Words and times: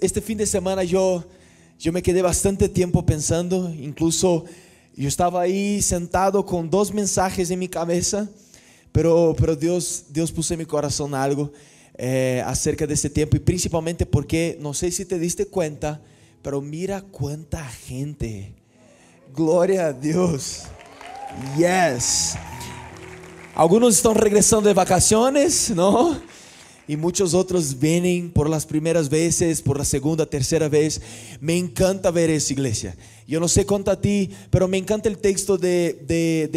Este 0.00 0.20
fin 0.20 0.38
de 0.38 0.46
semana 0.46 0.84
yo, 0.84 1.24
yo 1.76 1.92
me 1.92 2.04
quedé 2.04 2.22
bastante 2.22 2.68
tiempo 2.68 3.04
pensando, 3.04 3.68
incluso 3.74 4.44
yo 4.94 5.08
estaba 5.08 5.40
ahí 5.40 5.82
sentado 5.82 6.46
con 6.46 6.70
dos 6.70 6.94
mensajes 6.94 7.50
en 7.50 7.58
mi 7.58 7.66
cabeza, 7.66 8.28
pero, 8.92 9.34
pero 9.36 9.56
Dios, 9.56 10.04
Dios 10.10 10.30
puso 10.30 10.54
en 10.54 10.60
mi 10.60 10.66
corazón 10.66 11.16
algo 11.16 11.50
eh, 11.96 12.40
acerca 12.46 12.86
de 12.86 12.94
este 12.94 13.10
tiempo 13.10 13.34
y 13.34 13.40
principalmente 13.40 14.06
porque, 14.06 14.56
no 14.60 14.72
sé 14.72 14.92
si 14.92 15.04
te 15.04 15.18
diste 15.18 15.48
cuenta, 15.48 16.00
pero 16.42 16.60
mira 16.60 17.02
cuánta 17.02 17.64
gente. 17.64 18.52
Gloria 19.34 19.86
a 19.86 19.92
Dios. 19.92 20.62
Yes. 21.56 22.36
Algunos 23.52 23.96
están 23.96 24.14
regresando 24.14 24.68
de 24.68 24.74
vacaciones, 24.74 25.70
¿no? 25.70 26.16
Y 26.88 26.96
muchos 26.96 27.34
otros 27.34 27.78
vienen 27.78 28.30
por 28.30 28.48
las 28.48 28.64
primeras 28.64 29.10
veces, 29.10 29.60
por 29.60 29.76
la 29.76 29.84
segunda, 29.84 30.24
tercera 30.24 30.70
vez. 30.70 31.02
Me 31.38 31.54
encanta 31.58 32.10
ver 32.10 32.30
esa 32.30 32.54
iglesia. 32.54 32.96
Yo 33.26 33.38
no 33.40 33.46
sé 33.46 33.66
cuánto 33.66 33.90
a 33.90 34.00
ti, 34.00 34.30
pero 34.48 34.66
me 34.68 34.78
encanta 34.78 35.10
el 35.10 35.18
texto 35.18 35.58
de, 35.58 36.02
de, 36.08 36.48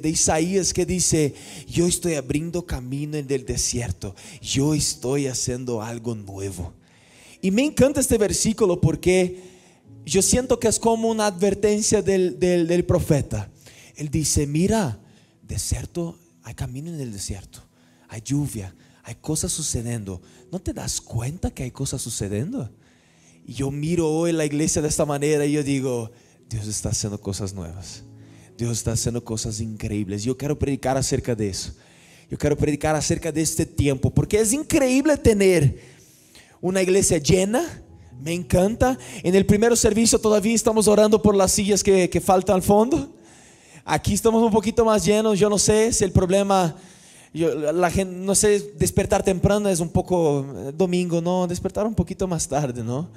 de, 0.00 0.08
Isaías 0.08 0.74
que 0.74 0.84
dice, 0.84 1.34
yo 1.68 1.86
estoy 1.86 2.14
abriendo 2.14 2.66
camino 2.66 3.16
en 3.16 3.30
el 3.30 3.46
desierto, 3.46 4.16
yo 4.42 4.74
estoy 4.74 5.28
haciendo 5.28 5.80
algo 5.80 6.16
nuevo. 6.16 6.74
Y 7.40 7.52
me 7.52 7.62
encanta 7.62 8.00
este 8.00 8.18
versículo 8.18 8.80
porque 8.80 9.40
yo 10.04 10.20
siento 10.20 10.58
que 10.58 10.66
es 10.66 10.80
como 10.80 11.08
una 11.08 11.26
advertencia 11.26 12.02
del, 12.02 12.40
del, 12.40 12.66
del 12.66 12.84
profeta. 12.84 13.48
Él 13.94 14.10
dice, 14.10 14.48
mira, 14.48 14.98
desierto, 15.42 16.18
hay 16.42 16.54
camino 16.54 16.92
en 16.92 17.00
el 17.00 17.12
desierto, 17.12 17.60
hay 18.08 18.20
lluvia, 18.20 18.74
hay 19.06 19.14
cosas 19.14 19.52
sucediendo. 19.52 20.20
¿No 20.50 20.58
te 20.58 20.72
das 20.72 21.00
cuenta 21.00 21.52
que 21.52 21.62
hay 21.62 21.70
cosas 21.70 22.02
sucediendo? 22.02 22.68
Y 23.46 23.54
yo 23.54 23.70
miro 23.70 24.10
hoy 24.10 24.32
la 24.32 24.44
iglesia 24.44 24.82
de 24.82 24.88
esta 24.88 25.06
manera 25.06 25.46
y 25.46 25.52
yo 25.52 25.62
digo, 25.62 26.10
Dios 26.50 26.66
está 26.66 26.88
haciendo 26.88 27.20
cosas 27.20 27.54
nuevas. 27.54 28.02
Dios 28.58 28.78
está 28.78 28.92
haciendo 28.92 29.22
cosas 29.22 29.60
increíbles. 29.60 30.24
Yo 30.24 30.36
quiero 30.36 30.58
predicar 30.58 30.96
acerca 30.96 31.36
de 31.36 31.48
eso. 31.50 31.72
Yo 32.28 32.36
quiero 32.36 32.56
predicar 32.56 32.96
acerca 32.96 33.30
de 33.30 33.42
este 33.42 33.64
tiempo, 33.64 34.12
porque 34.12 34.40
es 34.40 34.52
increíble 34.52 35.16
tener 35.16 35.80
una 36.60 36.82
iglesia 36.82 37.18
llena. 37.18 37.84
Me 38.20 38.32
encanta. 38.32 38.98
En 39.22 39.36
el 39.36 39.46
primer 39.46 39.76
servicio 39.76 40.18
todavía 40.18 40.56
estamos 40.56 40.88
orando 40.88 41.22
por 41.22 41.36
las 41.36 41.52
sillas 41.52 41.84
que, 41.84 42.10
que 42.10 42.20
faltan 42.20 42.56
al 42.56 42.62
fondo. 42.62 43.14
Aquí 43.84 44.14
estamos 44.14 44.42
un 44.42 44.50
poquito 44.50 44.84
más 44.84 45.04
llenos. 45.04 45.38
Yo 45.38 45.48
no 45.48 45.58
sé 45.58 45.92
si 45.92 46.02
el 46.02 46.10
problema 46.10 46.74
yo, 47.36 47.72
la 47.72 47.90
gente, 47.90 48.16
no 48.16 48.34
sé, 48.34 48.72
despertar 48.78 49.22
temprano 49.22 49.68
es 49.68 49.80
un 49.80 49.90
poco 49.90 50.46
eh, 50.56 50.72
domingo, 50.74 51.20
no, 51.20 51.46
despertar 51.46 51.86
un 51.86 51.94
poquito 51.94 52.26
más 52.26 52.48
tarde, 52.48 52.82
¿no? 52.82 53.10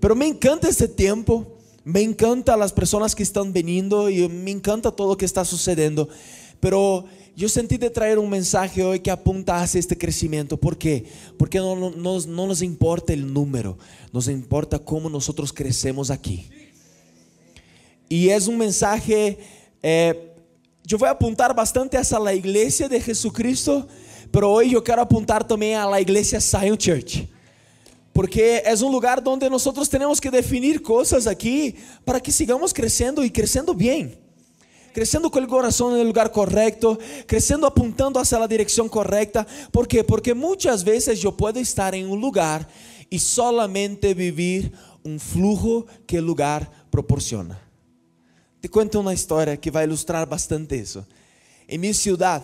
Pero 0.00 0.16
me 0.16 0.26
encanta 0.26 0.66
este 0.68 0.88
tiempo, 0.88 1.46
me 1.84 2.00
encanta 2.00 2.56
las 2.56 2.72
personas 2.72 3.14
que 3.14 3.22
están 3.22 3.52
viniendo 3.52 4.08
y 4.08 4.26
me 4.28 4.50
encanta 4.50 4.90
todo 4.90 5.08
lo 5.08 5.16
que 5.18 5.26
está 5.26 5.44
sucediendo. 5.44 6.08
Pero 6.58 7.04
yo 7.36 7.48
sentí 7.50 7.76
de 7.76 7.90
traer 7.90 8.18
un 8.18 8.30
mensaje 8.30 8.82
hoy 8.82 9.00
que 9.00 9.10
apunta 9.10 9.60
hacia 9.60 9.78
este 9.78 9.98
crecimiento. 9.98 10.56
¿Por 10.56 10.78
qué? 10.78 11.04
Porque 11.36 11.58
no, 11.58 11.76
no, 11.76 12.20
no 12.20 12.46
nos 12.46 12.62
importa 12.62 13.12
el 13.12 13.30
número, 13.30 13.76
nos 14.10 14.28
importa 14.28 14.78
cómo 14.78 15.10
nosotros 15.10 15.52
crecemos 15.52 16.10
aquí. 16.10 16.48
Y 18.08 18.30
es 18.30 18.48
un 18.48 18.56
mensaje... 18.56 19.38
Eh, 19.82 20.30
yo 20.86 20.98
voy 20.98 21.08
a 21.08 21.12
apuntar 21.12 21.54
bastante 21.54 21.96
hacia 21.96 22.18
la 22.18 22.34
iglesia 22.34 22.88
de 22.88 23.00
Jesucristo, 23.00 23.88
pero 24.30 24.50
hoy 24.50 24.70
yo 24.70 24.84
quiero 24.84 25.00
apuntar 25.00 25.46
también 25.46 25.78
a 25.78 25.88
la 25.88 25.98
iglesia 25.98 26.40
Zion 26.40 26.76
Church. 26.76 27.26
Porque 28.12 28.62
es 28.64 28.82
un 28.82 28.92
lugar 28.92 29.22
donde 29.22 29.48
nosotros 29.48 29.88
tenemos 29.88 30.20
que 30.20 30.30
definir 30.30 30.82
cosas 30.82 31.26
aquí 31.26 31.74
para 32.04 32.20
que 32.20 32.30
sigamos 32.30 32.72
creciendo 32.72 33.24
y 33.24 33.30
creciendo 33.30 33.74
bien. 33.74 34.16
Creciendo 34.92 35.30
con 35.30 35.42
el 35.42 35.48
corazón 35.48 35.94
en 35.94 36.00
el 36.00 36.06
lugar 36.06 36.30
correcto, 36.30 36.98
creciendo 37.26 37.66
apuntando 37.66 38.20
hacia 38.20 38.38
la 38.38 38.46
dirección 38.46 38.88
correcta. 38.88 39.44
¿Por 39.72 39.88
qué? 39.88 40.04
Porque 40.04 40.34
muchas 40.34 40.84
veces 40.84 41.18
yo 41.18 41.36
puedo 41.36 41.58
estar 41.58 41.94
en 41.94 42.08
un 42.08 42.20
lugar 42.20 42.68
y 43.08 43.18
solamente 43.18 44.14
vivir 44.14 44.70
un 45.02 45.18
flujo 45.18 45.86
que 46.06 46.18
el 46.18 46.26
lugar 46.26 46.70
proporciona. 46.90 47.60
Te 48.64 48.70
cuento 48.70 48.98
una 48.98 49.12
historia 49.12 49.58
que 49.58 49.70
va 49.70 49.80
a 49.80 49.84
ilustrar 49.84 50.26
bastante 50.26 50.78
eso. 50.78 51.06
En 51.68 51.82
mi 51.82 51.92
ciudad, 51.92 52.42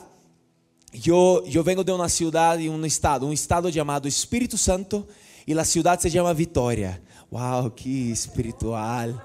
yo, 0.93 1.43
yo 1.47 1.65
vengo 1.65 1.83
de 1.83 1.93
una 1.93 2.11
ciudad 2.11 2.59
y 2.59 2.69
un 2.69 2.85
estado, 2.85 3.27
un 3.27 3.33
estado 3.33 3.71
llamado 3.71 4.07
Espíritu 4.07 4.59
Santo 4.59 5.09
y 5.47 5.55
la 5.55 5.65
ciudad 5.65 5.99
se 5.99 6.11
llama 6.11 6.35
Victoria. 6.35 7.01
¡Wow! 7.31 7.75
¡Qué 7.75 8.13
espiritual! 8.13 9.19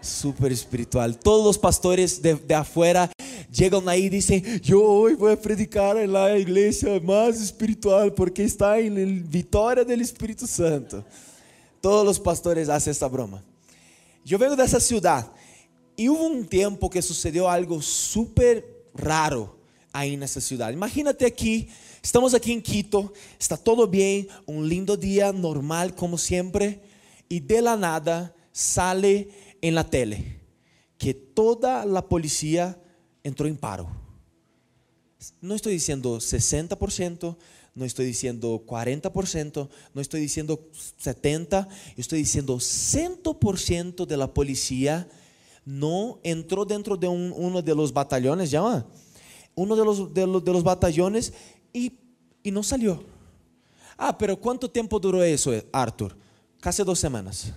Súper 0.00 0.50
espiritual. 0.52 1.18
Todos 1.18 1.44
los 1.44 1.58
pastores 1.58 2.22
de, 2.22 2.36
de 2.36 2.54
afuera 2.54 3.12
llegan 3.52 3.86
ahí 3.86 4.04
y 4.04 4.08
dicen, 4.08 4.42
yo 4.62 4.82
hoy 4.82 5.16
voy 5.16 5.32
a 5.32 5.38
predicar 5.38 5.98
en 5.98 6.14
la 6.14 6.34
iglesia 6.38 6.98
más 6.98 7.38
espiritual 7.42 8.14
porque 8.14 8.42
está 8.44 8.78
en 8.78 8.96
el 8.96 9.22
Victoria 9.22 9.84
del 9.84 10.00
Espíritu 10.00 10.46
Santo. 10.46 11.04
Todos 11.82 12.06
los 12.06 12.18
pastores 12.18 12.70
hacen 12.70 12.92
esta 12.92 13.06
broma. 13.06 13.42
Yo 14.24 14.38
vengo 14.38 14.56
de 14.56 14.64
esa 14.64 14.80
ciudad 14.80 15.30
y 15.98 16.08
hubo 16.08 16.28
un 16.28 16.46
tiempo 16.46 16.88
que 16.88 17.02
sucedió 17.02 17.50
algo 17.50 17.82
súper 17.82 18.86
raro 18.94 19.58
ahí 19.92 20.14
en 20.14 20.22
esa 20.22 20.40
ciudad. 20.40 20.70
Imagínate 20.70 21.26
aquí, 21.26 21.68
estamos 22.00 22.34
aquí 22.34 22.52
en 22.52 22.62
Quito, 22.62 23.12
está 23.36 23.56
todo 23.56 23.88
bien, 23.88 24.28
un 24.46 24.68
lindo 24.68 24.96
día 24.96 25.32
normal 25.32 25.96
como 25.96 26.16
siempre, 26.16 26.80
y 27.28 27.40
de 27.40 27.62
la 27.62 27.76
nada 27.76 28.32
sale 28.52 29.28
en 29.60 29.74
la 29.74 29.90
tele 29.90 30.38
que 30.98 31.14
toda 31.14 31.84
la 31.84 32.08
policía 32.08 32.80
entró 33.24 33.48
en 33.48 33.56
paro. 33.56 33.90
No 35.40 35.56
estoy 35.56 35.72
diciendo 35.72 36.18
60%, 36.18 37.36
no 37.74 37.84
estoy 37.84 38.06
diciendo 38.06 38.62
40%, 38.64 39.68
no 39.94 40.00
estoy 40.00 40.20
diciendo 40.20 40.70
70%, 41.02 41.66
estoy 41.96 42.20
diciendo 42.20 42.54
100% 42.58 44.06
de 44.06 44.16
la 44.16 44.32
policía 44.32 45.08
no 45.68 46.18
entró 46.22 46.64
dentro 46.64 46.96
de 46.96 47.06
uno 47.06 47.60
de 47.60 47.74
los 47.74 47.92
batallones, 47.92 48.50
¿ya? 48.50 48.86
Uno 49.54 49.76
de 49.76 49.84
los, 49.84 50.14
de 50.14 50.26
los, 50.26 50.62
batallones 50.62 51.30
y, 51.74 51.92
y 52.42 52.50
no 52.50 52.62
salió. 52.62 53.04
Ah, 53.98 54.16
pero 54.16 54.40
¿cuánto 54.40 54.70
tiempo 54.70 54.98
duró 54.98 55.22
eso, 55.22 55.52
Arthur? 55.70 56.16
Casi 56.58 56.82
dos 56.82 56.98
semanas. 56.98 57.52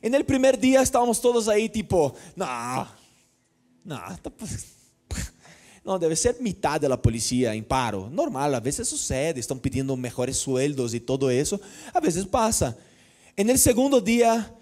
En 0.00 0.14
el 0.14 0.24
primer 0.24 0.56
día 0.56 0.82
estábamos 0.82 1.20
todos 1.20 1.48
ahí 1.48 1.68
tipo, 1.68 2.14
no, 2.36 2.86
no, 3.82 4.00
no, 5.84 5.98
debe 5.98 6.14
ser 6.14 6.36
mitad 6.40 6.80
de 6.80 6.88
la 6.88 7.02
policía 7.02 7.54
en 7.54 7.64
paro. 7.64 8.08
Normal, 8.08 8.54
a 8.54 8.60
veces 8.60 8.86
sucede, 8.88 9.40
están 9.40 9.58
pidiendo 9.58 9.96
mejores 9.96 10.36
sueldos 10.36 10.94
y 10.94 11.00
todo 11.00 11.28
eso. 11.28 11.60
A 11.92 11.98
veces 11.98 12.24
pasa. 12.24 12.76
En 13.34 13.50
el 13.50 13.58
segundo 13.58 14.00
día 14.00 14.54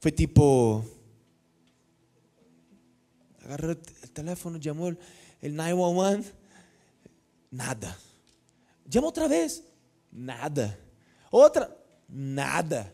fue 0.00 0.10
tipo, 0.10 0.84
agarró 3.44 3.70
el 3.72 3.78
teléfono, 4.12 4.58
llamó 4.58 4.88
el, 4.88 4.98
911, 5.54 6.32
nada. 7.50 7.98
Llamó 8.86 9.08
otra 9.08 9.28
vez, 9.28 9.62
nada. 10.10 10.78
Otra, 11.30 11.76
nada. 12.08 12.92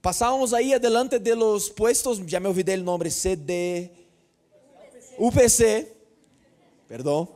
Pasábamos 0.00 0.52
ahí 0.52 0.72
adelante 0.72 1.18
de 1.18 1.34
los 1.34 1.70
puestos, 1.70 2.24
ya 2.26 2.38
me 2.38 2.48
olvidé 2.48 2.74
el 2.74 2.84
nombre, 2.84 3.10
CD, 3.10 3.90
UPC, 5.18 5.88
perdón. 6.86 7.30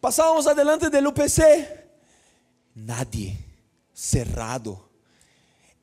Pasábamos 0.00 0.46
adelante 0.46 0.90
del 0.90 1.06
UPC, 1.06 1.40
nadie, 2.74 3.38
cerrado. 3.92 4.83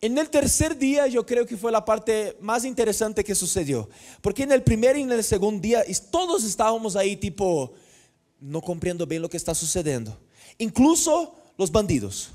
En 0.02 0.18
el 0.18 0.32
tercer 0.32 0.76
día 0.76 1.06
yo 1.06 1.24
creo 1.24 1.46
que 1.46 1.56
fue 1.56 1.72
la 1.72 1.86
parte 1.86 2.36
más 2.42 2.66
interesante 2.66 3.24
que 3.24 3.36
sucedió. 3.36 3.88
Porque 4.22 4.42
en 4.42 4.52
el 4.52 4.64
primer 4.64 4.98
y 4.98 5.04
en 5.04 5.12
el 5.12 5.24
segundo 5.24 5.62
día 5.62 5.84
todos 6.10 6.44
estábamos 6.44 6.96
ahí 6.96 7.16
tipo, 7.16 7.72
no 8.40 8.62
comprendo 8.62 9.06
bien 9.06 9.22
lo 9.22 9.30
que 9.30 9.38
está 9.38 9.54
sucediendo. 9.54 10.18
Incluso 10.58 11.36
los 11.56 11.72
bandidos. 11.72 12.32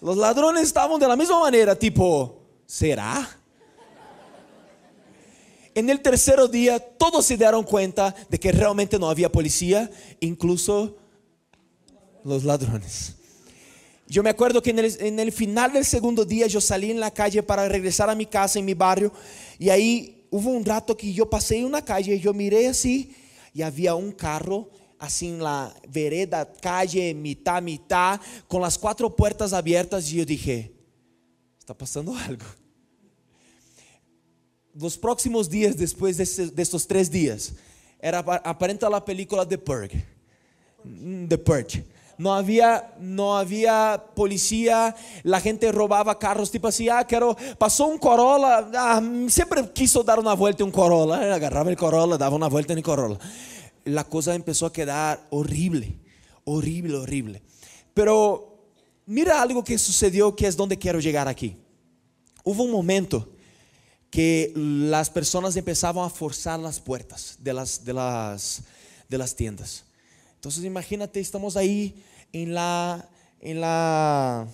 Los 0.00 0.16
ladrones 0.16 0.62
estaban 0.62 0.98
de 0.98 1.06
la 1.06 1.14
misma 1.14 1.38
manera, 1.40 1.78
tipo, 1.78 2.40
¿será? 2.64 3.36
En 5.74 5.90
el 5.90 6.00
tercer 6.00 6.40
día 6.48 6.78
todos 6.78 7.26
se 7.26 7.36
dieron 7.36 7.64
cuenta 7.64 8.14
de 8.30 8.40
que 8.40 8.50
realmente 8.50 8.98
no 8.98 9.10
había 9.10 9.30
policía, 9.30 9.90
incluso 10.20 10.96
los 12.24 12.44
ladrones. 12.44 13.19
Yo 14.10 14.24
me 14.24 14.30
acuerdo 14.30 14.60
que 14.60 14.70
en 14.70 15.20
el, 15.20 15.30
final 15.30 15.72
del 15.72 15.84
segundo 15.84 16.24
día 16.24 16.48
yo 16.48 16.60
salí 16.60 16.90
en 16.90 16.98
la 16.98 17.12
calle 17.12 17.44
para 17.44 17.68
regresar 17.68 18.10
a 18.10 18.16
mi 18.16 18.26
casa 18.26 18.58
en 18.58 18.64
mi 18.64 18.74
barrio 18.74 19.12
y 19.56 19.68
ahí 19.68 20.26
hubo 20.30 20.50
un 20.50 20.64
rato 20.64 20.96
que 20.96 21.12
yo 21.12 21.30
pasé 21.30 21.58
en 21.58 21.66
una 21.66 21.84
calle 21.84 22.18
yo 22.18 22.34
miré 22.34 22.66
así 22.66 23.14
y 23.54 23.62
había 23.62 23.94
un 23.94 24.10
carro 24.10 24.68
así 24.98 25.28
en 25.28 25.38
la 25.40 25.72
vereda, 25.88 26.52
calle, 26.60 27.14
mitad, 27.14 27.62
mitad, 27.62 28.20
con 28.48 28.60
las 28.60 28.76
cuatro 28.76 29.14
puertas 29.14 29.52
abiertas 29.52 30.10
y 30.12 30.16
yo 30.16 30.24
dije, 30.26 30.72
está 31.60 31.72
pasando 31.78 32.12
algo. 32.16 32.44
Los 34.74 34.98
próximos 34.98 35.48
días 35.48 35.76
después 35.76 36.16
de, 36.16 36.24
ese- 36.24 36.48
de 36.50 36.62
estos 36.62 36.84
tres 36.86 37.08
días, 37.10 37.52
era 38.00 38.18
apa- 38.18 38.42
aparente 38.44 38.88
la 38.90 39.04
película 39.04 39.46
The 39.46 39.56
Purge. 39.58 40.04
Mm, 40.84 41.26
The 41.28 41.38
Purge. 41.38 41.84
No 42.20 42.34
había, 42.34 42.92
no 43.00 43.38
había 43.38 44.04
policía, 44.14 44.94
la 45.22 45.40
gente 45.40 45.72
robaba 45.72 46.18
carros, 46.18 46.50
tipo 46.50 46.68
así, 46.68 46.86
ah, 46.86 47.02
quiero, 47.06 47.34
pasó 47.56 47.86
un 47.86 47.96
Corolla, 47.96 48.68
ah, 48.74 49.00
siempre 49.26 49.72
quiso 49.72 50.02
dar 50.02 50.18
una 50.18 50.34
vuelta 50.34 50.62
en 50.62 50.66
un 50.66 50.70
Corolla, 50.70 51.34
agarraba 51.34 51.70
el 51.70 51.78
Corolla, 51.78 52.18
daba 52.18 52.36
una 52.36 52.48
vuelta 52.48 52.74
en 52.74 52.80
el 52.80 52.84
Corolla. 52.84 53.18
La 53.86 54.04
cosa 54.04 54.34
empezó 54.34 54.66
a 54.66 54.72
quedar 54.72 55.26
horrible, 55.30 55.98
horrible, 56.44 56.98
horrible. 56.98 57.42
Pero 57.94 58.68
mira 59.06 59.40
algo 59.40 59.64
que 59.64 59.78
sucedió, 59.78 60.36
que 60.36 60.46
es 60.46 60.58
donde 60.58 60.78
quiero 60.78 61.00
llegar 61.00 61.26
aquí. 61.26 61.56
Hubo 62.44 62.64
un 62.64 62.70
momento 62.70 63.30
que 64.10 64.52
las 64.54 65.08
personas 65.08 65.56
empezaban 65.56 66.04
a 66.04 66.10
forzar 66.10 66.60
las 66.60 66.80
puertas 66.80 67.38
de 67.38 67.54
las, 67.54 67.82
de 67.82 67.94
las, 67.94 68.62
de 69.08 69.16
las 69.16 69.34
tiendas. 69.34 69.84
Entonces 70.34 70.64
imagínate, 70.64 71.18
estamos 71.18 71.56
ahí 71.56 72.04
en 72.32 72.54
la, 72.54 73.08
en 73.40 73.60
la 73.60 74.46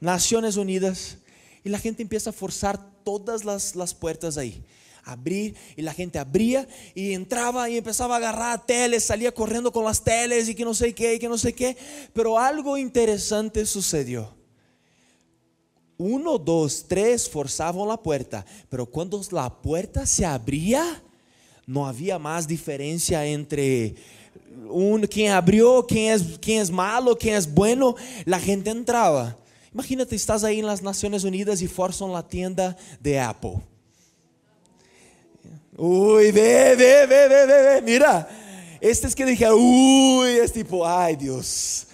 Naciones 0.00 0.56
Unidas 0.56 1.18
y 1.64 1.68
la 1.68 1.78
gente 1.78 2.02
empieza 2.02 2.30
a 2.30 2.32
forzar 2.32 2.78
todas 3.04 3.44
las, 3.44 3.74
las 3.76 3.94
puertas 3.94 4.36
ahí. 4.36 4.64
Abrir 5.04 5.56
y 5.74 5.82
la 5.82 5.94
gente 5.94 6.18
abría 6.18 6.68
y 6.94 7.14
entraba 7.14 7.70
y 7.70 7.78
empezaba 7.78 8.14
a 8.14 8.18
agarrar 8.18 8.66
teles, 8.66 9.04
salía 9.04 9.32
corriendo 9.32 9.72
con 9.72 9.84
las 9.84 10.04
teles 10.04 10.48
y 10.48 10.54
que 10.54 10.64
no 10.64 10.74
sé 10.74 10.94
qué, 10.94 11.14
y 11.14 11.18
que 11.18 11.28
no 11.28 11.38
sé 11.38 11.54
qué. 11.54 11.76
Pero 12.12 12.38
algo 12.38 12.76
interesante 12.76 13.64
sucedió 13.64 14.38
uno, 15.98 16.38
dos, 16.38 16.86
tres 16.86 17.28
forzaban 17.28 17.88
la 17.88 17.96
puerta, 17.96 18.46
pero 18.68 18.86
cuando 18.86 19.20
la 19.32 19.50
puerta 19.60 20.06
se 20.06 20.24
abría, 20.24 21.02
no 21.66 21.86
había 21.86 22.18
más 22.18 22.46
diferencia 22.46 23.26
entre 23.26 23.96
un, 24.68 25.02
quien 25.06 25.32
abrió, 25.32 25.86
quién 25.86 26.12
es, 26.12 26.38
quién 26.40 26.62
es 26.62 26.70
malo, 26.70 27.16
quién 27.16 27.34
es 27.34 27.52
bueno, 27.52 27.94
la 28.24 28.38
gente 28.38 28.70
entraba. 28.70 29.36
Imagínate, 29.72 30.16
estás 30.16 30.44
ahí 30.44 30.60
en 30.60 30.66
las 30.66 30.82
Naciones 30.82 31.24
Unidas 31.24 31.62
y 31.62 31.68
forzan 31.68 32.12
la 32.12 32.26
tienda 32.26 32.76
de 33.00 33.20
Apple. 33.20 33.60
Uy, 35.76 36.32
ve, 36.32 36.74
ve, 36.76 37.06
ve, 37.06 37.28
ve, 37.28 37.46
ve, 37.46 37.62
ve, 37.62 37.82
mira. 37.82 38.28
Este 38.80 39.06
es 39.06 39.14
que 39.14 39.24
dije, 39.24 39.50
uy, 39.52 40.28
es 40.30 40.52
tipo, 40.52 40.86
ay 40.86 41.16
Dios, 41.16 41.86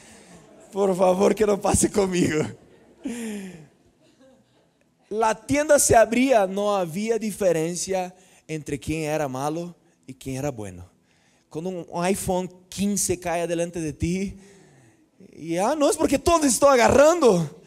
por 0.71 0.95
favor 0.95 1.35
que 1.35 1.47
no 1.47 1.61
pase 1.61 1.91
conmigo. 1.91 2.45
La 5.09 5.35
tienda 5.35 5.79
se 5.79 5.97
abría, 5.97 6.47
no 6.47 6.77
había 6.77 7.19
diferencia 7.19 8.15
entre 8.47 8.79
quién 8.79 9.03
era 9.03 9.29
malo 9.29 9.75
y 10.07 10.15
quién 10.15 10.37
era 10.37 10.51
bueno. 10.51 10.94
Cuando 11.55 11.87
un 11.89 12.05
iPhone 12.05 12.51
15 12.69 13.21
cae 13.21 13.47
delante 13.47 13.81
de 13.81 13.93
ti, 13.93 14.37
y 15.33 15.57
ah, 15.57 15.77
no 15.79 15.89
es 15.89 15.97
porque 15.97 16.19
todos 16.19 16.45
están 16.47 16.73
agarrando. 16.73 17.63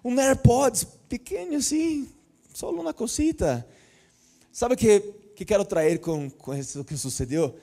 Un 0.00 0.16
AirPods 0.16 0.84
pequeño, 1.08 1.60
sí, 1.60 2.08
solo 2.54 2.80
una 2.80 2.92
cosita. 2.92 3.66
¿Sabe 4.52 4.76
qué, 4.76 5.32
qué 5.34 5.44
quiero 5.44 5.64
traer 5.64 6.00
con, 6.00 6.30
con 6.30 6.56
esto 6.56 6.86
que 6.86 6.96
sucedió? 6.96 7.56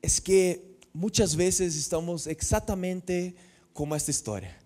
Es 0.00 0.20
que 0.20 0.78
muchas 0.92 1.34
veces 1.34 1.74
estamos 1.74 2.28
exactamente 2.28 3.34
como 3.72 3.96
esta 3.96 4.12
historia. 4.12 4.56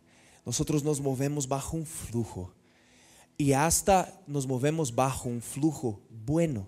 Nosotros 0.44 0.84
nos 0.84 1.00
movemos 1.00 1.48
bajo 1.48 1.78
un 1.78 1.86
flujo 1.86 2.52
y 3.38 3.54
hasta 3.54 4.12
nos 4.26 4.46
movemos 4.46 4.94
bajo 4.94 5.30
un 5.30 5.40
flujo 5.40 6.02
bueno. 6.10 6.66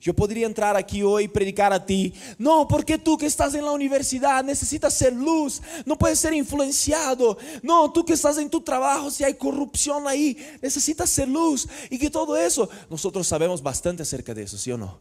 Yo 0.00 0.14
podría 0.14 0.46
entrar 0.46 0.76
aquí 0.76 1.02
hoy 1.02 1.24
y 1.24 1.28
predicar 1.28 1.74
a 1.74 1.84
ti, 1.84 2.14
no, 2.38 2.66
porque 2.66 2.96
tú 2.96 3.18
que 3.18 3.26
estás 3.26 3.54
en 3.54 3.66
la 3.66 3.72
universidad 3.72 4.42
necesitas 4.42 4.94
ser 4.94 5.12
luz, 5.12 5.60
no 5.84 5.98
puedes 5.98 6.18
ser 6.18 6.32
influenciado, 6.32 7.36
no, 7.62 7.92
tú 7.92 8.02
que 8.02 8.14
estás 8.14 8.38
en 8.38 8.48
tu 8.48 8.62
trabajo, 8.62 9.10
si 9.10 9.24
hay 9.24 9.34
corrupción 9.34 10.08
ahí, 10.08 10.38
necesitas 10.62 11.10
ser 11.10 11.28
luz. 11.28 11.68
Y 11.90 11.98
que 11.98 12.08
todo 12.08 12.34
eso, 12.34 12.70
nosotros 12.88 13.26
sabemos 13.26 13.62
bastante 13.62 14.02
acerca 14.02 14.32
de 14.32 14.44
eso, 14.44 14.56
¿sí 14.56 14.72
o 14.72 14.78
no? 14.78 14.98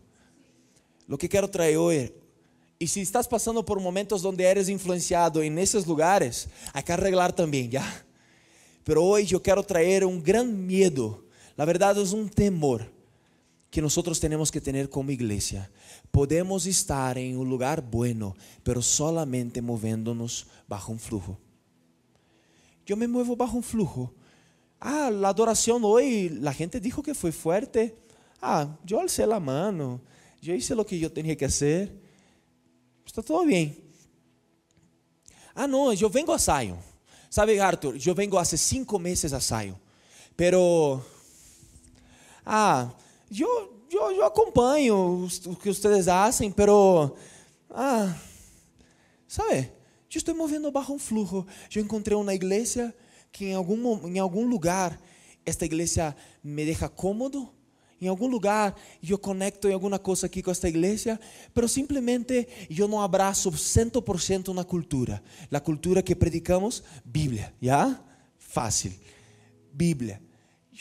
Lo 1.08 1.18
que 1.18 1.30
quiero 1.30 1.50
traer 1.50 1.78
hoy, 1.78 2.14
y 2.78 2.86
si 2.86 3.00
estás 3.00 3.26
pasando 3.26 3.64
por 3.64 3.80
momentos 3.80 4.22
donde 4.22 4.44
eres 4.44 4.68
influenciado 4.68 5.42
en 5.42 5.58
esos 5.60 5.88
lugares, 5.88 6.50
hay 6.74 6.84
que 6.84 6.92
arreglar 6.92 7.32
también, 7.32 7.72
¿ya? 7.72 8.06
Pero 8.84 9.06
hoy 9.06 9.26
yo 9.26 9.42
quiero 9.42 9.64
traer 9.64 10.04
un 10.04 10.22
gran 10.22 10.68
miedo, 10.68 11.24
la 11.56 11.64
verdad 11.64 11.98
es 11.98 12.12
un 12.12 12.28
temor 12.28 12.99
que 13.70 13.82
nosotros 13.82 14.20
tenemos 14.20 14.52
que 14.52 14.62
tener 14.62 14.90
como 14.90 15.12
iglesia. 15.12 15.70
Podemos 16.12 16.66
estar 16.66 17.18
en 17.18 17.38
un 17.38 17.50
lugar 17.50 17.82
bueno, 17.82 18.36
pero 18.64 18.82
solamente 18.82 19.62
moviéndonos 19.62 20.48
bajo 20.68 20.92
un 20.92 21.00
flujo. 21.00 21.38
Yo 22.86 22.98
me 22.98 23.08
muevo 23.08 23.36
bajo 23.36 23.58
un 23.58 23.64
flujo. 23.64 24.14
Ah, 24.80 25.12
la 25.12 25.30
adoración 25.30 25.82
hoy, 25.84 26.30
la 26.30 26.54
gente 26.54 26.80
dijo 26.80 27.04
que 27.04 27.14
fue 27.14 27.32
fuerte. 27.32 27.96
Ah, 28.42 28.78
yo 28.84 29.00
alcé 29.00 29.28
la 29.28 29.40
mano, 29.40 30.02
yo 30.42 30.56
hice 30.56 30.74
lo 30.74 30.86
que 30.86 30.98
yo 30.98 31.12
tenía 31.12 31.36
que 31.36 31.46
hacer. 31.46 31.94
Está 33.06 33.22
todo 33.22 33.46
bien. 33.46 33.78
Ah, 35.54 35.68
no, 35.68 35.94
yo 35.94 36.10
vengo 36.10 36.34
a 36.34 36.40
Zion. 36.40 36.78
Sabe, 37.30 37.62
Arthur, 37.62 37.96
yo 37.96 38.16
vengo 38.16 38.40
hace 38.40 38.58
cinco 38.58 38.98
meses 38.98 39.34
a 39.34 39.42
Zion. 39.42 39.78
Pero, 40.36 41.06
ah, 42.46 42.92
yo 43.30 44.24
acompanho 44.26 45.28
o 45.48 45.56
que 45.56 45.70
ustedes 45.70 46.08
hacen, 46.08 46.52
pero, 46.52 47.16
ah, 47.70 48.16
sabe, 49.28 49.72
yo 50.10 50.18
estoy 50.18 50.34
moviendo 50.34 50.72
bajo 50.72 50.94
un 50.94 51.00
flujo. 51.00 51.46
Yo 51.70 51.82
encontré 51.82 52.16
una 52.16 52.34
iglesia 52.34 52.94
que 53.32 53.52
en 53.52 53.56
algún, 53.58 53.82
mo- 53.82 54.02
en 54.08 54.18
algún 54.20 54.50
lugar, 54.50 55.00
esta 55.46 55.66
iglesia 55.66 56.16
me 56.44 56.66
deja 56.66 56.90
cómodo. 56.90 57.54
Em 58.02 58.08
algum 58.08 58.28
lugar 58.30 58.76
eu 59.04 59.18
conecto 59.20 59.68
em 59.68 59.74
alguma 59.74 60.00
coisa 60.00 60.26
aqui 60.26 60.42
com 60.42 60.50
esta 60.52 60.70
igreja, 60.70 61.20
pero 61.54 61.68
simplesmente 61.68 62.48
eu 62.70 62.88
não 62.88 63.02
abraço 63.02 63.52
100% 63.52 64.54
na 64.54 64.64
cultura. 64.64 65.22
A 65.52 65.60
cultura 65.60 66.02
que 66.02 66.16
predicamos, 66.16 66.82
Bíblia, 67.04 67.54
¿ya? 67.62 68.02
Fácil. 68.38 68.94
Bíblia. 69.74 70.22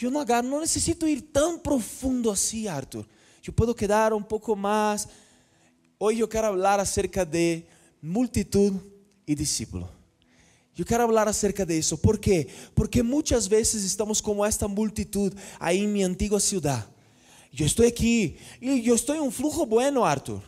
Eu 0.00 0.10
não 0.10 0.20
agarro, 0.20 0.46
não 0.46 0.60
necessito 0.60 1.08
ir 1.08 1.20
tão 1.20 1.58
profundo 1.58 2.30
assim, 2.30 2.68
Arthur. 2.68 3.04
Eu 3.44 3.52
posso 3.52 3.74
quedar 3.74 4.12
um 4.12 4.22
pouco 4.22 4.54
mais. 4.54 5.08
Hoje 5.98 6.20
eu 6.20 6.28
quero 6.28 6.48
falar 6.48 6.78
acerca 6.78 7.24
de 7.24 7.64
multitud 8.00 8.78
e 9.26 9.34
discípulo. 9.34 9.88
Eu 10.78 10.84
quero 10.84 11.06
falar 11.06 11.26
acerca 11.26 11.66
disso. 11.66 11.98
¿Por 11.98 12.18
quê? 12.18 12.46
Porque 12.74 13.02
muitas 13.02 13.48
vezes 13.48 13.82
estamos 13.82 14.20
como 14.20 14.44
esta 14.44 14.68
multitud 14.68 15.34
aí 15.58 15.78
em 15.78 15.88
minha 15.88 16.06
antiga 16.06 16.38
cidade. 16.38 16.84
Eu 17.58 17.66
estou 17.66 17.84
aqui 17.84 18.36
e 18.60 18.86
eu 18.86 18.94
estou 18.94 19.16
em 19.16 19.20
um 19.20 19.30
flujo 19.30 19.66
bueno, 19.66 20.04
Arthur. 20.04 20.42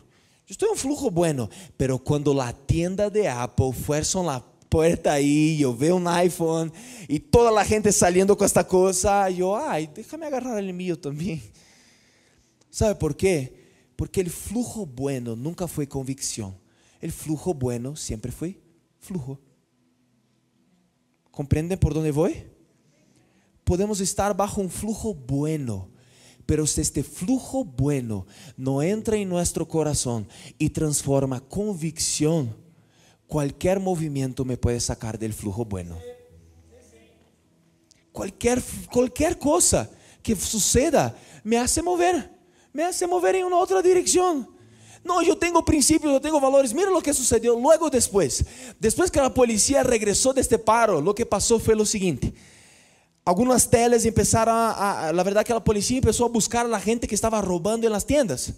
Eu 0.47 0.51
estou 0.51 0.69
em 0.69 0.71
um 0.71 0.77
flujo 0.77 1.09
bueno, 1.09 1.49
pero 1.77 1.99
quando 1.99 2.39
a 2.39 2.53
tienda 2.53 3.09
de 3.09 3.27
Apple 3.27 3.73
fuerzan 3.73 4.23
la 4.23 4.50
puerta 4.71 5.11
aí, 5.11 5.61
eu 5.61 5.73
veo 5.73 5.97
um 5.97 6.21
iPhone 6.23 6.71
e 7.09 7.19
toda 7.19 7.59
a 7.59 7.63
gente 7.65 7.91
saliendo 7.91 8.37
com 8.37 8.45
esta 8.45 8.63
coisa, 8.63 9.29
eu, 9.29 9.53
ai, 9.53 9.85
déjame 9.85 10.25
agarrar 10.25 10.63
el 10.63 10.71
mío 10.71 10.95
também. 10.95 11.43
¿Sabe 12.71 12.95
por 12.95 13.13
quê? 13.13 13.51
Porque 13.97 14.21
o 14.21 14.29
flujo 14.29 14.85
bueno 14.85 15.35
nunca 15.35 15.67
foi 15.67 15.85
convicção. 15.85 16.55
O 17.03 17.11
flujo 17.11 17.53
bueno 17.53 17.97
sempre 17.97 18.31
foi 18.31 18.61
flujo. 18.97 19.37
¿Comprenden 21.31 21.77
por 21.77 21.93
dónde 21.93 22.11
voy? 22.11 22.45
Podemos 23.65 23.99
estar 23.99 24.33
bajo 24.33 24.61
un 24.61 24.69
flujo 24.69 25.13
bueno, 25.13 25.89
pero 26.45 26.65
si 26.65 26.79
este 26.79 27.03
flujo 27.03 27.65
bueno 27.65 28.25
no 28.55 28.81
entra 28.81 29.17
en 29.17 29.27
nuestro 29.27 29.67
corazón 29.67 30.27
y 30.57 30.69
transforma 30.69 31.41
convicción, 31.41 32.55
cualquier 33.31 33.79
movimiento 33.79 34.43
me 34.43 34.57
puede 34.57 34.81
sacar 34.81 35.17
del 35.17 35.33
flujo 35.33 35.63
bueno. 35.63 35.97
Cualquier, 38.11 38.61
cualquier 38.91 39.37
cosa 39.39 39.89
que 40.21 40.35
suceda 40.35 41.15
me 41.41 41.57
hace 41.57 41.81
mover, 41.81 42.29
me 42.73 42.83
hace 42.83 43.07
mover 43.07 43.35
en 43.37 43.45
una 43.45 43.55
otra 43.57 43.81
dirección. 43.81 44.49
No, 45.01 45.21
yo 45.21 45.37
tengo 45.37 45.63
principios, 45.63 46.11
yo 46.11 46.19
tengo 46.19 46.41
valores. 46.41 46.73
Mira 46.73 46.89
lo 46.91 47.01
que 47.01 47.13
sucedió 47.13 47.57
luego 47.57 47.89
después. 47.89 48.43
Después 48.77 49.09
que 49.09 49.21
la 49.21 49.33
policía 49.33 49.81
regresó 49.81 50.33
de 50.33 50.41
este 50.41 50.59
paro, 50.59 50.99
lo 50.99 51.15
que 51.15 51.25
pasó 51.25 51.57
fue 51.57 51.73
lo 51.73 51.85
siguiente. 51.85 52.33
Algunas 53.23 53.69
teles 53.69 54.05
empezaron 54.05 54.53
a, 54.55 55.07
a- 55.07 55.13
la 55.13 55.23
verdad 55.23 55.45
que 55.45 55.53
la 55.53 55.63
policía 55.63 55.97
empezó 55.99 56.25
a 56.25 56.29
buscar 56.29 56.65
a 56.65 56.69
la 56.69 56.81
gente 56.81 57.07
que 57.07 57.15
estaba 57.15 57.41
robando 57.41 57.87
en 57.87 57.93
las 57.93 58.05
tiendas. 58.05 58.51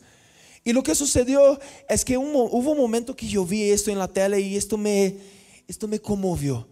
Y 0.63 0.71
lo 0.71 0.81
que 0.81 0.95
sucedió 0.95 1.59
es 1.89 2.05
que 2.05 2.17
un 2.17 2.33
hubo 2.33 2.71
un 2.71 2.77
momento 2.77 3.15
que 3.15 3.27
yo 3.27 3.45
vi 3.45 3.69
esto 3.69 3.91
en 3.91 3.99
la 3.99 4.07
tele 4.07 4.39
y 4.39 4.55
esto 4.55 4.77
me, 4.77 5.17
esto 5.67 5.87
me 5.87 5.99
conmovió. 5.99 6.67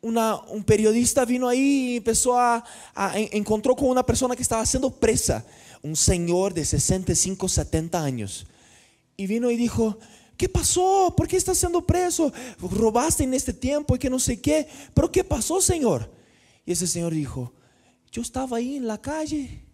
Una, 0.00 0.36
un 0.36 0.62
periodista 0.62 1.24
vino 1.24 1.48
ahí 1.48 1.92
y 1.92 1.96
empezó 1.96 2.38
a, 2.38 2.62
a, 2.94 3.18
encontró 3.18 3.74
con 3.74 3.88
una 3.88 4.04
persona 4.04 4.36
que 4.36 4.42
estaba 4.42 4.64
siendo 4.66 4.90
presa, 4.90 5.44
un 5.82 5.96
señor 5.96 6.54
de 6.54 6.64
65, 6.64 7.48
70 7.48 8.04
años. 8.04 8.46
Y 9.16 9.26
vino 9.26 9.50
y 9.50 9.56
dijo, 9.56 9.98
¿qué 10.36 10.48
pasó? 10.48 11.14
¿Por 11.16 11.26
qué 11.26 11.36
estás 11.36 11.58
siendo 11.58 11.84
preso? 11.84 12.32
Robaste 12.60 13.24
en 13.24 13.34
este 13.34 13.52
tiempo 13.52 13.96
y 13.96 13.98
que 13.98 14.10
no 14.10 14.18
sé 14.18 14.40
qué. 14.40 14.68
Pero 14.92 15.10
¿qué 15.10 15.24
pasó, 15.24 15.60
Señor? 15.60 16.10
Y 16.66 16.72
ese 16.72 16.86
señor 16.86 17.12
dijo, 17.12 17.52
yo 18.12 18.22
estaba 18.22 18.58
ahí 18.58 18.76
en 18.76 18.86
la 18.86 19.00
calle, 19.00 19.64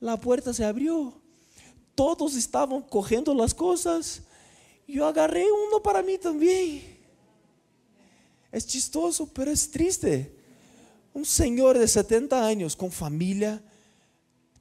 la 0.00 0.20
puerta 0.20 0.52
se 0.54 0.64
abrió, 0.64 1.21
todos 1.94 2.34
estaban 2.36 2.82
cogiendo 2.82 3.34
las 3.34 3.54
cosas, 3.54 4.22
yo 4.86 5.06
agarré 5.06 5.44
uno 5.50 5.82
para 5.82 6.02
mí 6.02 6.18
también. 6.18 6.82
Es 8.50 8.66
chistoso, 8.66 9.26
pero 9.32 9.50
es 9.50 9.70
triste. 9.70 10.34
Un 11.14 11.24
señor 11.24 11.78
de 11.78 11.88
70 11.88 12.46
años 12.46 12.76
con 12.76 12.90
familia, 12.90 13.62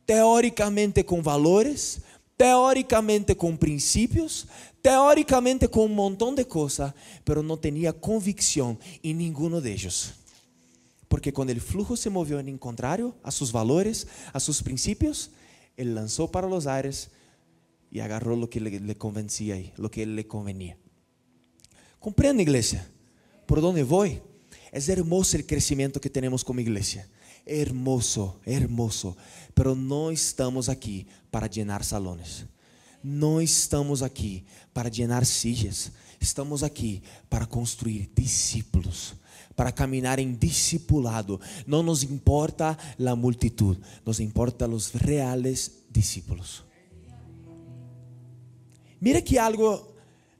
teóricamente 0.05 1.05
con 1.05 1.21
valores, 1.21 2.01
teóricamente 2.37 3.35
con 3.35 3.57
principios, 3.57 4.47
teóricamente 4.81 5.67
con 5.67 5.83
un 5.83 5.95
montón 5.95 6.35
de 6.35 6.47
cosas, 6.47 6.93
pero 7.23 7.43
no 7.43 7.57
tenía 7.57 7.93
convicción 7.93 8.79
en 9.03 9.17
ninguno 9.17 9.61
de 9.61 9.73
ellos. 9.73 10.13
Porque 11.07 11.33
cuando 11.33 11.51
el 11.51 11.61
flujo 11.61 11.97
se 11.97 12.09
movió 12.09 12.39
en 12.39 12.57
contrario 12.57 13.13
a 13.21 13.31
sus 13.31 13.51
valores, 13.51 14.07
a 14.31 14.39
sus 14.39 14.63
principios, 14.63 15.31
él 15.75 15.93
lanzó 15.93 16.31
para 16.31 16.47
los 16.47 16.67
aires 16.67 17.11
y 17.91 17.99
agarró 17.99 18.35
lo 18.35 18.49
que 18.49 18.61
le, 18.61 18.79
le 18.79 18.97
convencía 18.97 19.57
y 19.57 19.73
lo 19.75 19.91
que 19.91 20.05
le 20.05 20.25
convenía. 20.25 20.77
Comprende, 21.99 22.41
iglesia, 22.41 22.89
por 23.45 23.61
dónde 23.61 23.83
voy. 23.83 24.21
Es 24.71 24.87
hermoso 24.87 25.35
el 25.35 25.45
crecimiento 25.45 25.99
que 25.99 26.09
tenemos 26.09 26.43
como 26.43 26.61
iglesia. 26.61 27.07
Hermoso, 27.45 28.39
hermoso. 28.45 29.17
Pero 29.53 29.75
no 29.75 30.09
estamos 30.09 30.69
aquí 30.69 31.05
para 31.29 31.47
llenar 31.47 31.83
salones. 31.83 32.45
No 33.03 33.41
estamos 33.41 34.01
aquí 34.01 34.45
para 34.71 34.89
llenar 34.89 35.25
sillas. 35.25 35.91
Estamos 36.19 36.63
aquí 36.63 37.03
para 37.29 37.45
construir 37.45 38.09
discípulos 38.15 39.15
para 39.55 39.75
caminar 39.75 40.19
en 40.19 40.39
discipulado. 40.39 41.39
No 41.67 41.83
nos 41.83 42.03
importa 42.03 42.79
la 42.97 43.13
multitud, 43.15 43.77
nos 44.05 44.19
importa 44.19 44.65
los 44.65 44.93
reales 44.93 45.83
discípulos. 45.89 46.63
Mira 49.01 49.21
que 49.21 49.37
algo, 49.37 49.93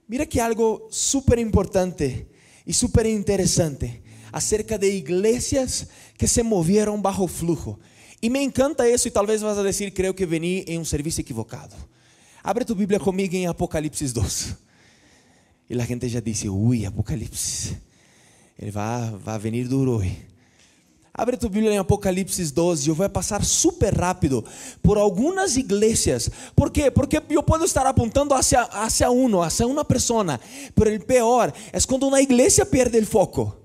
mira 0.08 0.26
que 0.26 0.40
algo 0.40 0.88
súper 0.90 1.40
importante 1.40 2.28
y 2.66 2.72
súper 2.72 3.08
interesante 3.08 4.02
acerca 4.32 4.78
de 4.78 4.88
iglesias 4.88 5.90
que 6.18 6.28
se 6.28 6.44
movieron 6.44 7.02
bajo 7.02 7.28
flujo. 7.28 7.78
Y 8.22 8.30
me 8.30 8.42
encanta 8.42 8.88
eso 8.88 9.10
y 9.10 9.12
tal 9.12 9.26
vez 9.26 9.44
vas 9.44 9.58
a 9.58 9.64
decir, 9.64 9.94
creo 9.94 10.16
que 10.16 10.26
vení 10.26 10.64
en 10.66 10.80
un 10.80 10.86
servicio 10.86 11.22
equivocado. 11.22 11.76
Abre 12.42 12.64
tu 12.64 12.74
Biblia 12.74 13.00
conmigo 13.00 13.36
en 13.36 13.50
Apocalipsis 13.50 14.14
2. 14.14 14.56
Y 15.68 15.74
la 15.74 15.86
gente 15.86 16.08
ya 16.08 16.22
dice, 16.22 16.48
uy, 16.48 16.86
Apocalipsis 16.86 17.74
ele 18.62 18.70
vai, 18.70 19.10
vai 19.18 19.40
venir 19.40 19.68
duro 19.68 19.96
hoje. 19.96 20.31
Abre 21.14 21.36
tu 21.36 21.50
Bíblia 21.50 21.74
em 21.74 21.78
Apocalipse 21.78 22.52
12. 22.52 22.88
Eu 22.88 22.96
vou 22.96 23.10
passar 23.10 23.44
super 23.44 23.94
rápido 23.94 24.46
por 24.82 24.98
algumas 24.98 25.58
igrejas. 25.58 26.30
¿Por 26.56 26.72
quê? 26.72 26.90
Porque 26.90 27.22
eu 27.30 27.44
posso 27.44 27.66
estar 27.66 27.86
apontando 27.86 28.34
hacia, 28.34 28.62
hacia 28.62 29.12
uno, 29.12 29.42
hacia 29.42 29.68
uma 29.68 29.84
pessoa. 29.84 30.24
Mas 30.24 30.40
o 30.74 31.06
pior 31.06 31.54
é 31.74 31.82
quando 31.82 32.08
uma 32.08 32.22
igreja 32.22 32.66
perde 32.66 32.98
o 33.00 33.06
foco. 33.06 33.56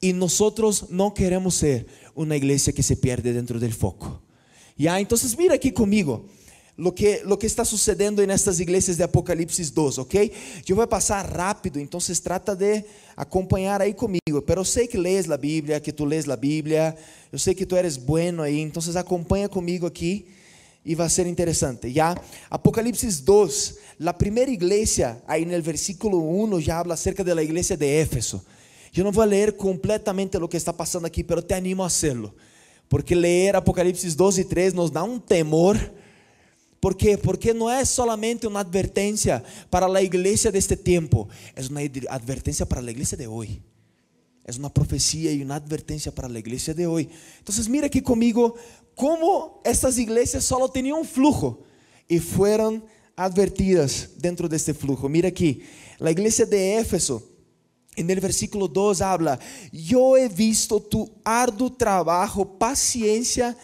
E 0.00 0.12
nós 0.12 0.38
não 0.88 1.10
queremos 1.10 1.56
ser 1.56 1.86
uma 2.14 2.36
igreja 2.36 2.72
que 2.72 2.82
se 2.82 2.94
perde 2.94 3.32
dentro 3.32 3.58
do 3.58 3.70
foco. 3.72 4.22
Então 4.78 5.18
mira 5.36 5.54
aqui 5.54 5.72
comigo 5.72 6.26
lo 6.78 6.94
que, 6.94 7.22
lo 7.24 7.36
que 7.40 7.48
está 7.48 7.64
sucedendo 7.64 8.22
en 8.22 8.30
estas 8.30 8.60
iglesias 8.60 8.96
de 8.96 9.02
Apocalipsis 9.02 9.74
2, 9.74 9.98
¿ok? 9.98 10.14
Yo 10.64 10.76
voy 10.76 10.84
a 10.84 10.88
pasar 10.88 11.36
rápido, 11.36 11.80
entonces 11.80 12.22
trata 12.22 12.54
de 12.54 12.86
acompañar 13.16 13.82
ahí 13.82 13.94
conmigo, 13.94 14.44
pero 14.46 14.64
sé 14.64 14.88
que 14.88 14.96
lees 14.96 15.26
la 15.26 15.36
Biblia, 15.36 15.82
que 15.82 15.92
tú 15.92 16.06
lees 16.06 16.28
la 16.28 16.36
Biblia, 16.36 16.96
yo 17.32 17.38
sé 17.38 17.56
que 17.56 17.66
tú 17.66 17.74
eres 17.74 18.06
bueno 18.06 18.44
ahí, 18.44 18.62
entonces 18.62 18.94
acompaña 18.94 19.48
conmigo 19.48 19.88
aquí 19.88 20.26
y 20.84 20.94
va 20.94 21.06
a 21.06 21.08
ser 21.08 21.26
interesante. 21.26 21.92
Ya, 21.92 22.14
Apocalipsis 22.48 23.24
2, 23.24 23.78
la 23.98 24.16
primera 24.16 24.50
iglesia, 24.50 25.20
ahí 25.26 25.42
en 25.42 25.50
el 25.50 25.62
versículo 25.62 26.18
1 26.18 26.60
ya 26.60 26.78
habla 26.78 26.94
acerca 26.94 27.24
de 27.24 27.34
la 27.34 27.42
iglesia 27.42 27.76
de 27.76 28.00
Éfeso. 28.00 28.44
Yo 28.92 29.02
no 29.02 29.10
voy 29.10 29.24
a 29.24 29.26
leer 29.26 29.56
completamente 29.56 30.38
lo 30.38 30.48
que 30.48 30.56
está 30.56 30.72
pasando 30.72 31.08
aquí, 31.08 31.24
pero 31.24 31.44
te 31.44 31.54
animo 31.54 31.82
a 31.82 31.88
hacerlo, 31.88 32.32
porque 32.88 33.16
leer 33.16 33.56
Apocalipsis 33.56 34.16
2 34.16 34.38
y 34.38 34.44
3 34.44 34.74
nos 34.74 34.92
da 34.92 35.02
un 35.02 35.20
temor 35.20 35.76
¿Por 36.80 36.96
qué? 36.96 37.18
Porque 37.18 37.52
no 37.52 37.70
es 37.70 37.88
solamente 37.88 38.46
una 38.46 38.60
advertencia 38.60 39.42
para 39.68 39.88
la 39.88 40.00
iglesia 40.00 40.50
de 40.52 40.58
este 40.58 40.76
tiempo, 40.76 41.28
es 41.56 41.70
una 41.70 41.80
advertencia 42.10 42.66
para 42.66 42.82
la 42.82 42.90
iglesia 42.90 43.18
de 43.18 43.26
hoy. 43.26 43.60
Es 44.44 44.56
una 44.56 44.72
profecía 44.72 45.30
y 45.30 45.42
una 45.42 45.56
advertencia 45.56 46.14
para 46.14 46.28
la 46.28 46.38
iglesia 46.38 46.72
de 46.72 46.86
hoy. 46.86 47.10
Entonces 47.38 47.68
mira 47.68 47.86
aquí 47.86 48.00
conmigo 48.00 48.54
cómo 48.94 49.60
estas 49.62 49.98
iglesias 49.98 50.42
solo 50.42 50.70
tenían 50.70 50.96
un 50.96 51.04
flujo 51.04 51.64
y 52.08 52.18
fueron 52.18 52.82
advertidas 53.14 54.10
dentro 54.16 54.48
de 54.48 54.56
este 54.56 54.72
flujo. 54.72 55.08
Mira 55.08 55.28
aquí, 55.28 55.60
la 55.98 56.10
iglesia 56.10 56.46
de 56.46 56.78
Éfeso, 56.78 57.22
en 57.94 58.08
el 58.08 58.20
versículo 58.20 58.68
2 58.68 59.02
habla, 59.02 59.38
yo 59.72 60.16
he 60.16 60.28
visto 60.28 60.80
tu 60.80 61.10
arduo 61.24 61.70
trabajo, 61.72 62.58
paciencia 62.58 63.54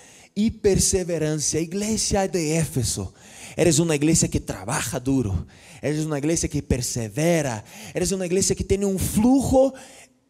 perseverancia. 0.50 1.61
Iglesia 1.61 2.26
de 2.26 2.59
Éfeso, 2.59 3.14
eres 3.57 3.79
una 3.79 3.95
iglesia 3.95 4.29
que 4.29 4.41
trabaja 4.41 4.99
duro, 4.99 5.47
eres 5.81 6.05
una 6.05 6.19
iglesia 6.19 6.49
que 6.49 6.62
persevera, 6.62 7.64
eres 7.95 8.11
una 8.12 8.26
iglesia 8.26 8.57
que 8.57 8.64
tiene 8.64 8.85
un 8.85 8.99
flujo 8.99 9.75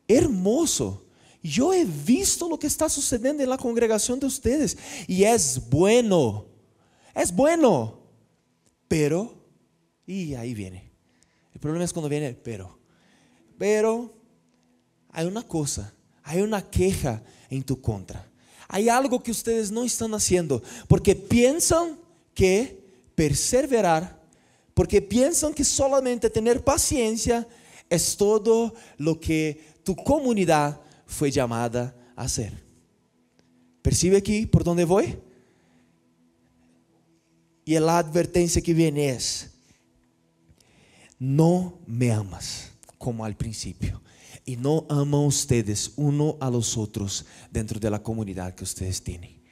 hermoso. 0.07 1.07
Yo 1.43 1.73
he 1.73 1.85
visto 1.85 2.49
lo 2.49 2.59
que 2.59 2.67
está 2.67 2.89
sucediendo 2.89 3.43
en 3.43 3.51
la 3.51 3.59
congregación 3.59 4.21
de 4.21 4.27
ustedes 4.27 4.77
y 5.07 5.25
es 5.25 5.61
bueno, 5.71 6.47
es 7.15 7.35
bueno, 7.35 8.01
pero, 8.89 9.35
y 10.07 10.35
ahí 10.35 10.55
viene. 10.55 10.91
El 11.53 11.61
problema 11.61 11.85
es 11.85 11.93
cuando 11.93 12.09
viene 12.09 12.29
el 12.29 12.37
pero. 12.37 12.79
Pero 13.59 14.15
hay 15.11 15.27
una 15.27 15.43
cosa, 15.43 15.95
hay 16.23 16.41
una 16.41 16.69
queja 16.69 17.23
en 17.49 17.63
tu 17.63 17.81
contra 17.81 18.34
hay 18.69 18.89
algo 18.89 19.23
que 19.23 19.31
ustedes 19.31 19.71
no 19.71 19.85
están 19.85 20.15
haciendo 20.15 20.63
porque 20.89 21.15
piensan 21.15 21.99
que 22.35 22.83
perseverar, 23.15 24.21
porque 24.75 25.01
piensan 25.01 25.55
que 25.55 25.65
solamente 25.65 26.31
tener 26.31 26.63
paciencia 26.63 27.47
es 27.89 28.17
todo 28.17 28.75
lo 28.97 29.21
que 29.21 29.61
tu 29.85 29.95
comunidad 29.95 30.81
fue 31.07 31.31
llamada 31.31 31.95
a 32.17 32.23
hacer. 32.25 32.53
¿Percibe 33.83 34.17
aquí 34.17 34.47
por 34.47 34.65
dónde 34.65 34.85
voy? 34.85 35.19
Y 37.65 37.79
la 37.79 37.99
advertencia 37.99 38.63
que 38.63 38.75
viene 38.75 39.11
es, 39.11 39.51
no 41.19 41.79
me 41.87 42.13
amas 42.13 42.71
como 42.99 43.25
al 43.25 43.37
principio 43.37 44.04
y 44.45 44.57
no 44.57 44.87
aman 44.89 45.21
ustedes 45.21 45.93
uno 45.97 46.37
a 46.41 46.51
los 46.51 46.77
otros 46.77 47.25
dentro 47.51 47.81
de 47.81 47.91
la 47.91 48.03
comunidad 48.03 48.55
que 48.55 48.65
ustedes 48.65 49.03
tienen. 49.03 49.43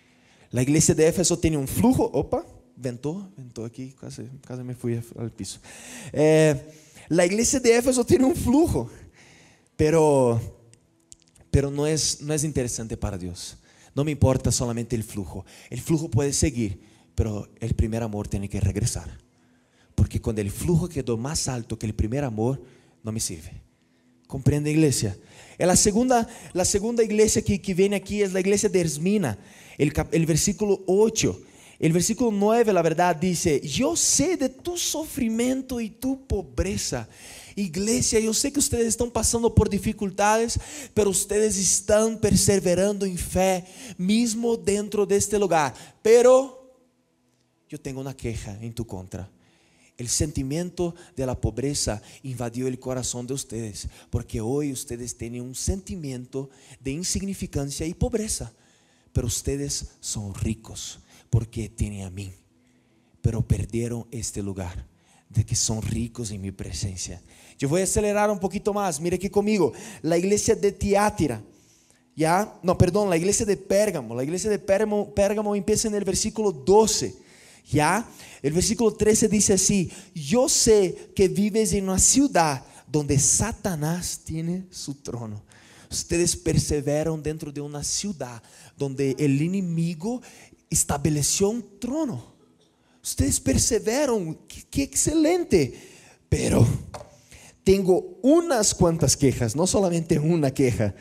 La 0.50 0.62
iglesia 0.62 0.94
de 0.94 1.08
Éfeso 1.08 1.38
tiene 1.38 1.56
un 1.56 1.66
flujo, 1.66 2.04
opa, 2.04 2.44
ventó, 2.76 3.30
ventó 3.36 3.64
aquí, 3.64 3.94
casi, 3.98 4.24
casi 4.46 4.62
me 4.62 4.74
fui 4.74 5.00
al 5.18 5.30
piso. 5.30 5.60
Eh, 6.12 6.60
la 7.08 7.24
iglesia 7.24 7.58
de 7.58 7.76
Éfeso 7.76 8.04
tiene 8.04 8.24
un 8.24 8.36
flujo, 8.36 8.90
pero, 9.76 10.40
pero 11.50 11.70
no, 11.70 11.86
es, 11.86 12.20
no 12.20 12.34
es 12.34 12.44
interesante 12.44 12.96
para 12.96 13.16
Dios. 13.16 13.56
No 13.94 14.04
me 14.04 14.10
importa 14.10 14.52
solamente 14.52 14.96
el 14.96 15.04
flujo. 15.04 15.44
El 15.70 15.80
flujo 15.80 16.10
puede 16.10 16.32
seguir, 16.32 16.80
pero 17.14 17.48
el 17.60 17.74
primer 17.74 18.02
amor 18.02 18.28
tiene 18.28 18.48
que 18.48 18.60
regresar. 18.60 19.18
Porque 19.94 20.20
cuando 20.20 20.40
el 20.40 20.50
flujo 20.50 20.88
quedó 20.88 21.16
más 21.16 21.48
alto 21.48 21.78
que 21.78 21.86
el 21.86 21.94
primer 21.94 22.24
amor, 22.24 22.62
no 23.02 23.12
me 23.12 23.20
sirve. 23.20 23.71
Comprende, 24.32 24.70
iglesia. 24.70 25.14
La 25.58 25.76
segunda, 25.76 26.26
la 26.54 26.64
segunda 26.64 27.02
iglesia 27.02 27.42
que, 27.42 27.60
que 27.60 27.74
viene 27.74 27.96
aquí 27.96 28.22
es 28.22 28.32
la 28.32 28.40
iglesia 28.40 28.70
de 28.70 28.80
Esmina, 28.80 29.38
el, 29.76 29.92
el 30.10 30.24
versículo 30.24 30.82
8. 30.86 31.38
El 31.78 31.92
versículo 31.92 32.30
9, 32.30 32.72
la 32.72 32.80
verdad, 32.80 33.14
dice, 33.14 33.60
yo 33.60 33.94
sé 33.94 34.38
de 34.38 34.48
tu 34.48 34.78
sufrimiento 34.78 35.82
y 35.82 35.90
tu 35.90 36.26
pobreza. 36.26 37.06
Iglesia, 37.54 38.20
eu 38.20 38.32
sei 38.32 38.50
que 38.50 38.58
ustedes 38.58 38.86
estão 38.86 39.10
passando 39.10 39.50
por 39.50 39.68
dificuldades, 39.68 40.58
pero 40.94 41.10
ustedes 41.10 41.58
estão 41.58 42.16
perseverando 42.16 43.04
em 43.04 43.18
fé, 43.18 43.66
mesmo 43.98 44.56
dentro 44.56 45.04
deste 45.04 45.36
lugar. 45.36 45.74
Pero 46.02 46.58
eu 47.70 47.78
tenho 47.78 48.00
uma 48.00 48.14
queja 48.14 48.58
em 48.62 48.72
tu 48.72 48.82
contra. 48.82 49.30
El 50.02 50.08
sentimiento 50.08 50.96
de 51.14 51.24
la 51.26 51.40
pobreza 51.40 52.02
invadió 52.24 52.66
el 52.66 52.80
corazón 52.80 53.24
de 53.24 53.34
ustedes, 53.34 53.86
porque 54.10 54.40
hoy 54.40 54.72
ustedes 54.72 55.16
tienen 55.16 55.42
un 55.42 55.54
sentimiento 55.54 56.50
de 56.80 56.90
insignificancia 56.90 57.86
y 57.86 57.94
pobreza, 57.94 58.52
pero 59.12 59.28
ustedes 59.28 59.92
son 60.00 60.34
ricos 60.34 60.98
porque 61.30 61.68
tienen 61.68 62.02
a 62.02 62.10
mí, 62.10 62.32
pero 63.20 63.46
perdieron 63.46 64.08
este 64.10 64.42
lugar 64.42 64.88
de 65.28 65.46
que 65.46 65.54
son 65.54 65.80
ricos 65.80 66.32
en 66.32 66.40
mi 66.40 66.50
presencia. 66.50 67.22
Yo 67.56 67.68
voy 67.68 67.82
a 67.82 67.84
acelerar 67.84 68.28
un 68.28 68.40
poquito 68.40 68.74
más, 68.74 69.00
mire 69.00 69.14
aquí 69.14 69.30
conmigo, 69.30 69.72
la 70.02 70.18
iglesia 70.18 70.56
de 70.56 70.72
Tiátira. 70.72 71.40
Ya, 72.16 72.58
no, 72.64 72.76
perdón, 72.76 73.08
la 73.08 73.16
iglesia 73.16 73.46
de 73.46 73.56
Pérgamo. 73.56 74.16
La 74.16 74.24
iglesia 74.24 74.50
de 74.50 74.58
Pérgamo, 74.58 75.14
Pérgamo 75.14 75.54
empieza 75.54 75.86
en 75.86 75.94
el 75.94 76.04
versículo 76.04 76.50
12. 76.50 77.22
Ya, 77.70 78.08
el 78.42 78.52
versículo 78.52 78.92
13 78.92 79.28
dice 79.28 79.54
así, 79.54 79.90
yo 80.14 80.48
sé 80.48 81.12
que 81.14 81.28
vives 81.28 81.72
en 81.72 81.84
una 81.84 81.98
ciudad 81.98 82.64
donde 82.86 83.18
Satanás 83.18 84.20
tiene 84.24 84.66
su 84.70 84.94
trono. 84.96 85.42
Ustedes 85.90 86.36
perseveran 86.36 87.22
dentro 87.22 87.52
de 87.52 87.60
una 87.60 87.84
ciudad 87.84 88.42
donde 88.76 89.14
el 89.18 89.40
enemigo 89.40 90.22
estableció 90.68 91.50
un 91.50 91.78
trono. 91.78 92.34
Ustedes 93.02 93.40
perseveran, 93.40 94.38
qué, 94.70 94.82
excelente. 94.82 95.74
Pero 96.28 96.66
tengo 97.64 98.18
unas 98.22 98.74
cuantas 98.74 99.16
quejas, 99.16 99.54
no 99.54 99.66
solamente 99.66 100.18
una 100.18 100.52
queja. 100.52 100.94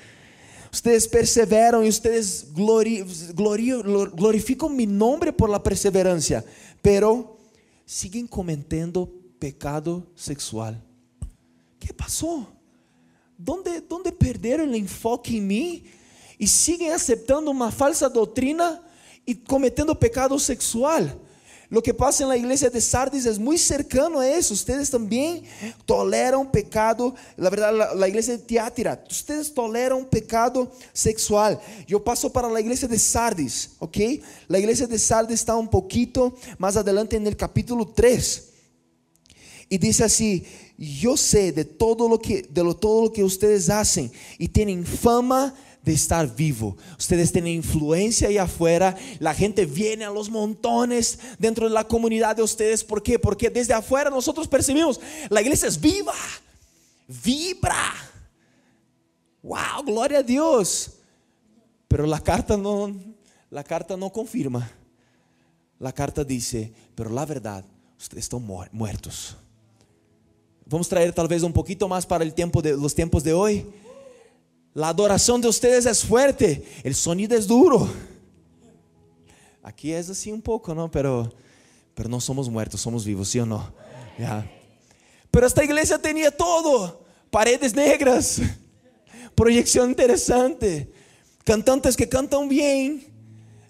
Ustedes 0.71 1.07
perseveran 1.07 1.85
y 1.85 1.89
ustedes 1.89 2.47
glorifican 2.53 4.75
mi 4.75 4.87
nombre 4.87 5.33
por 5.33 5.49
la 5.49 5.61
perseverancia, 5.61 6.43
pero 6.81 7.37
siguen 7.85 8.25
cometiendo 8.25 9.11
pecado 9.37 10.07
sexual. 10.15 10.81
¿Qué 11.77 11.93
pasó? 11.93 12.47
¿Dónde, 13.37 13.81
¿Dónde 13.81 14.11
perdieron 14.11 14.69
el 14.69 14.75
enfoque 14.75 15.37
en 15.37 15.47
mí? 15.47 15.83
Y 16.37 16.47
siguen 16.47 16.93
aceptando 16.93 17.51
una 17.51 17.69
falsa 17.69 18.07
doctrina 18.07 18.81
y 19.25 19.35
cometiendo 19.35 19.99
pecado 19.99 20.39
sexual. 20.39 21.19
Lo 21.71 21.81
que 21.81 21.93
pasa 21.93 22.23
en 22.23 22.29
la 22.29 22.35
iglesia 22.35 22.69
de 22.69 22.81
Sardis 22.81 23.25
es 23.25 23.39
muy 23.39 23.57
cercano 23.57 24.19
a 24.19 24.27
eso. 24.27 24.53
Ustedes 24.53 24.89
también 24.89 25.41
toleran 25.85 26.51
pecado. 26.51 27.15
La 27.37 27.49
verdad, 27.49 27.95
la, 27.95 28.07
iglesia 28.09 28.35
de 28.35 28.43
Tiátira, 28.43 29.01
ustedes 29.09 29.53
toleran 29.53 30.03
pecado 30.03 30.69
sexual. 30.91 31.57
Yo 31.87 32.03
paso 32.03 32.29
para 32.29 32.49
la 32.49 32.59
iglesia 32.59 32.89
de 32.89 32.99
Sardis, 32.99 33.69
¿ok? 33.79 33.97
La 34.49 34.59
iglesia 34.59 34.85
de 34.85 34.99
Sardis 34.99 35.39
está 35.39 35.55
un 35.55 35.69
poquito 35.69 36.35
más 36.57 36.75
adelante 36.75 37.15
en 37.15 37.25
el 37.25 37.37
capítulo 37.37 37.87
3. 37.87 38.49
Y 39.69 39.77
dice 39.77 40.03
así, 40.03 40.43
yo 40.77 41.15
sé 41.15 41.53
de 41.53 41.63
todo 41.63 42.09
lo 42.09 42.19
que, 42.19 42.41
de 42.41 42.65
lo, 42.65 42.75
todo 42.75 43.03
lo 43.03 43.13
que 43.13 43.23
ustedes 43.23 43.69
hacen 43.69 44.11
y 44.37 44.49
tienen 44.49 44.85
fama 44.85 45.55
de 45.83 45.93
estar 45.93 46.35
vivo. 46.35 46.77
Ustedes 46.97 47.31
tienen 47.31 47.55
influencia 47.55 48.27
ahí 48.27 48.37
afuera. 48.37 48.95
La 49.19 49.33
gente 49.33 49.65
viene 49.65 50.05
a 50.05 50.11
los 50.11 50.29
montones 50.29 51.19
dentro 51.39 51.67
de 51.67 51.73
la 51.73 51.87
comunidad 51.87 52.35
de 52.35 52.43
ustedes. 52.43 52.83
¿Por 52.83 53.01
qué? 53.01 53.17
Porque 53.17 53.49
desde 53.49 53.73
afuera 53.73 54.09
nosotros 54.09 54.47
percibimos, 54.47 54.99
la 55.29 55.41
iglesia 55.41 55.67
es 55.67 55.79
viva, 55.79 56.13
vibra. 57.23 57.93
Wow, 59.41 59.83
gloria 59.85 60.19
a 60.19 60.23
Dios. 60.23 60.91
Pero 61.87 62.05
la 62.05 62.19
carta 62.19 62.55
no, 62.55 62.95
la 63.49 63.63
carta 63.63 63.97
no 63.97 64.11
confirma. 64.11 64.69
La 65.79 65.91
carta 65.91 66.23
dice, 66.23 66.71
pero 66.93 67.09
la 67.09 67.25
verdad, 67.25 67.65
ustedes 67.97 68.25
están 68.25 68.45
muertos. 68.71 69.35
Vamos 70.65 70.87
a 70.87 70.89
traer 70.91 71.11
tal 71.11 71.27
vez 71.27 71.41
un 71.41 71.51
poquito 71.51 71.87
más 71.87 72.05
para 72.05 72.23
el 72.23 72.33
tiempo 72.33 72.61
de 72.61 72.77
los 72.77 72.93
tiempos 72.93 73.23
de 73.23 73.33
hoy. 73.33 73.65
La 74.73 74.89
adoración 74.89 75.41
de 75.41 75.49
ustedes 75.49 75.85
es 75.85 76.03
fuerte, 76.03 76.65
el 76.83 76.95
sonido 76.95 77.37
es 77.37 77.45
duro. 77.45 77.91
Aquí 79.61 79.91
es 79.91 80.09
así 80.09 80.31
un 80.31 80.41
poco, 80.41 80.73
¿no? 80.73 80.89
Pero, 80.89 81.33
pero 81.93 82.07
no 82.07 82.21
somos 82.21 82.49
muertos, 82.49 82.79
somos 82.81 83.03
vivos, 83.05 83.29
¿sí 83.29 83.39
o 83.39 83.45
no? 83.45 83.73
Ya. 84.17 84.49
Pero 85.29 85.45
esta 85.45 85.63
iglesia 85.63 85.97
tenía 85.97 86.31
todo, 86.31 87.03
paredes 87.29 87.73
negras, 87.73 88.41
proyección 89.35 89.89
interesante, 89.89 90.91
cantantes 91.43 91.95
que 91.95 92.07
cantan 92.07 92.47
bien, 92.47 93.11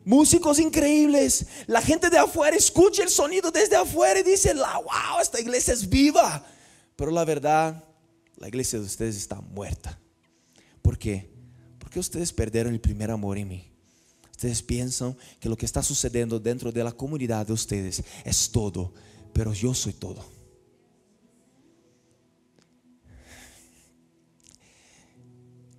músicos 0.06 0.60
increíbles. 0.60 1.48
La 1.68 1.82
gente 1.82 2.10
de 2.10 2.18
afuera 2.20 2.56
escucha 2.56 3.04
el 3.04 3.10
sonido 3.10 3.52
desde 3.52 3.76
afuera 3.76 4.20
y 4.20 4.24
dice, 4.24 4.54
wow, 4.54 5.20
esta 5.22 5.40
iglesia 5.40 5.74
es 5.74 5.88
viva. 5.88 6.46
Pero 6.96 7.12
la 7.12 7.26
verdad, 7.26 7.84
la 8.38 8.48
iglesia 8.48 8.80
de 8.80 8.86
ustedes 8.86 9.18
está 9.18 9.42
muerta. 9.42 10.01
¿Por 10.82 10.98
qué? 10.98 11.30
Porque 11.80 12.00
ustedes 12.00 12.32
perdieron 12.32 12.74
el 12.74 12.82
primer 12.82 13.12
amor 13.12 13.38
en 13.38 13.48
mí. 13.48 13.72
Ustedes 14.32 14.64
piensan 14.64 15.16
que 15.40 15.50
lo 15.50 15.56
que 15.56 15.66
está 15.66 15.84
sucediendo 15.84 16.40
dentro 16.40 16.72
de 16.72 16.84
la 16.84 16.92
comunidad 16.92 17.46
de 17.46 17.54
ustedes 17.54 18.04
es 18.26 18.50
todo, 18.52 18.94
pero 19.34 19.54
yo 19.54 19.74
soy 19.74 19.94
todo. 19.94 20.26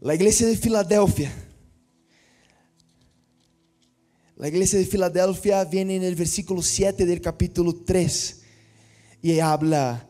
La 0.01 0.15
iglesia 0.15 0.47
de 0.47 0.57
Filadelfia. 0.57 1.33
La 4.37 4.49
iglesia 4.49 4.79
de 4.79 4.85
Filadelfia 4.85 5.65
viene 5.65 5.97
en 5.97 6.03
el 6.03 6.17
versículo 6.17 6.61
7 6.61 7.07
del 7.07 7.21
capítulo 7.21 7.73
3 7.85 8.43
y 9.23 9.39
habla 9.39 10.09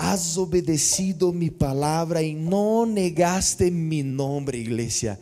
has 0.00 0.38
obedecido 0.38 1.30
mi 1.30 1.50
palabra 1.50 2.22
y 2.22 2.32
no 2.32 2.86
negaste 2.86 3.70
mi 3.70 4.02
nombre, 4.02 4.56
iglesia. 4.56 5.20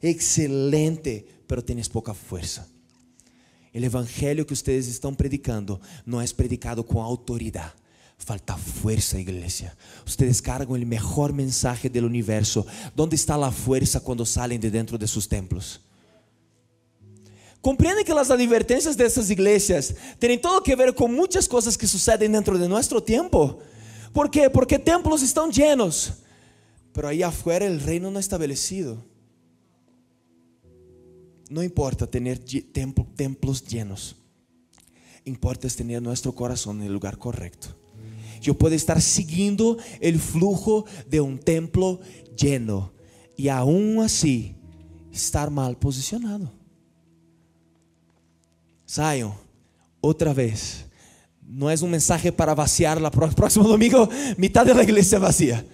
Excelente, 0.00 1.26
pero 1.48 1.64
tienes 1.64 1.88
poca 1.88 2.14
fuerza. 2.14 2.64
El 3.72 3.82
evangelio 3.82 4.46
que 4.46 4.54
ustedes 4.54 4.86
están 4.86 5.16
predicando 5.16 5.80
no 6.06 6.22
es 6.22 6.32
predicado 6.32 6.86
con 6.86 6.98
autoridad. 6.98 7.74
Falta 8.18 8.56
fuerza, 8.56 9.18
iglesia. 9.18 9.76
Ustedes 10.06 10.40
cargan 10.40 10.76
el 10.76 10.86
mejor 10.86 11.32
mensaje 11.32 11.90
del 11.90 12.04
universo. 12.04 12.64
¿Dónde 12.94 13.16
está 13.16 13.36
la 13.36 13.50
fuerza 13.50 13.98
cuando 13.98 14.24
salen 14.24 14.60
de 14.60 14.70
dentro 14.70 14.96
de 14.96 15.08
sus 15.08 15.28
templos? 15.28 15.80
Compreenden 17.60 18.04
que 18.04 18.14
las 18.14 18.30
advertencias 18.30 18.96
de 18.96 19.06
estas 19.06 19.28
iglesias 19.28 19.92
tienen 20.20 20.40
todo 20.40 20.62
que 20.62 20.76
ver 20.76 20.94
con 20.94 21.12
muchas 21.12 21.48
cosas 21.48 21.76
que 21.76 21.88
suceden 21.88 22.30
dentro 22.30 22.56
de 22.56 22.68
nuestro 22.68 23.02
tiempo. 23.02 23.58
¿Por 24.12 24.30
qué? 24.30 24.50
Porque 24.50 24.78
templos 24.78 25.22
están 25.22 25.50
llenos, 25.50 26.14
pero 26.92 27.08
ahí 27.08 27.22
afuera 27.22 27.66
el 27.66 27.80
reino 27.80 28.10
no 28.10 28.18
está 28.18 28.36
establecido. 28.36 29.04
No 31.48 31.62
importa 31.62 32.06
tener 32.06 32.38
templos 32.38 33.64
llenos, 33.64 34.16
importa 35.24 35.66
es 35.66 35.76
tener 35.76 36.00
nuestro 36.00 36.34
corazón 36.34 36.80
en 36.80 36.86
el 36.86 36.92
lugar 36.92 37.18
correcto. 37.18 37.68
Yo 38.40 38.56
puedo 38.56 38.74
estar 38.74 39.00
siguiendo 39.02 39.76
el 40.00 40.18
flujo 40.18 40.86
de 41.08 41.20
un 41.20 41.38
templo 41.38 42.00
lleno 42.36 42.92
y 43.36 43.48
aún 43.48 44.00
así 44.00 44.54
estar 45.12 45.50
mal 45.50 45.76
posicionado. 45.76 46.52
Zion, 48.88 49.34
otra 50.00 50.32
vez 50.32 50.86
no 51.50 51.68
es 51.70 51.82
un 51.82 51.90
mensaje 51.90 52.30
para 52.30 52.54
vaciar 52.54 53.00
la 53.00 53.10
próximo 53.36 53.66
domingo, 53.66 54.08
mitad 54.36 54.64
de 54.64 54.74
la 54.74 54.84
iglesia 54.84 55.18
vacía. 55.18 55.64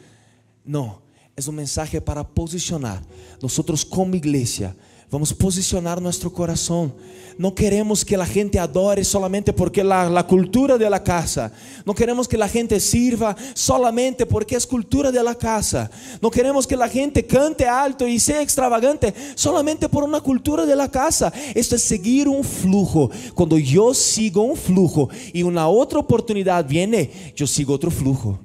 No, 0.65 1.03
es 1.37 1.47
un 1.47 1.55
mensaje 1.55 2.01
para 2.01 2.27
posicionar. 2.27 3.03
Nosotros 3.43 3.85
como 3.85 4.17
iglesia 4.17 4.75
Vamos 5.11 5.31
a 5.31 5.37
posicionar 5.37 6.03
nuestro 6.03 6.33
corazón. 6.33 6.93
No 7.39 7.55
queremos 7.55 8.05
que 8.05 8.17
la 8.17 8.27
gente 8.27 8.59
adore 8.59 9.05
solamente 9.05 9.53
porque 9.53 9.85
la, 9.85 10.09
la 10.09 10.27
cultura 10.27 10.79
de 10.79 10.89
la 10.89 11.05
casa. 11.05 11.53
No 11.85 11.95
queremos 11.95 12.27
que 12.27 12.39
la 12.39 12.49
gente 12.49 12.81
sirva 12.81 13.37
solamente 13.55 14.25
porque 14.25 14.57
es 14.57 14.67
cultura 14.67 15.13
de 15.13 15.23
la 15.23 15.35
casa. 15.35 15.91
No 16.21 16.31
queremos 16.31 16.67
que 16.67 16.77
la 16.77 16.89
gente 16.89 17.25
cante 17.27 17.67
alto 17.67 18.09
y 18.09 18.19
sea 18.19 18.41
extravagante 18.41 19.15
solamente 19.35 19.89
por 19.89 20.03
una 20.03 20.21
cultura 20.21 20.65
de 20.65 20.75
la 20.75 20.91
casa. 20.91 21.33
Esto 21.55 21.77
es 21.77 21.83
seguir 21.83 22.27
un 22.27 22.43
flujo. 22.43 23.11
Cuando 23.35 23.59
yo 23.59 23.93
sigo 23.93 24.43
un 24.43 24.57
flujo 24.57 25.11
y 25.33 25.43
una 25.43 25.69
otra 25.69 25.99
oportunidad 26.01 26.67
viene, 26.67 27.33
yo 27.37 27.47
sigo 27.47 27.75
otro 27.75 27.91
flujo. 27.91 28.41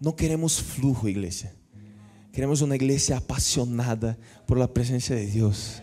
No 0.00 0.16
queremos 0.16 0.60
flujo, 0.60 1.08
iglesia. 1.08 1.54
Queremos 2.32 2.62
una 2.62 2.76
iglesia 2.76 3.18
apasionada 3.18 4.16
por 4.46 4.56
la 4.56 4.66
presencia 4.66 5.14
de 5.14 5.26
Dios. 5.26 5.82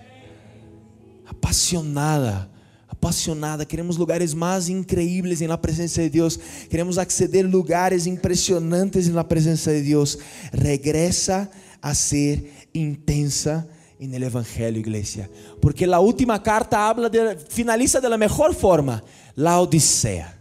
Apasionada, 1.28 2.50
apasionada. 2.88 3.68
Queremos 3.68 4.00
lugares 4.00 4.34
más 4.34 4.68
increíbles 4.68 5.42
en 5.42 5.50
la 5.50 5.62
presencia 5.62 6.02
de 6.02 6.10
Dios. 6.10 6.40
Queremos 6.68 6.98
acceder 6.98 7.46
a 7.46 7.50
lugares 7.50 8.08
impresionantes 8.08 9.08
en 9.08 9.16
la 9.16 9.28
presencia 9.28 9.72
de 9.72 9.84
Dios. 9.84 10.18
Regresa 10.52 11.52
a 11.82 11.94
ser 11.94 12.44
intensa 12.74 13.68
en 14.00 14.16
el 14.16 14.24
Evangelio, 14.24 14.80
iglesia. 14.80 15.30
Porque 15.62 15.86
la 15.86 16.00
última 16.00 16.42
carta 16.42 16.90
habla 16.90 17.10
de, 17.10 17.38
finaliza 17.38 18.02
de 18.02 18.10
la 18.10 18.18
mejor 18.18 18.56
forma, 18.56 19.04
la 19.36 19.62
Odisea. 19.62 20.36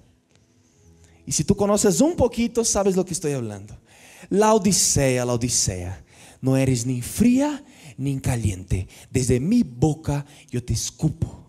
Y 1.27 1.33
si 1.33 1.45
tú 1.45 1.55
conoces 1.55 2.01
un 2.01 2.17
poquito, 2.17 2.65
sabes 2.65 2.97
lo 2.97 3.05
que 3.05 3.13
estoy 3.13 3.33
hablando. 3.33 3.77
La 4.31 4.55
Odisea, 4.55 5.25
la 5.25 5.35
Odisea. 5.35 6.05
No 6.41 6.57
eres 6.57 6.87
ni 6.87 7.03
fría 7.03 7.65
ni 7.97 8.19
caliente. 8.21 8.89
Desde 9.11 9.41
mi 9.41 9.63
boca 9.63 10.25
yo 10.51 10.63
te 10.63 10.73
escupo. 10.73 11.45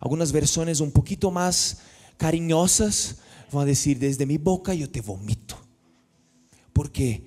Algunas 0.00 0.32
versiones 0.32 0.80
un 0.80 0.92
poquito 0.92 1.30
más 1.30 1.78
cariñosas 2.16 3.16
van 3.50 3.62
a 3.62 3.66
decir, 3.66 3.98
desde 3.98 4.26
mi 4.26 4.38
boca 4.38 4.74
yo 4.74 4.90
te 4.90 5.00
vomito. 5.00 5.56
Porque 6.72 7.24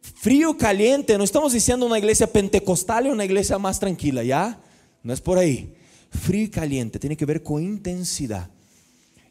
frío, 0.00 0.56
caliente, 0.56 1.16
no 1.16 1.24
estamos 1.24 1.52
diciendo 1.52 1.86
una 1.86 1.98
iglesia 1.98 2.26
pentecostal 2.26 3.06
y 3.06 3.10
una 3.10 3.24
iglesia 3.24 3.58
más 3.58 3.78
tranquila, 3.78 4.22
¿ya? 4.22 4.60
No 5.02 5.12
es 5.12 5.20
por 5.20 5.38
ahí. 5.38 5.74
Frío 6.10 6.44
y 6.44 6.50
caliente 6.50 6.98
tiene 6.98 7.16
que 7.16 7.24
ver 7.24 7.42
con 7.42 7.62
intensidad. 7.62 8.50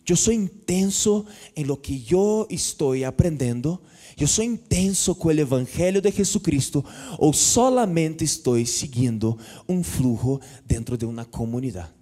Yo 0.10 0.16
soy 0.16 0.34
intenso 0.34 1.28
en 1.54 1.68
lo 1.68 1.84
que 1.84 2.02
yo 2.02 2.48
estoy 2.50 3.04
aprendiendo. 3.04 3.84
Yo 4.18 4.26
soy 4.26 4.48
intenso 4.48 5.14
con 5.14 5.30
el 5.30 5.38
Evangelio 5.38 6.02
de 6.02 6.12
Jesucristo 6.12 6.84
o 7.20 7.32
solamente 7.32 8.26
estoy 8.26 8.66
siguiendo 8.66 9.38
un 9.68 9.84
flujo 9.84 10.42
dentro 10.66 10.98
de 10.98 11.06
una 11.06 11.26
comunidad. 11.26 11.94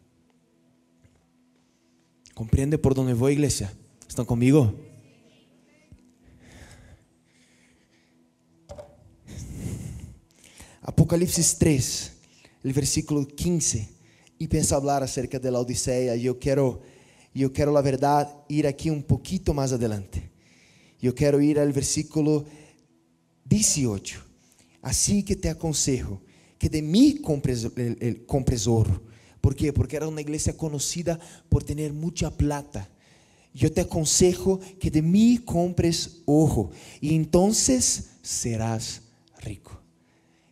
¿Comprende 2.34 2.78
por 2.78 2.96
dónde 2.96 3.14
voy, 3.14 3.34
iglesia? 3.34 3.74
¿Están 4.08 4.26
conmigo? 4.26 4.74
Apocalipsis 10.82 11.58
3, 11.60 12.12
el 12.64 12.72
versículo 12.72 13.28
15, 13.28 13.90
empieza 14.40 14.76
a 14.76 14.78
hablar 14.78 15.04
acerca 15.04 15.40
de 15.40 15.52
la 15.52 15.60
Odisea. 15.60 16.16
Yo 16.16 16.40
quiero, 17.38 17.50
yo 17.50 17.54
quiero 17.54 17.72
la 17.72 17.82
verdad 17.82 18.44
ir 18.48 18.68
aquí 18.68 18.90
un 18.90 19.04
poquito 19.04 19.54
más 19.54 19.72
adelante. 19.72 20.32
Yo 21.00 21.14
quiero 21.14 21.40
ir 21.40 21.60
al 21.60 21.72
versículo 21.72 22.46
18. 23.46 24.20
Así 24.82 25.24
que 25.24 25.36
te 25.36 25.50
aconsejo 25.50 26.22
que 26.58 26.70
de 26.70 26.82
mí 26.82 27.20
compres, 27.22 27.68
el, 27.76 28.26
compres. 28.26 28.68
¿Por 29.42 29.56
qué? 29.56 29.72
Porque 29.72 29.96
era 29.96 30.08
una 30.08 30.22
iglesia 30.22 30.58
conocida 30.58 31.20
por 31.50 31.64
tener 31.64 31.94
mucha 31.94 32.32
plata. 32.32 32.90
Yo 33.54 33.72
te 33.72 33.82
aconsejo 33.82 34.60
que 34.80 34.92
de 34.92 35.02
mí 35.02 35.40
compres 35.44 36.22
oro 36.26 36.72
y 37.02 37.16
entonces 37.16 38.12
serás 38.22 39.02
rico. 39.40 39.80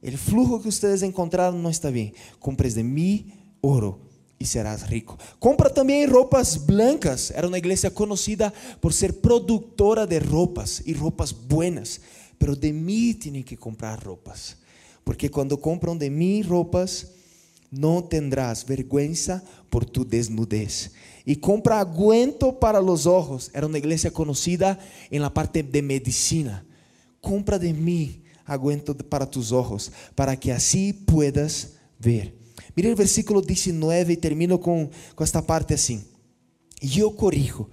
El 0.02 0.18
flujo 0.18 0.62
que 0.62 0.70
ustedes 0.70 1.02
encontraron 1.02 1.62
no 1.62 1.70
está 1.70 1.90
bien. 1.90 2.14
Compres 2.40 2.76
de 2.76 2.84
mí 2.84 3.34
oro 3.62 4.05
serás 4.46 4.90
rico. 4.90 5.18
Compra 5.40 5.70
también 5.70 6.10
ropas 6.10 6.66
blancas. 6.66 7.32
Era 7.32 7.48
una 7.48 7.58
iglesia 7.58 7.94
conocida 7.94 8.54
por 8.80 8.94
ser 8.94 9.20
productora 9.20 10.06
de 10.06 10.20
ropas 10.20 10.82
y 10.86 10.94
ropas 10.94 11.36
buenas. 11.48 12.02
Pero 12.38 12.56
de 12.56 12.74
mí 12.74 13.14
tienen 13.14 13.44
que 13.44 13.58
comprar 13.58 14.04
ropas. 14.04 14.58
Porque 15.04 15.30
cuando 15.30 15.60
compran 15.60 16.00
de 16.00 16.10
mí 16.10 16.44
ropas, 16.44 17.12
no 17.72 18.04
tendrás 18.04 18.66
vergüenza 18.66 19.44
por 19.70 19.86
tu 19.86 20.08
desnudez. 20.08 20.92
Y 21.26 21.38
compra 21.38 21.80
aguento 21.80 22.60
para 22.60 22.82
los 22.82 23.06
ojos. 23.06 23.52
Era 23.54 23.68
una 23.68 23.78
iglesia 23.78 24.12
conocida 24.12 24.80
en 25.10 25.22
la 25.22 25.34
parte 25.34 25.64
de 25.64 25.82
medicina. 25.82 26.66
Compra 27.22 27.58
de 27.58 27.74
mí 27.74 28.24
aguento 28.46 28.96
para 28.96 29.30
tus 29.30 29.52
ojos, 29.52 29.92
para 30.14 30.40
que 30.40 30.52
así 30.52 30.94
puedas 30.94 31.74
ver. 32.00 32.45
Mira 32.76 32.90
el 32.90 32.96
versículo 32.96 33.42
19 33.42 34.14
y 34.14 34.18
termino 34.18 34.60
con, 34.60 34.90
esta 35.20 35.46
parte 35.46 35.76
así. 35.76 36.02
Yo 36.82 37.16
corrijo 37.16 37.70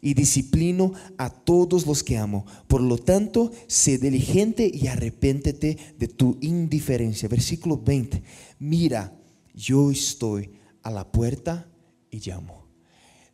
y 0.00 0.14
disciplino 0.14 0.92
a 1.18 1.30
todos 1.30 1.86
los 1.86 2.04
que 2.04 2.16
amo. 2.16 2.46
Por 2.68 2.80
lo 2.80 2.98
tanto, 2.98 3.50
sé 3.66 3.98
diligente 3.98 4.70
y 4.72 4.86
arrepéntete 4.86 5.76
de 5.98 6.08
tu 6.08 6.38
indiferencia. 6.40 7.28
Versículo 7.28 7.78
20. 7.78 8.22
Mira, 8.60 9.12
yo 9.54 9.90
estoy 9.90 10.50
a 10.82 10.90
la 10.90 11.10
puerta 11.10 11.66
y 12.10 12.20
llamo. 12.20 12.64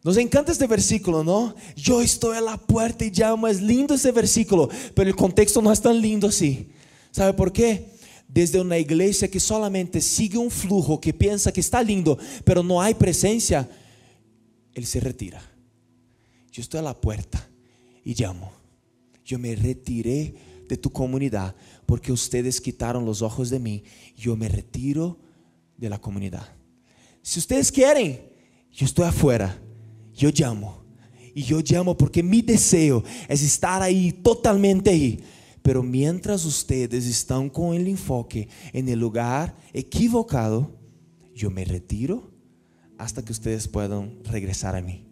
Nos 0.02 0.16
encanta 0.16 0.52
este 0.52 0.66
versículo, 0.66 1.22
¿no? 1.22 1.54
Yo 1.76 2.00
estoy 2.00 2.38
a 2.38 2.40
la 2.40 2.56
puerta 2.56 3.04
y 3.04 3.10
llamo. 3.10 3.46
Es 3.46 3.60
lindo 3.60 3.94
ese 3.94 4.12
versículo, 4.12 4.70
pero 4.94 5.10
el 5.10 5.16
contexto 5.16 5.60
no 5.60 5.70
es 5.70 5.82
tan 5.82 6.00
lindo 6.00 6.28
así. 6.28 6.70
¿Sabe 7.10 7.34
por 7.34 7.52
qué? 7.52 7.90
Desde 8.32 8.60
una 8.60 8.78
iglesia 8.78 9.28
que 9.28 9.40
solamente 9.40 10.00
sigue 10.00 10.38
un 10.38 10.50
flujo, 10.50 11.00
que 11.00 11.12
piensa 11.12 11.52
que 11.52 11.60
está 11.60 11.82
lindo, 11.82 12.16
pero 12.44 12.62
no 12.62 12.80
hay 12.80 12.94
presencia, 12.94 13.68
Él 14.72 14.86
se 14.86 15.00
retira. 15.00 15.42
Yo 16.52 16.62
estoy 16.62 16.78
a 16.78 16.84
la 16.84 17.00
puerta 17.00 17.48
y 18.04 18.14
llamo. 18.14 18.52
Yo 19.24 19.38
me 19.38 19.56
retiré 19.56 20.34
de 20.68 20.76
tu 20.76 20.90
comunidad 20.90 21.56
porque 21.86 22.12
ustedes 22.12 22.60
quitaron 22.60 23.04
los 23.04 23.20
ojos 23.20 23.50
de 23.50 23.58
mí. 23.58 23.82
Yo 24.16 24.36
me 24.36 24.48
retiro 24.48 25.18
de 25.76 25.90
la 25.90 26.00
comunidad. 26.00 26.46
Si 27.22 27.40
ustedes 27.40 27.72
quieren, 27.72 28.20
yo 28.72 28.86
estoy 28.86 29.06
afuera. 29.06 29.60
Yo 30.14 30.30
llamo. 30.32 30.84
Y 31.34 31.42
yo 31.42 31.60
llamo 31.60 31.96
porque 31.96 32.22
mi 32.22 32.42
deseo 32.42 33.02
es 33.28 33.42
estar 33.42 33.82
ahí, 33.82 34.12
totalmente 34.12 34.90
ahí 34.90 35.20
pero 35.62 35.82
mientras 35.82 36.44
ustedes 36.44 37.06
están 37.06 37.50
con 37.50 37.74
el 37.74 37.86
enfoque 37.86 38.48
en 38.72 38.88
el 38.88 38.98
lugar 38.98 39.56
equivocado, 39.72 40.72
yo 41.34 41.50
me 41.50 41.64
retiro 41.64 42.30
hasta 42.98 43.24
que 43.24 43.32
ustedes 43.32 43.68
puedan 43.68 44.22
regresar 44.24 44.76
a 44.76 44.82
mí. 44.82 45.06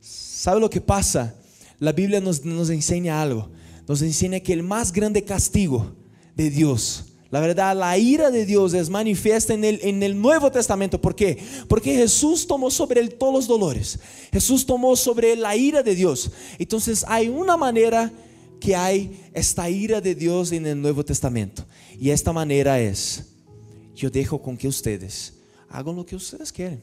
¿Sabe 0.00 0.60
lo 0.60 0.70
que 0.70 0.80
pasa? 0.80 1.34
La 1.78 1.92
Biblia 1.92 2.20
nos, 2.20 2.44
nos 2.44 2.70
enseña 2.70 3.20
algo. 3.20 3.50
Nos 3.88 4.02
enseña 4.02 4.40
que 4.40 4.52
el 4.52 4.62
más 4.62 4.92
grande 4.92 5.24
castigo 5.24 5.94
de 6.34 6.50
Dios, 6.50 7.16
la 7.30 7.40
verdad, 7.40 7.76
la 7.76 7.98
ira 7.98 8.30
de 8.30 8.46
Dios 8.46 8.72
es 8.72 8.88
manifiesta 8.88 9.52
en 9.52 9.64
el, 9.64 9.80
en 9.82 10.02
el 10.02 10.20
Nuevo 10.20 10.50
Testamento. 10.50 11.00
¿Por 11.00 11.14
qué? 11.16 11.38
Porque 11.68 11.94
Jesús 11.94 12.46
tomó 12.46 12.70
sobre 12.70 13.00
él 13.00 13.14
todos 13.14 13.34
los 13.34 13.48
dolores. 13.48 13.98
Jesús 14.32 14.64
tomó 14.64 14.94
sobre 14.94 15.32
él 15.32 15.42
la 15.42 15.56
ira 15.56 15.82
de 15.82 15.94
Dios. 15.94 16.30
Entonces 16.58 17.04
hay 17.08 17.28
una 17.28 17.56
manera 17.56 18.12
que 18.60 18.74
hay 18.74 19.28
esta 19.32 19.68
ira 19.68 20.00
de 20.00 20.14
Dios 20.14 20.52
en 20.52 20.66
el 20.66 20.80
Nuevo 20.80 21.04
Testamento. 21.04 21.64
Y 21.98 22.10
esta 22.10 22.32
manera 22.32 22.80
es, 22.80 23.32
yo 23.94 24.10
dejo 24.10 24.40
con 24.40 24.56
que 24.56 24.68
ustedes 24.68 25.34
hagan 25.68 25.96
lo 25.96 26.06
que 26.06 26.16
ustedes 26.16 26.52
quieren. 26.52 26.82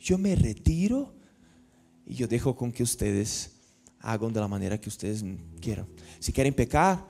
Yo 0.00 0.18
me 0.18 0.34
retiro 0.34 1.12
y 2.06 2.14
yo 2.14 2.26
dejo 2.26 2.54
con 2.56 2.72
que 2.72 2.82
ustedes 2.82 3.50
hagan 4.00 4.32
de 4.32 4.40
la 4.40 4.48
manera 4.48 4.80
que 4.80 4.88
ustedes 4.88 5.24
quieran. 5.60 5.86
Si 6.18 6.32
quieren 6.32 6.54
pecar, 6.54 7.04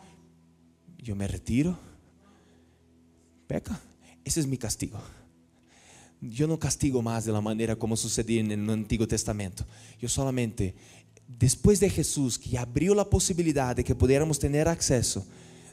yo 0.98 1.14
me 1.14 1.28
retiro. 1.28 1.78
Peca. 3.46 3.80
Ese 4.24 4.40
es 4.40 4.46
mi 4.46 4.58
castigo. 4.58 5.00
Yo 6.20 6.46
no 6.46 6.58
castigo 6.58 7.00
más 7.00 7.24
de 7.24 7.32
la 7.32 7.40
manera 7.40 7.76
como 7.76 7.96
sucedía 7.96 8.40
en 8.40 8.50
el 8.50 8.68
Antiguo 8.68 9.06
Testamento. 9.06 9.64
Yo 10.00 10.08
solamente 10.08 10.74
después 11.28 11.78
de 11.78 11.90
Jesús, 11.90 12.38
que 12.38 12.58
abrió 12.58 12.94
la 12.94 13.08
posibilidad 13.08 13.76
de 13.76 13.84
que 13.84 13.94
pudiéramos 13.94 14.38
tener 14.38 14.66
acceso, 14.66 15.26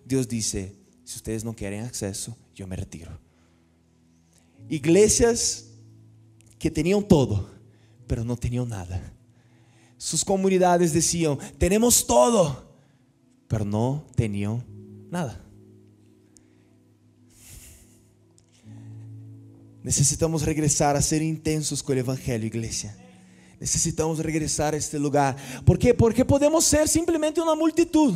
Dios 0.05 0.27
dice, 0.27 0.75
si 1.03 1.15
ustedes 1.15 1.43
no 1.43 1.55
quieren 1.55 1.83
acceso, 1.83 2.37
yo 2.53 2.67
me 2.67 2.75
retiro. 2.75 3.17
Iglesias 4.69 5.67
que 6.59 6.69
tenían 6.69 7.07
todo, 7.07 7.49
pero 8.05 8.23
no 8.23 8.35
tenían 8.35 8.67
nada. 8.67 9.13
Sus 9.97 10.25
comunidades 10.25 10.93
decían, 10.93 11.37
tenemos 11.57 12.05
todo, 12.05 12.75
pero 13.47 13.63
no 13.63 14.05
tenían 14.15 14.63
nada. 15.09 15.41
Necesitamos 19.83 20.43
regresar 20.43 20.95
a 20.95 21.01
ser 21.01 21.21
intensos 21.21 21.83
con 21.83 21.93
el 21.93 21.99
Evangelio, 21.99 22.47
iglesia. 22.47 22.97
Necesitamos 23.59 24.19
regresar 24.19 24.73
a 24.73 24.77
este 24.77 24.99
lugar. 24.99 25.35
¿Por 25.65 25.79
qué? 25.79 25.93
Porque 25.93 26.25
podemos 26.25 26.65
ser 26.65 26.87
simplemente 26.87 27.41
una 27.41 27.55
multitud. 27.55 28.15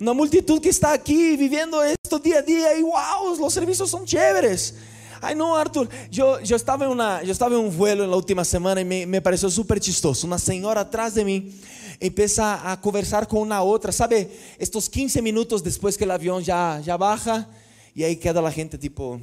Una 0.00 0.12
multitud 0.12 0.60
que 0.60 0.70
está 0.70 0.92
aquí 0.92 1.36
viviendo 1.36 1.82
esto 1.82 2.18
día 2.18 2.38
a 2.38 2.42
día 2.42 2.76
y 2.76 2.82
wow, 2.82 3.38
los 3.38 3.52
servicios 3.52 3.88
son 3.88 4.04
chéveres. 4.04 4.74
Ay, 5.20 5.36
no, 5.36 5.56
Arthur, 5.56 5.88
yo, 6.10 6.40
yo, 6.40 6.56
estaba 6.56 6.84
en 6.84 6.90
una, 6.90 7.22
yo 7.22 7.30
estaba 7.30 7.54
en 7.54 7.60
un 7.60 7.76
vuelo 7.76 8.02
en 8.02 8.10
la 8.10 8.16
última 8.16 8.44
semana 8.44 8.80
y 8.80 8.84
me, 8.84 9.06
me 9.06 9.22
pareció 9.22 9.48
súper 9.48 9.78
chistoso. 9.78 10.26
Una 10.26 10.38
señora 10.38 10.80
atrás 10.80 11.14
de 11.14 11.24
mí 11.24 11.54
empieza 12.00 12.72
a 12.72 12.80
conversar 12.80 13.28
con 13.28 13.40
una 13.40 13.62
otra, 13.62 13.92
¿sabe? 13.92 14.28
Estos 14.58 14.88
15 14.88 15.22
minutos 15.22 15.62
después 15.62 15.96
que 15.96 16.02
el 16.02 16.10
avión 16.10 16.42
ya, 16.42 16.80
ya 16.84 16.96
baja 16.96 17.48
y 17.94 18.02
ahí 18.02 18.16
queda 18.16 18.42
la 18.42 18.50
gente 18.50 18.76
tipo, 18.76 19.20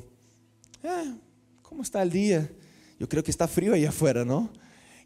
eh, 0.83 1.13
¿cómo 1.61 1.83
está 1.83 2.01
el 2.01 2.09
día? 2.09 2.49
Yo 2.97 3.09
creo 3.09 3.21
que 3.21 3.31
está 3.31 3.47
frío 3.47 3.73
ahí 3.73 3.85
afuera, 3.85 4.23
¿no? 4.23 4.49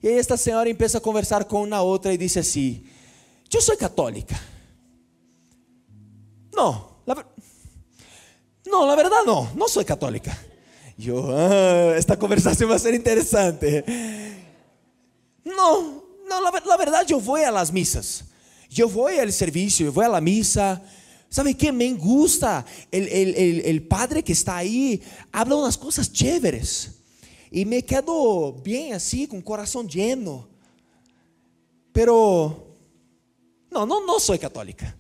E 0.04 0.10
aí 0.10 0.16
esta 0.16 0.36
senhora 0.36 0.70
empieza 0.70 0.98
a 0.98 1.02
conversar 1.02 1.46
com 1.46 1.64
uma 1.64 1.82
outra 1.82 2.14
e 2.14 2.18
disse 2.18 2.38
assim: 2.38 2.84
Eu 3.52 3.62
sou 3.62 3.78
católica. 3.78 4.38
Não, 6.54 6.90
la, 7.08 7.26
não, 8.68 8.86
na 8.86 8.96
verdade 8.98 9.26
não, 9.26 9.50
católica. 9.86 10.38
Eu, 11.00 11.26
ah, 11.32 11.96
esta 11.96 12.18
conversação 12.18 12.68
vai 12.68 12.78
ser 12.80 12.94
interessante. 12.94 13.86
Não, 15.46 16.04
não, 16.28 16.42
la, 16.44 16.52
la 16.66 16.78
verdad 16.78 17.08
yo 17.08 17.20
voy 17.22 17.46
a 17.46 17.52
las 17.52 17.72
misas. 17.72 18.26
Yo 18.70 18.90
voy 18.90 19.20
al 19.20 19.32
servicio, 19.32 19.86
yo 19.86 19.94
voy 19.94 20.06
a 20.06 20.10
la 20.10 20.22
misa. 20.22 20.82
¿Sabe 21.30 21.56
qué? 21.56 21.72
Me 21.72 21.94
gusta. 21.94 22.66
El, 22.92 23.08
el 23.08 23.88
padre 23.88 24.22
que 24.22 24.34
está 24.34 24.58
ahí 24.58 25.02
habla 25.32 25.56
unas 25.56 25.78
cosas 25.78 26.12
chéveres. 26.12 27.03
Y 27.56 27.66
me 27.66 27.86
quedo 27.86 28.52
bien 28.52 28.94
así, 28.94 29.28
con 29.28 29.40
corazón 29.40 29.88
lleno. 29.88 30.48
Pero, 31.92 32.76
no, 33.70 33.86
no, 33.86 34.04
no 34.04 34.20
soy 34.20 34.40
católica. 34.40 34.98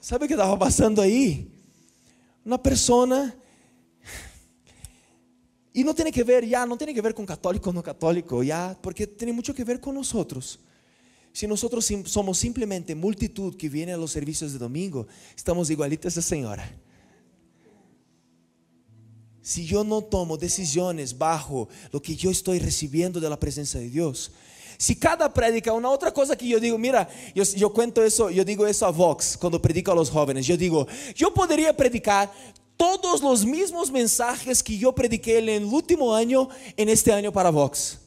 ¿Sabe 0.00 0.26
qué 0.26 0.32
estaba 0.32 0.58
pasando 0.58 1.02
ahí? 1.02 1.52
Una 2.42 2.56
persona 2.56 3.36
y 5.74 5.84
no 5.84 5.94
tiene 5.94 6.10
que 6.10 6.24
ver 6.24 6.46
ya, 6.46 6.64
no 6.64 6.78
tiene 6.78 6.94
que 6.94 7.02
ver 7.02 7.12
con 7.12 7.26
católico 7.26 7.68
o 7.68 7.72
no 7.74 7.82
católico, 7.82 8.42
ya, 8.42 8.74
porque 8.80 9.06
tiene 9.06 9.34
mucho 9.34 9.52
que 9.52 9.62
ver 9.62 9.78
con 9.78 9.94
nosotros. 9.94 10.58
Si 11.34 11.46
nosotros 11.46 11.86
somos 12.06 12.38
simplemente 12.38 12.94
multitud 12.94 13.54
que 13.54 13.68
viene 13.68 13.92
a 13.92 13.98
los 13.98 14.10
servicios 14.10 14.54
de 14.54 14.58
domingo, 14.58 15.06
estamos 15.36 15.68
igualitas 15.68 16.16
a 16.16 16.22
Señora. 16.22 16.66
Si 19.46 19.64
yo 19.64 19.84
no 19.84 20.02
tomo 20.02 20.36
decisiones 20.36 21.16
bajo 21.16 21.68
lo 21.92 22.02
que 22.02 22.16
yo 22.16 22.32
estoy 22.32 22.58
recibiendo 22.58 23.20
de 23.20 23.30
la 23.30 23.38
presencia 23.38 23.78
de 23.78 23.88
Dios, 23.88 24.32
si 24.76 24.96
cada 24.96 25.32
prédica, 25.32 25.72
una 25.72 25.88
otra 25.88 26.12
cosa 26.12 26.34
que 26.34 26.48
yo 26.48 26.58
digo, 26.58 26.76
mira, 26.76 27.08
yo, 27.32 27.72
cuento 27.72 28.02
eso, 28.02 28.28
yo 28.28 28.44
digo 28.44 28.66
eso 28.66 28.84
a 28.86 28.90
Vox 28.90 29.36
cuando 29.36 29.62
predico 29.62 29.92
a 29.92 29.94
los 29.94 30.10
jóvenes, 30.10 30.48
yo 30.48 30.56
digo, 30.56 30.88
yo 31.14 31.32
podría 31.32 31.76
predicar 31.76 32.28
todos 32.76 33.22
los 33.22 33.46
mismos 33.46 33.88
mensajes 33.92 34.64
que 34.64 34.76
yo 34.76 34.92
prediqué 34.92 35.38
en 35.38 35.48
el 35.48 35.64
último 35.64 36.12
año, 36.12 36.48
en 36.76 36.88
este 36.88 37.12
año 37.12 37.30
para 37.30 37.50
Vox. 37.50 38.00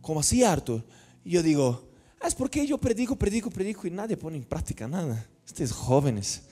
¿Cómo 0.00 0.20
así, 0.20 0.44
Arthur? 0.44 0.84
Yo 1.24 1.42
digo, 1.42 1.82
ah, 2.20 2.28
es 2.28 2.34
porque 2.36 2.64
yo 2.64 2.78
predico, 2.78 3.16
predico, 3.16 3.50
predico 3.50 3.88
y 3.88 3.90
nadie 3.90 4.16
pone 4.16 4.36
en 4.36 4.44
práctica 4.44 4.86
nada. 4.86 5.26
Ustedes 5.44 5.72
jóvenes. 5.72 6.42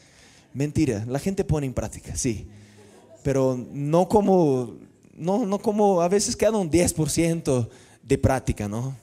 Mentira, 0.52 1.04
la 1.06 1.20
gente 1.20 1.44
pone 1.44 1.68
en 1.68 1.72
práctica, 1.72 2.16
sí. 2.16 2.48
Pero 3.26 3.58
no 3.72 4.08
como, 4.08 4.76
no, 5.16 5.44
no 5.44 5.58
como, 5.58 6.00
a 6.00 6.06
veces 6.06 6.36
queda 6.36 6.52
un 6.52 6.70
10% 6.70 7.68
de 8.00 8.18
práctica, 8.18 8.68
¿no? 8.68 8.96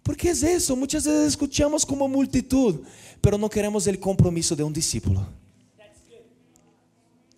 Porque 0.00 0.30
es 0.30 0.44
eso, 0.44 0.76
muchas 0.76 1.04
veces 1.04 1.26
escuchamos 1.26 1.84
como 1.84 2.06
multitud, 2.06 2.82
pero 3.20 3.36
no 3.36 3.50
queremos 3.50 3.84
el 3.88 3.98
compromiso 3.98 4.54
de 4.54 4.62
un 4.62 4.72
discípulo. 4.72 5.26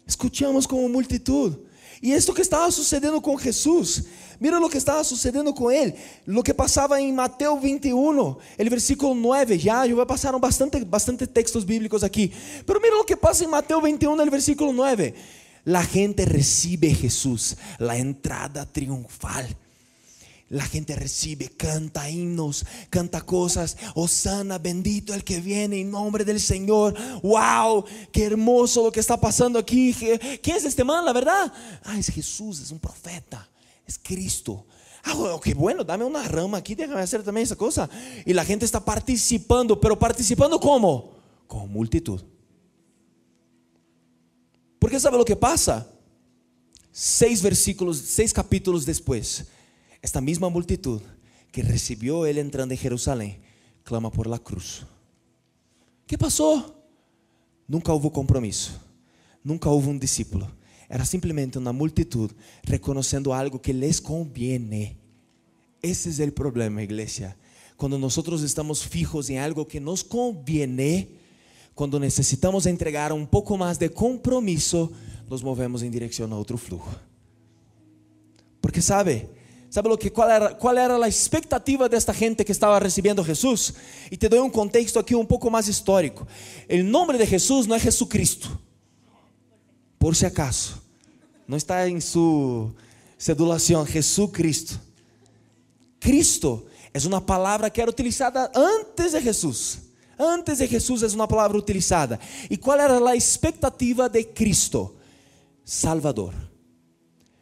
Escuchamos 0.07 0.69
como 0.69 0.87
multitud. 0.91 1.57
Y 2.03 2.13
esto 2.13 2.35
que 2.35 2.43
estaba 2.43 2.71
sucediendo 2.71 3.23
con 3.23 3.39
Jesús, 3.39 4.05
mira 4.41 4.59
lo 4.59 4.69
que 4.69 4.79
estaba 4.79 5.03
sucediendo 5.05 5.55
con 5.55 5.73
él, 5.73 5.95
lo 6.27 6.43
que 6.43 6.55
pasaba 6.55 7.01
en 7.01 7.15
Mateo 7.15 7.59
21, 7.61 8.39
el 8.59 8.71
versículo 8.71 9.15
9, 9.15 9.59
ya, 9.59 9.87
yo 9.87 9.97
voy 9.97 10.05
a 10.05 10.07
pasar 10.07 10.39
bastante, 10.39 10.85
bastante 10.85 11.27
textos 11.27 11.65
bíblicos 11.65 12.03
aquí, 12.03 12.33
pero 12.67 12.81
mira 12.81 12.97
lo 12.97 13.05
que 13.05 13.17
pasa 13.17 13.45
en 13.45 13.51
Mateo 13.51 13.81
21, 13.81 14.23
el 14.23 14.31
versículo 14.31 14.73
9. 14.73 15.15
La 15.65 15.83
gente 15.83 16.27
recibe 16.27 16.95
Jesús, 16.95 17.57
la 17.79 17.97
entrada 17.97 18.67
triunfal 18.67 19.57
la 20.55 20.65
gente 20.65 20.95
recibe, 20.95 21.49
canta 21.49 22.09
himnos, 22.09 22.65
canta 22.91 23.23
cosas. 23.23 23.77
Osana, 23.95 24.59
bendito 24.59 25.15
el 25.15 25.25
que 25.25 25.41
viene 25.41 25.81
en 25.81 25.91
nombre 25.91 26.25
del 26.25 26.39
Señor. 26.39 26.95
Wow, 27.23 27.85
qué 28.13 28.25
hermoso 28.25 28.85
lo 28.85 28.93
que 28.93 29.01
está 29.01 29.19
pasando 29.21 29.59
aquí. 29.59 29.95
¿Quién 30.43 30.57
es 30.57 30.65
este 30.65 30.85
man, 30.85 31.05
la 31.05 31.13
verdad? 31.13 31.53
Ah, 31.83 31.99
es 31.99 32.09
Jesús, 32.09 32.61
es 32.61 32.71
un 32.71 32.79
profeta, 32.79 33.49
es 33.87 33.99
Cristo. 33.99 34.67
Ah, 35.05 35.39
qué 35.43 35.55
bueno, 35.55 35.85
dame 35.85 36.05
una 36.05 36.27
rama 36.27 36.59
aquí, 36.59 36.75
déjame 36.75 37.01
hacer 37.01 37.23
también 37.23 37.45
esa 37.45 37.57
cosa. 37.57 37.89
Y 38.25 38.33
la 38.33 38.45
gente 38.45 38.65
está 38.65 38.85
participando, 38.85 39.79
pero 39.81 39.99
participando 39.99 40.59
como? 40.59 41.13
Con 41.47 41.71
multitud. 41.71 42.23
Porque 44.79 44.99
sabe 44.99 45.19
lo 45.19 45.25
que 45.25 45.37
pasa? 45.37 45.87
Seis 46.91 47.43
versículos, 47.43 47.99
seis 47.99 48.33
capítulos 48.33 48.87
después 48.87 49.47
esta 50.05 50.21
misma 50.21 50.51
multitud 50.51 51.01
que 51.51 51.63
recibió 51.63 52.27
él 52.27 52.37
entrando 52.37 52.75
en 52.75 52.79
Jerusalén, 52.79 53.39
clama 53.85 54.13
por 54.13 54.27
la 54.27 54.39
cruz. 54.39 54.85
¿Qué 56.07 56.19
pasó? 56.19 56.85
Nunca 57.67 57.95
hubo 57.95 58.13
compromiso, 58.13 58.73
nunca 59.43 59.71
hubo 59.71 59.89
un 59.89 59.99
discípulo. 59.99 60.47
Era 60.89 61.05
simplemente 61.05 61.59
una 61.59 61.73
multitud 61.73 62.31
reconociendo 62.63 63.35
algo 63.35 63.61
que 63.61 63.73
les 63.73 64.01
conviene. 64.01 64.97
Ese 65.83 66.11
es 66.11 66.19
el 66.19 66.33
problema, 66.33 66.83
iglesia. 66.83 67.37
Cuando 67.77 67.99
nosotros 67.99 68.43
estamos 68.43 68.85
fijos 68.85 69.29
en 69.31 69.39
algo 69.39 69.67
que 69.67 69.81
nos 69.81 70.05
conviene, 70.05 71.09
cuando 71.75 71.99
necesitamos 71.99 72.67
entregar 72.67 73.13
un 73.13 73.27
poco 73.27 73.57
más 73.57 73.79
de 73.79 73.91
compromiso, 73.91 74.93
nos 75.29 75.43
movemos 75.43 75.83
en 75.83 75.91
dirección 75.91 76.33
a 76.33 76.39
otro 76.39 76.57
flujo. 76.57 76.91
Porque 78.61 78.81
sabe, 78.81 79.29
¿Sabe 79.75 79.89
lo 79.89 79.99
que, 79.99 80.13
cuál, 80.13 80.31
era, 80.31 80.57
cuál 80.57 80.79
era 80.79 80.97
la 80.97 81.09
expectativa 81.09 81.89
de 81.89 81.97
esta 81.97 82.15
gente 82.15 82.45
que 82.45 82.53
estaba 82.53 82.79
recibiendo 82.79 83.25
Jesús? 83.25 83.75
Y 84.09 84.17
te 84.17 84.29
doy 84.29 84.39
un 84.39 84.51
contexto 84.51 85.01
aquí 85.01 85.15
un 85.15 85.27
poco 85.27 85.51
más 85.51 85.67
histórico. 85.67 86.29
El 86.69 86.89
nombre 86.89 87.19
de 87.19 87.27
Jesús 87.27 87.67
no 87.67 87.75
es 87.75 87.83
Jesucristo, 87.83 88.49
por 90.05 90.15
si 90.15 90.27
acaso. 90.27 90.75
No 91.47 91.57
está 91.57 91.87
en 91.87 92.03
su 92.03 92.75
cedulación, 93.17 93.87
Jesucristo. 93.87 94.75
Cristo 95.99 96.67
es 96.93 97.07
una 97.07 97.25
palabra 97.25 97.71
que 97.71 97.81
era 97.81 97.91
utilizada 97.91 98.53
antes 98.55 99.13
de 99.13 99.23
Jesús. 99.23 99.79
Antes 100.19 100.59
de 100.59 100.69
Jesús 100.69 101.03
es 101.03 101.15
una 101.15 101.27
palabra 101.27 101.57
utilizada. 101.57 102.21
¿Y 102.51 102.59
cuál 102.59 102.81
era 102.81 103.01
la 103.01 103.15
expectativa 103.15 104.07
de 104.07 104.29
Cristo? 104.29 104.95
Salvador. 105.65 106.35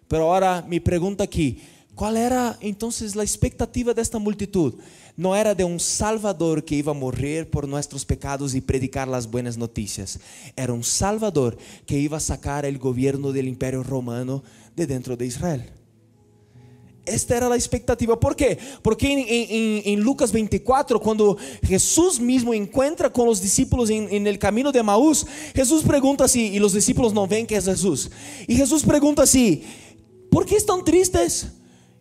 Pero 0.06 0.32
ahora 0.32 0.62
mi 0.62 0.78
pregunta 0.78 1.24
aquí, 1.24 1.60
¿Cuál 1.94 2.16
era 2.16 2.56
entonces 2.60 3.14
la 3.14 3.22
expectativa 3.22 3.92
de 3.92 4.00
esta 4.00 4.18
multitud? 4.18 4.74
No 5.16 5.36
era 5.36 5.54
de 5.54 5.64
un 5.64 5.78
Salvador 5.78 6.64
que 6.64 6.76
iba 6.76 6.92
a 6.92 6.94
morir 6.94 7.50
por 7.50 7.68
nuestros 7.68 8.04
pecados 8.04 8.54
y 8.54 8.60
predicar 8.60 9.06
las 9.06 9.30
buenas 9.30 9.58
noticias. 9.58 10.18
Era 10.56 10.72
un 10.72 10.84
Salvador 10.84 11.58
que 11.84 11.98
iba 11.98 12.16
a 12.16 12.20
sacar 12.20 12.64
el 12.64 12.78
gobierno 12.78 13.32
del 13.32 13.48
imperio 13.48 13.82
romano 13.82 14.42
de 14.74 14.86
dentro 14.86 15.16
de 15.16 15.26
Israel. 15.26 15.70
Esta 17.04 17.36
era 17.36 17.48
la 17.48 17.56
expectativa. 17.56 18.18
¿Por 18.18 18.36
qué? 18.36 18.56
Porque 18.80 19.82
en, 19.84 20.00
Lucas 20.00 20.30
24, 20.30 21.00
cuando 21.00 21.36
Jesús 21.64 22.20
mismo 22.20 22.54
encuentra 22.54 23.12
con 23.12 23.26
los 23.26 23.42
discípulos 23.42 23.90
en, 23.90 24.08
en, 24.10 24.26
el 24.26 24.38
camino 24.38 24.70
de 24.70 24.82
Maús, 24.84 25.26
Jesús 25.54 25.82
pregunta 25.82 26.24
así, 26.24 26.52
y 26.54 26.60
los 26.60 26.72
discípulos 26.72 27.12
no 27.12 27.26
ven 27.26 27.46
que 27.46 27.56
es 27.56 27.64
Jesús. 27.64 28.08
Y 28.46 28.54
Jesús 28.54 28.84
pregunta 28.84 29.24
así, 29.24 29.64
¿por 30.30 30.46
qué 30.46 30.56
están 30.56 30.84
tristes? 30.84 31.48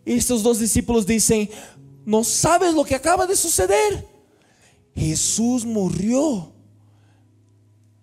Y 0.06 0.14
estos 0.14 0.42
dos 0.44 0.60
discípulos 0.60 1.04
dicen, 1.04 1.50
no 2.04 2.24
sabes 2.24 2.74
lo 2.74 2.84
que 2.84 2.94
acaba 2.94 3.26
de 3.26 3.36
suceder. 3.36 4.06
Jesús 4.94 5.64
murió. 5.64 6.52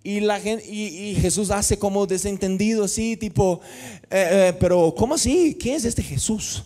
Y, 0.02 0.22
la 0.22 0.40
gente, 0.40 0.66
y, 0.66 1.16
Jesús 1.16 1.52
hace 1.52 1.78
como 1.78 2.08
desentendido 2.08 2.86
así, 2.86 3.18
tipo, 3.18 3.60
eh, 4.10 4.50
eh, 4.50 4.58
pero 4.60 4.94
¿cómo 4.98 5.16
así? 5.16 5.58
¿Quién 5.60 5.76
es 5.76 5.86
este 5.86 6.02
Jesús? 6.02 6.64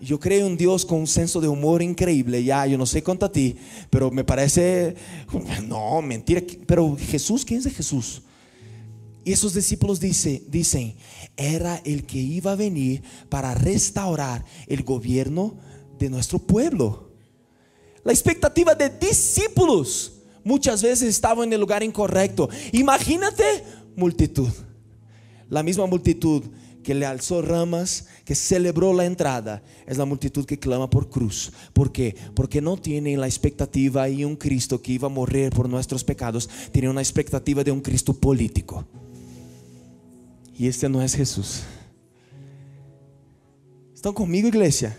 Yo 0.00 0.18
creo 0.20 0.46
en 0.46 0.56
Dios 0.56 0.84
con 0.84 1.00
un 1.00 1.06
senso 1.06 1.40
de 1.40 1.48
humor 1.48 1.82
increíble. 1.82 2.42
Ya, 2.44 2.66
yo 2.66 2.78
no 2.78 2.86
sé 2.86 3.02
cuánto 3.02 3.26
a 3.26 3.32
ti, 3.32 3.56
pero 3.88 4.10
me 4.10 4.24
parece, 4.24 4.94
no, 5.66 6.00
mentira. 6.02 6.42
Pero 6.66 6.96
Jesús, 6.96 7.44
¿quién 7.44 7.60
es 7.60 7.74
Jesús? 7.74 8.22
Y 9.24 9.32
esos 9.32 9.52
discípulos 9.52 10.00
dice, 10.00 10.42
dicen, 10.48 10.94
era 11.36 11.76
el 11.84 12.04
que 12.04 12.18
iba 12.18 12.52
a 12.52 12.56
venir 12.56 13.02
para 13.28 13.54
restaurar 13.54 14.44
el 14.66 14.82
gobierno 14.82 15.56
de 16.00 16.10
nuestro 16.10 16.38
pueblo. 16.38 17.10
La 18.02 18.12
expectativa 18.12 18.74
de 18.74 18.88
discípulos 18.88 20.14
muchas 20.42 20.82
veces 20.82 21.08
estaba 21.08 21.44
en 21.44 21.52
el 21.52 21.60
lugar 21.60 21.82
incorrecto. 21.82 22.48
Imagínate 22.72 23.44
multitud. 23.94 24.48
La 25.50 25.62
misma 25.62 25.86
multitud 25.86 26.42
que 26.82 26.94
le 26.94 27.04
alzó 27.04 27.42
ramas, 27.42 28.06
que 28.24 28.34
celebró 28.34 28.94
la 28.94 29.04
entrada, 29.04 29.62
es 29.86 29.98
la 29.98 30.06
multitud 30.06 30.46
que 30.46 30.58
clama 30.58 30.88
por 30.88 31.10
cruz. 31.10 31.52
¿Por 31.74 31.92
qué? 31.92 32.16
Porque 32.34 32.62
no 32.62 32.78
tienen 32.78 33.20
la 33.20 33.26
expectativa 33.26 34.08
y 34.08 34.24
un 34.24 34.36
Cristo 34.36 34.80
que 34.80 34.92
iba 34.92 35.06
a 35.06 35.10
morir 35.10 35.50
por 35.50 35.68
nuestros 35.68 36.02
pecados, 36.02 36.48
tiene 36.72 36.88
una 36.88 37.02
expectativa 37.02 37.62
de 37.62 37.72
un 37.72 37.82
Cristo 37.82 38.14
político. 38.14 38.86
Y 40.56 40.66
este 40.68 40.88
no 40.88 41.02
es 41.02 41.14
Jesús. 41.14 41.62
¿Están 43.94 44.14
conmigo, 44.14 44.48
iglesia? 44.48 44.96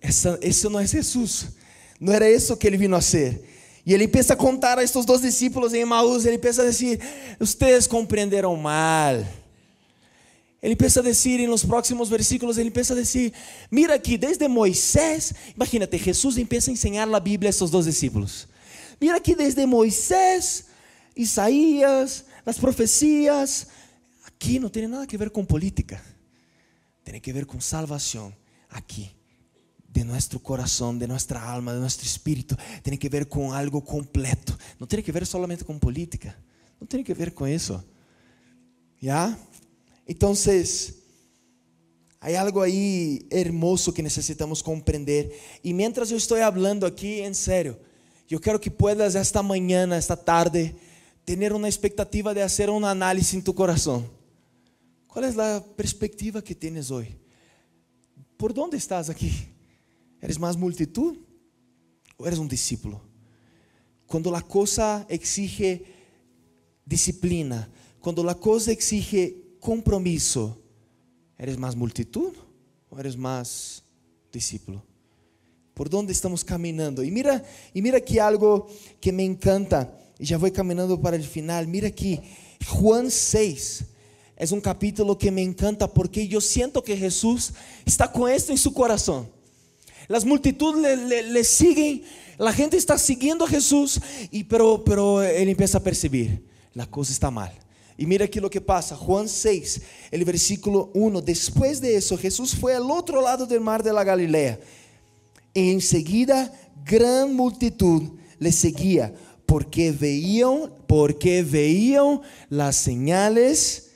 Eso 0.00 0.70
no 0.70 0.80
es 0.80 0.92
Jesús. 0.92 1.46
No 1.98 2.12
era 2.12 2.28
eso 2.28 2.58
que 2.58 2.68
él 2.68 2.78
vino 2.78 2.96
a 2.96 3.00
hacer. 3.00 3.42
Y 3.84 3.94
él 3.94 4.02
empieza 4.02 4.34
a 4.34 4.38
contar 4.38 4.78
a 4.78 4.82
estos 4.82 5.06
dos 5.06 5.22
discípulos 5.22 5.72
en 5.72 5.88
Maús. 5.88 6.24
Él 6.26 6.34
empieza 6.34 6.62
a 6.62 6.64
decir: 6.64 7.00
Ustedes 7.40 7.88
compreenderam 7.88 8.56
mal. 8.60 9.26
Ele 10.60 10.72
empieza 10.72 11.00
a 11.00 11.02
decir 11.04 11.40
en 11.40 11.50
los 11.50 11.64
próximos 11.64 12.10
versículos, 12.10 12.58
ele 12.58 12.66
empieza 12.66 12.92
a 12.92 12.96
decir, 12.96 13.32
mira 13.70 13.94
aquí, 13.94 14.16
desde 14.16 14.48
Moisés, 14.48 15.34
imagínate, 15.54 15.98
Jesús 15.98 16.36
empieza 16.36 16.70
a 16.70 16.74
enseñar 16.74 17.06
la 17.06 17.20
Biblia 17.20 17.48
a 17.48 17.50
estos 17.50 17.70
dos 17.70 17.86
discípulos. 17.86 18.48
Mira 19.00 19.16
aquí 19.16 19.34
desde 19.34 19.66
Moisés, 19.68 20.66
Isaías, 21.14 22.24
las 22.44 22.58
profecías, 22.58 23.68
aquí 24.26 24.58
no 24.58 24.68
tiene 24.68 24.88
nada 24.88 25.06
que 25.06 25.16
ver 25.16 25.30
con 25.30 25.46
política, 25.46 26.02
tiene 27.04 27.22
que 27.22 27.32
ver 27.32 27.46
con 27.46 27.60
salvación, 27.60 28.34
aquí, 28.68 29.12
de 29.98 30.04
nuestro 30.04 30.38
corazón, 30.38 30.98
de 30.98 31.08
nuestra 31.08 31.52
alma, 31.52 31.74
de 31.74 31.80
nuestro 31.80 32.06
espíritu, 32.06 32.56
tiene 32.82 32.98
que 32.98 33.08
ver 33.08 33.28
con 33.28 33.52
algo 33.52 33.84
completo, 33.84 34.56
no 34.78 34.86
tiene 34.86 35.02
que 35.02 35.10
ver 35.10 35.26
solamente 35.26 35.64
con 35.64 35.80
política, 35.80 36.38
no 36.80 36.86
tiene 36.86 37.04
que 37.04 37.14
ver 37.14 37.34
con 37.34 37.48
eso. 37.48 37.84
¿Ya? 39.00 39.36
Entonces, 40.06 40.98
hay 42.20 42.36
algo 42.36 42.62
ahí 42.62 43.26
hermoso 43.30 43.92
que 43.92 44.02
necesitamos 44.02 44.62
comprender. 44.62 45.32
Y 45.62 45.74
mientras 45.74 46.08
yo 46.08 46.16
estoy 46.16 46.40
hablando 46.42 46.86
aquí, 46.86 47.20
en 47.20 47.34
serio, 47.34 47.78
yo 48.28 48.40
quiero 48.40 48.60
que 48.60 48.70
puedas 48.70 49.16
esta 49.16 49.42
mañana, 49.42 49.98
esta 49.98 50.16
tarde, 50.16 50.76
tener 51.24 51.52
una 51.52 51.68
expectativa 51.68 52.32
de 52.32 52.42
hacer 52.42 52.70
un 52.70 52.84
análisis 52.84 53.34
en 53.34 53.42
tu 53.42 53.54
corazón. 53.54 54.08
¿Cuál 55.08 55.24
es 55.24 55.34
la 55.34 55.64
perspectiva 55.76 56.42
que 56.42 56.54
tienes 56.54 56.90
hoy? 56.90 57.16
¿Por 58.36 58.54
dónde 58.54 58.76
estás 58.76 59.10
aquí? 59.10 59.48
¿Eres 60.20 60.38
más 60.38 60.56
multitud 60.56 61.16
o 62.16 62.26
eres 62.26 62.38
un 62.38 62.48
discípulo? 62.48 63.00
Cuando 64.06 64.30
la 64.30 64.42
cosa 64.42 65.06
exige 65.08 65.84
disciplina, 66.84 67.70
cuando 68.00 68.24
la 68.24 68.34
cosa 68.34 68.72
exige 68.72 69.56
compromiso, 69.60 70.60
¿eres 71.36 71.58
más 71.58 71.76
multitud 71.76 72.32
o 72.88 72.98
eres 72.98 73.16
más 73.16 73.84
discípulo? 74.32 74.82
¿Por 75.74 75.88
dónde 75.90 76.12
estamos 76.12 76.42
caminando? 76.42 77.02
Y 77.04 77.10
mira, 77.10 77.44
y 77.72 77.82
mira 77.82 77.98
aquí 77.98 78.18
algo 78.18 78.66
que 79.00 79.12
me 79.12 79.24
encanta, 79.24 79.96
y 80.18 80.24
ya 80.24 80.38
voy 80.38 80.50
caminando 80.50 81.00
para 81.00 81.16
el 81.16 81.22
final. 81.22 81.68
Mira 81.68 81.88
aquí, 81.88 82.20
Juan 82.66 83.10
6 83.10 83.84
es 84.36 84.52
un 84.52 84.60
capítulo 84.60 85.18
que 85.18 85.30
me 85.30 85.42
encanta 85.42 85.92
porque 85.92 86.26
yo 86.26 86.40
siento 86.40 86.82
que 86.82 86.96
Jesús 86.96 87.52
está 87.84 88.10
con 88.10 88.30
esto 88.30 88.52
en 88.52 88.58
su 88.58 88.72
corazón. 88.72 89.28
Las 90.08 90.24
multitudes 90.24 90.98
le, 90.98 91.44
siguen, 91.44 92.02
la 92.38 92.52
gente 92.52 92.78
está 92.78 92.96
siguiendo 92.96 93.44
a 93.44 93.48
Jesús, 93.48 94.00
y, 94.30 94.42
pero, 94.44 94.82
pero 94.82 95.22
él 95.22 95.50
empieza 95.50 95.78
a 95.78 95.82
percibir, 95.82 96.42
la 96.72 96.86
cosa 96.86 97.12
está 97.12 97.30
mal. 97.30 97.52
Y 97.98 98.06
mira 98.06 98.24
aquí 98.24 98.40
lo 98.40 98.48
que 98.48 98.60
pasa, 98.60 98.96
Juan 98.96 99.28
6, 99.28 99.82
el 100.10 100.24
versículo 100.24 100.90
1. 100.94 101.20
Después 101.20 101.80
de 101.80 101.96
eso, 101.96 102.16
Jesús 102.16 102.54
fue 102.54 102.74
al 102.74 102.90
otro 102.90 103.20
lado 103.20 103.44
del 103.44 103.60
mar 103.60 103.82
de 103.82 103.92
la 103.92 104.02
Galilea. 104.02 104.58
Y 105.52 105.72
enseguida, 105.72 106.52
gran 106.84 107.34
multitud 107.34 108.04
le 108.38 108.52
seguía, 108.52 109.12
porque 109.44 109.90
veían, 109.92 110.72
porque 110.86 111.42
veían 111.42 112.22
las 112.48 112.76
señales 112.76 113.90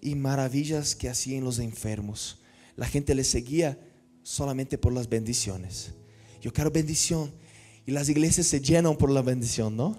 y 0.00 0.14
maravillas 0.16 0.96
que 0.96 1.08
hacían 1.08 1.44
los 1.44 1.58
enfermos. 1.58 2.40
La 2.74 2.86
gente 2.86 3.14
le 3.14 3.22
seguía 3.22 3.78
solamente 4.32 4.78
por 4.78 4.94
las 4.94 5.06
bendiciones. 5.06 5.90
Yo 6.40 6.50
quiero 6.54 6.70
bendición. 6.70 7.30
Y 7.84 7.90
las 7.90 8.08
iglesias 8.08 8.46
se 8.46 8.60
llenan 8.60 8.96
por 8.96 9.10
la 9.10 9.20
bendición, 9.20 9.76
¿no? 9.76 9.94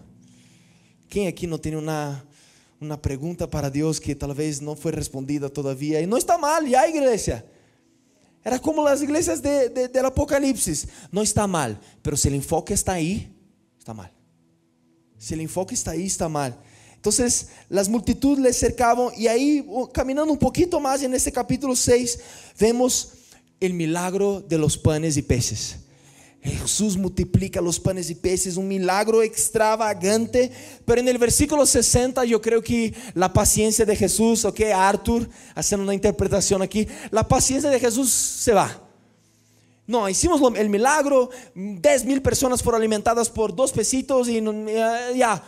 ¿Quién 1.07 1.27
aquí 1.27 1.45
no 1.45 1.59
tiene 1.59 1.77
una 1.77 2.25
una 2.81 3.01
pregunta 3.01 3.49
para 3.49 3.69
Dios 3.69 3.99
que 4.01 4.13
tal 4.13 4.33
vez 4.33 4.61
no 4.61 4.75
fue 4.75 4.91
respondida 4.91 5.47
todavía. 5.47 6.01
Y 6.01 6.07
no 6.07 6.17
está 6.17 6.37
mal, 6.37 6.67
ya 6.67 6.85
iglesia. 6.87 7.45
Era 8.43 8.59
como 8.59 8.83
las 8.83 9.01
iglesias 9.01 9.41
de, 9.41 9.69
del 9.69 10.05
Apocalipsis. 10.05 10.87
No 11.11 11.21
está 11.21 11.47
mal, 11.47 11.79
pero 12.01 12.17
si 12.17 12.27
el 12.27 12.33
enfoque 12.33 12.73
está 12.73 12.93
ahí, 12.93 13.33
está 13.79 13.93
mal. 13.93 14.11
Si 15.17 15.33
el 15.33 15.41
enfoque 15.41 15.75
está 15.75 15.91
ahí, 15.91 16.07
está 16.07 16.27
mal. 16.27 16.59
Entonces 16.95 17.49
las 17.69 17.87
multitudes 17.87 18.39
le 18.39 18.51
cercaban 18.51 19.09
y 19.15 19.27
ahí, 19.27 19.65
caminando 19.93 20.33
un 20.33 20.39
poquito 20.39 20.79
más 20.79 21.03
en 21.03 21.13
este 21.13 21.31
capítulo 21.31 21.75
6, 21.75 22.19
vemos 22.59 23.22
el 23.65 23.73
milagro 23.73 24.41
de 24.41 24.57
los 24.57 24.77
panes 24.77 25.17
y 25.17 25.21
peces. 25.21 25.77
Jesús 26.43 26.97
multiplica 26.97 27.61
los 27.61 27.79
panes 27.79 28.09
y 28.09 28.15
peces, 28.15 28.57
un 28.57 28.67
milagro 28.67 29.23
extravagante. 29.23 30.51
Pero 30.85 30.99
en 30.99 31.07
el 31.07 31.17
versículo 31.17 31.65
60 31.65 32.25
yo 32.25 32.41
creo 32.41 32.61
que 32.61 32.93
la 33.13 33.31
paciencia 33.31 33.85
de 33.85 33.95
Jesús, 33.95 34.43
ok, 34.43 34.59
Arthur, 34.75 35.29
haciendo 35.55 35.83
una 35.83 35.93
interpretación 35.93 36.61
aquí, 36.61 36.87
la 37.11 37.25
paciencia 37.25 37.69
de 37.69 37.79
Jesús 37.79 38.09
se 38.11 38.51
va. 38.51 38.81
No, 39.87 40.07
hicimos 40.09 40.41
el 40.57 40.69
milagro, 40.69 41.29
10 41.55 42.05
mil 42.05 42.21
personas 42.21 42.61
fueron 42.61 42.81
alimentadas 42.81 43.29
por 43.29 43.55
dos 43.55 43.71
pesitos 43.71 44.27
y 44.29 44.41
ya, 45.15 45.43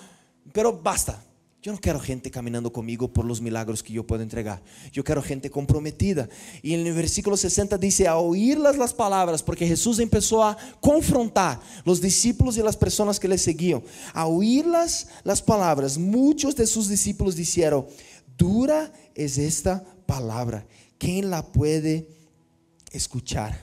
pero 0.53 0.73
basta. 0.73 1.21
Yo 1.65 1.71
no 1.71 1.79
quiero 1.79 1.99
gente 1.99 2.29
caminando 2.29 2.71
conmigo 2.71 3.11
por 3.11 3.25
los 3.25 3.41
milagros 3.41 3.81
que 3.81 3.91
yo 3.91 4.05
puedo 4.05 4.21
entregar. 4.21 4.61
Yo 4.91 5.03
quiero 5.03 5.23
gente 5.23 5.49
comprometida. 5.49 6.29
Y 6.61 6.75
en 6.75 6.85
el 6.85 6.93
versículo 6.93 7.35
60 7.35 7.79
dice, 7.79 8.07
a 8.07 8.17
oírlas 8.17 8.77
las 8.77 8.93
palabras, 8.93 9.41
porque 9.41 9.65
Jesús 9.65 9.97
empezó 9.97 10.43
a 10.43 10.55
confrontar 10.79 11.59
los 11.83 11.99
discípulos 11.99 12.55
y 12.55 12.61
las 12.61 12.77
personas 12.77 13.19
que 13.19 13.27
le 13.27 13.39
seguían. 13.39 13.81
A 14.13 14.27
oírlas 14.27 15.07
las 15.23 15.41
palabras, 15.41 15.97
muchos 15.97 16.55
de 16.55 16.67
sus 16.67 16.87
discípulos 16.87 17.35
dijeron, 17.35 17.87
dura 18.37 18.93
es 19.15 19.39
esta 19.39 19.83
palabra. 20.05 20.67
¿Quién 20.99 21.31
la 21.31 21.43
puede 21.43 22.07
escuchar? 22.91 23.59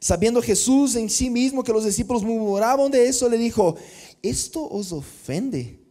Sabiendo 0.00 0.40
Jesús 0.40 0.96
en 0.96 1.10
sí 1.10 1.28
mismo 1.28 1.62
que 1.62 1.74
los 1.74 1.84
discípulos 1.84 2.22
murmuraban 2.22 2.90
de 2.90 3.06
eso, 3.06 3.28
le 3.28 3.36
dijo, 3.36 3.76
¿esto 4.22 4.66
os 4.66 4.92
ofende? 4.92 5.83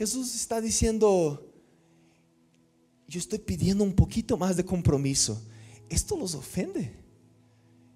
Jesús 0.00 0.34
está 0.34 0.62
diciendo, 0.62 1.52
yo 3.06 3.18
estoy 3.18 3.38
pidiendo 3.38 3.84
un 3.84 3.92
poquito 3.92 4.38
más 4.38 4.56
de 4.56 4.64
compromiso. 4.64 5.38
¿Esto 5.90 6.16
los 6.16 6.34
ofende? 6.34 6.90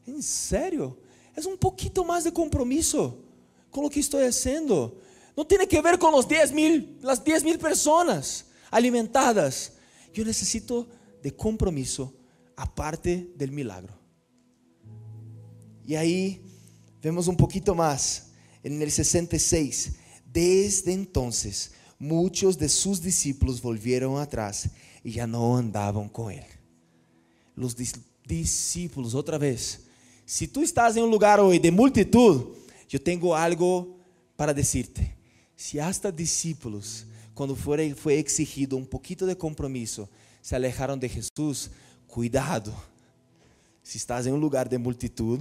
En 0.07 0.23
serio, 0.23 0.99
es 1.35 1.47
un 1.47 1.57
poquito 1.57 2.05
más 2.05 2.23
de 2.23 2.31
compromiso 2.31 3.25
con 3.71 3.85
lo 3.85 3.89
que 3.89 4.01
estoy 4.01 4.25
haciendo. 4.27 5.01
No 5.35 5.47
tiene 5.47 5.67
que 5.67 5.81
ver 5.81 5.99
con 5.99 6.13
los 6.13 6.29
10 6.29 6.53
mil, 6.53 6.99
las 7.01 7.25
10 7.25 7.43
mil 7.43 7.59
personas 7.59 8.49
alimentadas. 8.71 9.73
Yo 10.13 10.27
necesito 10.27 10.87
de 11.23 11.35
compromiso 11.35 12.13
aparte 12.55 13.33
del 13.35 13.51
milagro. 13.51 13.99
Y 15.87 15.95
ahí 15.95 16.43
vemos 17.01 17.29
un 17.29 17.37
poquito 17.39 17.75
más 17.75 18.27
en 18.63 18.83
el 18.83 18.91
66. 18.91 19.93
Desde 20.31 20.93
entonces 20.93 21.71
muchos 22.05 22.59
de 22.59 22.69
sus 22.69 23.01
discípulos 23.01 23.63
volvieron 23.63 24.21
atrás 24.21 24.69
y 25.03 25.13
ya 25.13 25.27
no 25.27 25.57
andaban 25.57 26.09
con 26.09 26.31
él. 26.31 26.45
Los 27.57 27.75
discípulos, 28.27 29.15
otra 29.15 29.39
vez, 29.39 29.87
si 30.27 30.47
tú 30.47 30.63
estás 30.63 30.97
en 30.97 31.05
un 31.05 31.11
lugar 31.11 31.41
hoy 31.41 31.59
de 31.59 31.71
multitud, 31.71 32.57
yo 32.89 33.01
tengo 33.01 33.35
algo 33.35 33.97
para 34.37 34.53
decirte. 34.53 35.17
Si 35.57 35.79
hasta 35.79 36.13
discípulos, 36.13 37.07
cuando 37.33 37.57
fue, 37.57 37.95
fue 37.95 38.19
exigido 38.19 38.77
un 38.77 38.87
poquito 38.87 39.25
de 39.25 39.37
compromiso, 39.37 40.09
se 40.43 40.55
alejaron 40.55 41.01
de 41.01 41.09
Jesús, 41.09 41.71
cuidado. 42.07 42.75
Si 43.83 43.97
estás 43.97 44.27
en 44.27 44.35
un 44.35 44.41
lugar 44.41 44.69
de 44.69 44.77
multitud, 44.77 45.41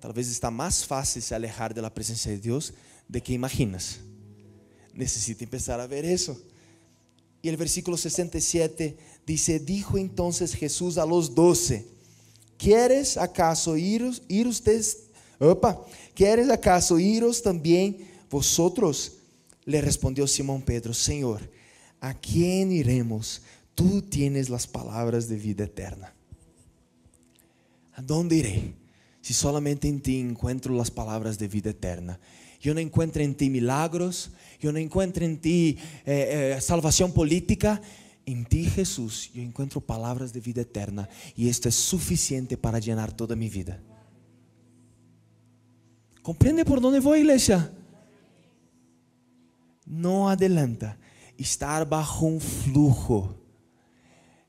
tal 0.00 0.12
vez 0.12 0.28
está 0.28 0.50
más 0.50 0.84
fácil 0.84 1.22
se 1.22 1.34
alejar 1.34 1.72
de 1.72 1.82
la 1.82 1.92
presencia 1.92 2.32
de 2.32 2.38
Dios 2.38 2.74
de 3.06 3.22
que 3.22 3.32
imaginas 3.32 4.00
necesita 5.00 5.42
empezar 5.42 5.80
a 5.80 5.86
ver 5.86 6.04
eso. 6.04 6.40
Y 7.42 7.48
el 7.48 7.56
versículo 7.56 7.96
67 7.96 8.96
dice, 9.26 9.58
dijo 9.58 9.98
entonces 9.98 10.54
Jesús 10.54 10.98
a 10.98 11.06
los 11.06 11.34
doce, 11.34 11.86
¿quieres 12.58 13.16
acaso 13.16 13.76
iros, 13.76 14.22
ir 14.28 14.46
ustedes? 14.46 15.04
Opa, 15.38 15.84
¿quieres 16.14 16.50
acaso 16.50 16.98
iros 16.98 17.42
también 17.42 17.96
vosotros? 18.30 19.12
Le 19.64 19.80
respondió 19.80 20.26
Simón 20.26 20.62
Pedro, 20.62 20.92
Señor, 20.92 21.50
¿a 22.00 22.14
quién 22.14 22.70
iremos? 22.72 23.42
Tú 23.74 24.02
tienes 24.02 24.50
las 24.50 24.66
palabras 24.66 25.28
de 25.28 25.36
vida 25.36 25.64
eterna. 25.64 26.14
¿A 27.94 28.02
dónde 28.02 28.36
iré? 28.36 28.74
Si 29.22 29.32
solamente 29.32 29.88
en 29.88 30.00
ti 30.00 30.18
encuentro 30.18 30.74
las 30.74 30.90
palabras 30.90 31.38
de 31.38 31.48
vida 31.48 31.70
eterna. 31.70 32.18
Yo 32.60 32.74
no 32.74 32.80
encuentro 32.80 33.22
en 33.22 33.34
ti 33.34 33.48
milagros, 33.48 34.30
yo 34.60 34.72
no 34.72 34.78
encuentro 34.78 35.24
en 35.24 35.40
ti 35.40 35.78
eh, 36.04 36.54
eh, 36.56 36.60
salvación 36.60 37.12
política. 37.12 37.80
En 38.26 38.44
ti, 38.44 38.66
Jesús, 38.66 39.30
yo 39.32 39.42
encuentro 39.42 39.80
palabras 39.80 40.32
de 40.32 40.40
vida 40.40 40.60
eterna 40.60 41.08
y 41.34 41.48
esto 41.48 41.68
es 41.68 41.74
suficiente 41.74 42.56
para 42.56 42.78
llenar 42.78 43.12
toda 43.12 43.34
mi 43.34 43.48
vida. 43.48 43.82
¿Comprende 46.22 46.64
por 46.64 46.80
dónde 46.80 47.00
voy, 47.00 47.20
iglesia? 47.20 47.72
No 49.86 50.28
adelanta 50.28 50.98
estar 51.36 51.88
bajo 51.88 52.26
un 52.26 52.40
flujo 52.40 53.40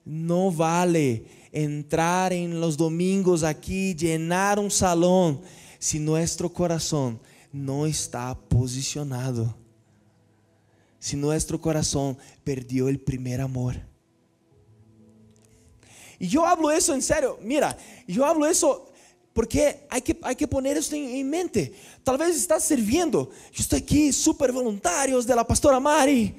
no 0.06 0.52
vale 0.52 1.26
entrar 1.52 2.34
en 2.34 2.60
los 2.60 2.78
domingos 2.78 3.44
aquí, 3.44 3.94
llenar 3.94 4.60
un 4.60 4.72
salón, 4.72 5.42
si 5.80 6.00
nuestro 6.00 6.52
corazón 6.52 7.20
no 7.52 7.86
está 7.86 8.38
posicionado. 8.48 9.56
Si 11.00 11.16
nuestro 11.16 11.60
corazón 11.60 12.18
perdió 12.44 12.88
el 12.88 13.00
primer 13.00 13.42
amor. 13.42 13.82
Y 16.20 16.28
yo 16.28 16.46
hablo 16.46 16.70
eso 16.72 16.94
en 16.94 17.02
serio. 17.02 17.40
Mira, 17.42 17.76
yo 18.08 18.26
hablo 18.26 18.46
eso 18.46 18.88
porque 19.34 19.88
hay 19.90 20.02
que, 20.02 20.20
hay 20.22 20.36
que 20.36 20.48
poner 20.48 20.78
esto 20.78 20.96
en, 20.96 21.10
en 21.10 21.30
mente. 21.30 21.74
Tal 22.04 22.18
vez 22.18 22.36
estás 22.36 22.64
sirviendo. 22.64 23.32
Yo 23.52 23.62
estoy 23.62 23.80
aquí, 23.80 24.12
súper 24.14 24.52
voluntarios 24.52 25.26
de 25.26 25.36
la 25.36 25.46
pastora 25.46 25.80
Mari. 25.80 26.36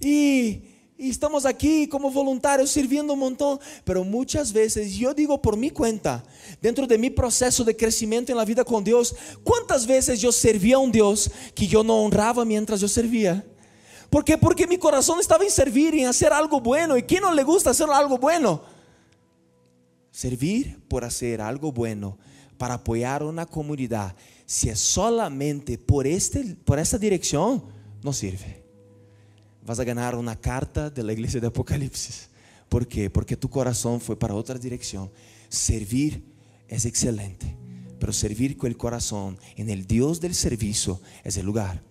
Y, 0.00 0.73
y 0.96 1.10
estamos 1.10 1.44
aquí 1.44 1.88
como 1.88 2.10
voluntarios 2.10 2.70
sirviendo 2.70 3.14
un 3.14 3.18
montón. 3.18 3.58
Pero 3.84 4.04
muchas 4.04 4.52
veces, 4.52 4.94
yo 4.94 5.12
digo 5.12 5.40
por 5.42 5.56
mi 5.56 5.70
cuenta, 5.70 6.24
dentro 6.62 6.86
de 6.86 6.98
mi 6.98 7.10
proceso 7.10 7.64
de 7.64 7.76
crecimiento 7.76 8.30
en 8.30 8.38
la 8.38 8.44
vida 8.44 8.64
con 8.64 8.84
Dios, 8.84 9.14
¿cuántas 9.42 9.86
veces 9.86 10.20
yo 10.20 10.30
servía 10.30 10.76
a 10.76 10.78
un 10.78 10.92
Dios 10.92 11.30
que 11.54 11.66
yo 11.66 11.82
no 11.82 12.02
honraba 12.02 12.44
mientras 12.44 12.80
yo 12.80 12.88
servía? 12.88 13.44
¿Por 14.08 14.24
qué? 14.24 14.38
Porque 14.38 14.68
mi 14.68 14.78
corazón 14.78 15.18
estaba 15.18 15.42
en 15.42 15.50
servir, 15.50 15.94
en 15.94 16.06
hacer 16.06 16.32
algo 16.32 16.60
bueno. 16.60 16.96
¿Y 16.96 17.02
quién 17.02 17.22
no 17.22 17.34
le 17.34 17.42
gusta 17.42 17.70
hacer 17.70 17.88
algo 17.90 18.16
bueno? 18.16 18.62
Servir 20.12 20.80
por 20.86 21.04
hacer 21.04 21.40
algo 21.40 21.72
bueno, 21.72 22.16
para 22.56 22.74
apoyar 22.74 23.24
una 23.24 23.46
comunidad, 23.46 24.14
si 24.46 24.68
es 24.68 24.78
solamente 24.78 25.76
por, 25.76 26.06
este, 26.06 26.54
por 26.64 26.78
esta 26.78 26.98
dirección, 26.98 27.64
no 28.00 28.12
sirve. 28.12 28.63
Vas 29.64 29.80
a 29.80 29.84
ganar 29.84 30.14
una 30.14 30.38
carta 30.38 30.90
de 30.90 31.02
la 31.02 31.12
iglesia 31.12 31.40
de 31.40 31.46
Apocalipsis. 31.46 32.28
¿Por 32.68 32.86
qué? 32.86 33.08
Porque 33.08 33.36
tu 33.36 33.48
corazón 33.48 34.00
fue 34.00 34.18
para 34.18 34.34
otra 34.34 34.58
dirección. 34.58 35.10
Servir 35.48 36.22
es 36.68 36.84
excelente, 36.84 37.56
pero 37.98 38.12
servir 38.12 38.56
con 38.56 38.68
el 38.68 38.76
corazón 38.76 39.38
en 39.56 39.70
el 39.70 39.86
Dios 39.86 40.20
del 40.20 40.34
servicio 40.34 41.00
es 41.22 41.36
el 41.36 41.46
lugar. 41.46 41.82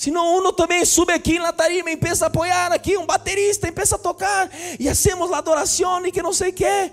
Senão 0.00 0.38
uno 0.38 0.50
também 0.54 0.82
sube 0.86 1.12
aqui 1.12 1.38
na 1.38 1.52
tarima 1.52 1.90
e 1.90 1.92
empieza 1.92 2.24
a 2.24 2.28
apoiar 2.28 2.72
aqui, 2.72 2.96
um 2.96 3.04
baterista 3.04 3.68
empieza 3.68 3.96
a 3.96 3.98
tocar 3.98 4.50
e 4.78 4.88
hacemos 4.88 5.30
a 5.30 5.36
adoração 5.36 6.06
e 6.06 6.10
que 6.10 6.22
não 6.22 6.32
sei 6.32 6.48
o 6.48 6.52
que. 6.54 6.90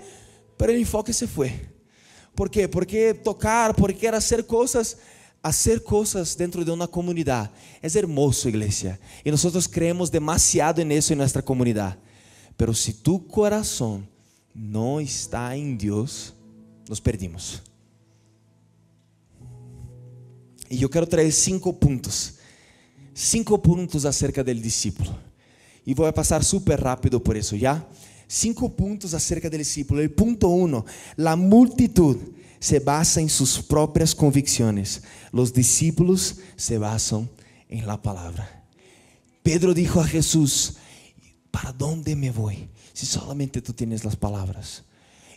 Pero 0.58 0.72
o 0.72 0.76
enfoque 0.76 1.14
se 1.14 1.26
foi. 1.26 1.50
¿Por 2.36 2.50
quê? 2.50 2.68
Porque 2.68 3.14
tocar, 3.14 3.72
porque 3.72 4.06
era 4.06 4.18
hacer 4.18 4.44
coisas, 4.44 4.98
hacer 5.42 5.82
coisas 5.82 6.34
dentro 6.34 6.64
de 6.64 6.70
uma 6.70 6.88
comunidade. 6.88 7.50
É 7.82 7.86
hermoso, 7.98 8.48
igreja. 8.48 8.98
E 9.24 9.30
nós 9.30 9.66
creemos 9.66 10.10
demasiado 10.10 10.80
eso 10.80 11.12
en 11.12 11.16
nuestra 11.16 11.42
comunidade. 11.42 11.96
Pero 12.56 12.74
si 12.74 12.92
tu 12.92 13.18
coração 13.18 14.06
não 14.54 15.00
está 15.00 15.56
em 15.56 15.76
Deus, 15.76 16.34
nos 16.88 17.00
perdimos. 17.00 17.62
E 20.70 20.82
eu 20.82 20.88
quero 20.88 21.06
trazer 21.06 21.32
cinco 21.32 21.72
pontos 21.72 22.38
cinco 23.18 23.60
puntos 23.60 24.04
acerca 24.04 24.44
del 24.44 24.62
discípulo. 24.62 25.10
Y 25.84 25.94
voy 25.94 26.06
a 26.06 26.14
pasar 26.14 26.44
súper 26.44 26.80
rápido 26.80 27.22
por 27.22 27.36
eso, 27.36 27.56
¿ya? 27.56 27.84
Cinco 28.28 28.68
puntos 28.68 29.12
acerca 29.12 29.50
del 29.50 29.58
discípulo. 29.60 30.00
El 30.00 30.12
punto 30.12 30.48
uno, 30.48 30.84
la 31.16 31.34
multitud 31.34 32.16
se 32.58 32.80
basa 32.80 33.20
en 33.20 33.28
sus 33.28 33.60
propias 33.62 34.14
convicciones. 34.14 35.02
Los 35.32 35.52
discípulos 35.52 36.36
se 36.56 36.78
basan 36.78 37.28
en 37.68 37.86
la 37.86 38.00
palabra. 38.00 38.64
Pedro 39.42 39.72
dijo 39.74 40.00
a 40.00 40.06
Jesús, 40.06 40.74
¿para 41.50 41.72
dónde 41.72 42.14
me 42.16 42.30
voy? 42.30 42.68
Si 42.92 43.06
solamente 43.06 43.62
tú 43.62 43.72
tienes 43.72 44.04
las 44.04 44.16
palabras. 44.16 44.84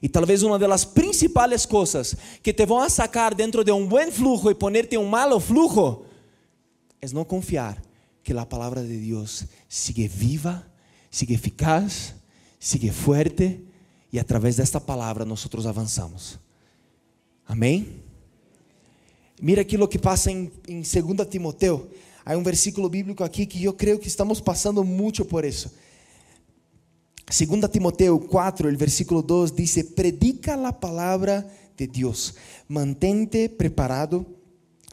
Y 0.01 0.09
tal 0.09 0.25
vez 0.25 0.41
una 0.41 0.57
de 0.57 0.67
las 0.67 0.85
principales 0.85 1.67
cosas 1.67 2.17
que 2.41 2.53
te 2.53 2.65
van 2.65 2.83
a 2.83 2.89
sacar 2.89 3.35
dentro 3.35 3.63
de 3.63 3.71
un 3.71 3.87
buen 3.87 4.11
flujo 4.11 4.49
y 4.49 4.55
ponerte 4.55 4.95
en 4.95 5.01
un 5.03 5.09
malo 5.11 5.39
flujo 5.39 6.05
es 6.99 7.13
no 7.13 7.27
confiar 7.27 7.81
que 8.23 8.33
la 8.33 8.49
palabra 8.49 8.81
de 8.81 8.97
Dios 8.97 9.45
sigue 9.67 10.09
viva, 10.09 10.67
sigue 11.11 11.35
eficaz, 11.35 12.15
sigue 12.59 12.91
fuerte 12.91 13.63
y 14.11 14.17
a 14.17 14.23
través 14.23 14.57
de 14.57 14.63
esta 14.63 14.79
palabra 14.79 15.23
Amén. 17.45 18.01
Mira 19.39 19.61
aquí 19.61 19.77
lo 19.77 19.89
que 19.89 19.99
pasa 19.99 20.31
en, 20.31 20.51
en 20.67 20.83
2 20.83 21.29
Timoteo. 21.29 21.89
Hay 22.23 22.37
un 22.37 22.43
versículo 22.43 22.89
bíblico 22.89 23.23
aquí 23.23 23.47
que 23.47 23.59
yo 23.59 23.75
creo 23.75 23.99
que 23.99 24.07
estamos 24.07 24.41
pasando 24.41 24.83
mucho 24.83 25.27
por 25.27 25.45
eso. 25.45 25.71
2 27.25 27.71
Timoteo 27.71 28.19
4, 28.19 28.69
el 28.69 28.77
versículo 28.77 29.21
2 29.21 29.55
dice, 29.55 29.83
predica 29.83 30.55
la 30.57 30.79
palabra 30.79 31.47
de 31.77 31.87
Dios, 31.87 32.35
mantente 32.67 33.49
preparado 33.49 34.25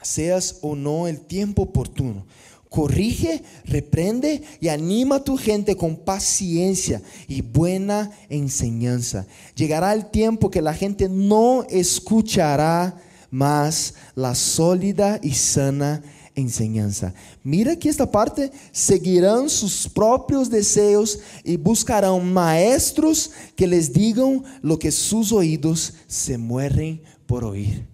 seas 0.03 0.59
o 0.62 0.76
no 0.76 1.09
el 1.09 1.20
tiempo 1.20 1.62
oportuno. 1.62 2.26
Corrige, 2.69 3.43
reprende 3.64 4.43
y 4.61 4.69
anima 4.69 5.16
a 5.16 5.25
tu 5.25 5.37
gente 5.37 5.77
con 5.77 5.97
paciencia 5.97 7.03
y 7.27 7.41
buena 7.41 8.11
enseñanza. 8.29 9.27
Llegará 9.55 9.93
el 9.95 10.11
tiempo 10.11 10.51
que 10.51 10.62
la 10.62 10.75
gente 10.75 11.09
no 11.09 11.64
escuchará 11.71 13.01
más 13.31 13.95
la 14.14 14.35
sólida 14.35 15.19
y 15.23 15.33
sana 15.33 16.03
enseñanza. 16.35 17.14
Mira 17.43 17.77
que 17.77 17.89
esta 17.89 18.11
parte, 18.11 18.53
seguirán 18.71 19.49
sus 19.49 19.89
propios 19.89 20.49
deseos 20.49 21.19
y 21.45 21.57
buscarán 21.57 22.33
maestros 22.33 23.31
que 23.57 23.66
les 23.66 23.93
digan 23.93 24.45
lo 24.62 24.79
que 24.79 24.91
sus 24.91 25.33
oídos 25.33 25.95
se 26.07 26.39
mueren 26.39 27.03
por 27.27 27.45
oír. 27.45 27.87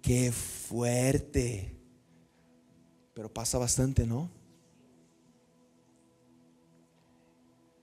Qué 0.00 0.32
fuerte. 0.32 1.73
Pero 3.14 3.32
pasa 3.32 3.58
bastante, 3.58 4.06
¿no? 4.06 4.28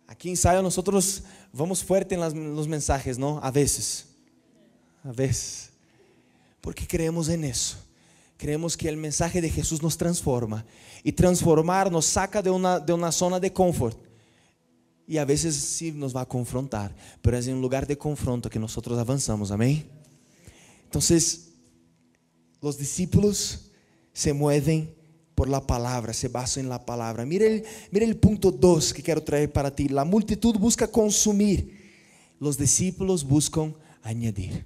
Aquí 0.08 0.28
en 0.28 0.34
ensayo 0.34 0.62
nosotros 0.62 1.24
vamos 1.54 1.84
fuerte 1.84 2.16
en 2.16 2.56
los 2.56 2.68
mensajes, 2.68 3.18
¿no? 3.18 3.40
A 3.42 3.50
veces. 3.50 4.08
A 5.06 5.12
veces. 5.14 5.70
Porque 6.60 6.86
creemos 6.86 7.30
en 7.30 7.46
eso. 7.46 7.78
Creemos 8.36 8.76
que 8.76 8.90
el 8.90 8.98
mensaje 8.98 9.40
de 9.40 9.50
Jesús 9.50 9.82
nos 9.82 9.98
transforma. 9.98 10.66
Y 11.02 11.14
transformar 11.14 11.90
nos 11.90 12.06
saca 12.06 12.42
de 12.42 12.50
una, 12.50 12.80
de 12.80 12.92
una 12.92 13.12
zona 13.12 13.40
de 13.40 13.54
confort. 13.54 13.98
Y 15.08 15.18
a 15.18 15.26
veces 15.26 15.56
sí 15.56 15.94
nos 15.94 16.14
va 16.16 16.22
a 16.22 16.28
confrontar. 16.28 16.94
Pero 17.22 17.38
es 17.38 17.48
en 17.48 17.56
un 17.56 17.62
lugar 17.62 17.88
de 17.88 17.98
confronto 17.98 18.50
que 18.50 18.60
nosotros 18.60 19.00
avanzamos. 19.00 19.50
Amén. 19.50 19.90
Entonces, 20.84 21.52
los 22.62 22.78
discípulos 22.78 23.72
se 24.12 24.34
mueven 24.34 24.94
por 25.36 25.50
la 25.50 25.66
palabra, 25.66 26.14
se 26.14 26.28
basan 26.28 26.64
en 26.64 26.70
la 26.70 26.86
palabra. 26.86 27.26
Mira 27.26 27.46
el, 27.46 27.66
el 27.92 28.18
punto 28.18 28.52
2 28.52 28.94
que 28.94 29.04
quiero 29.04 29.24
traer 29.24 29.52
para 29.52 29.74
ti. 29.74 29.88
La 29.88 30.06
multitud 30.06 30.56
busca 30.58 30.88
consumir, 30.88 31.80
los 32.40 32.58
discípulos 32.58 33.24
buscan 33.24 33.76
añadir. 34.04 34.66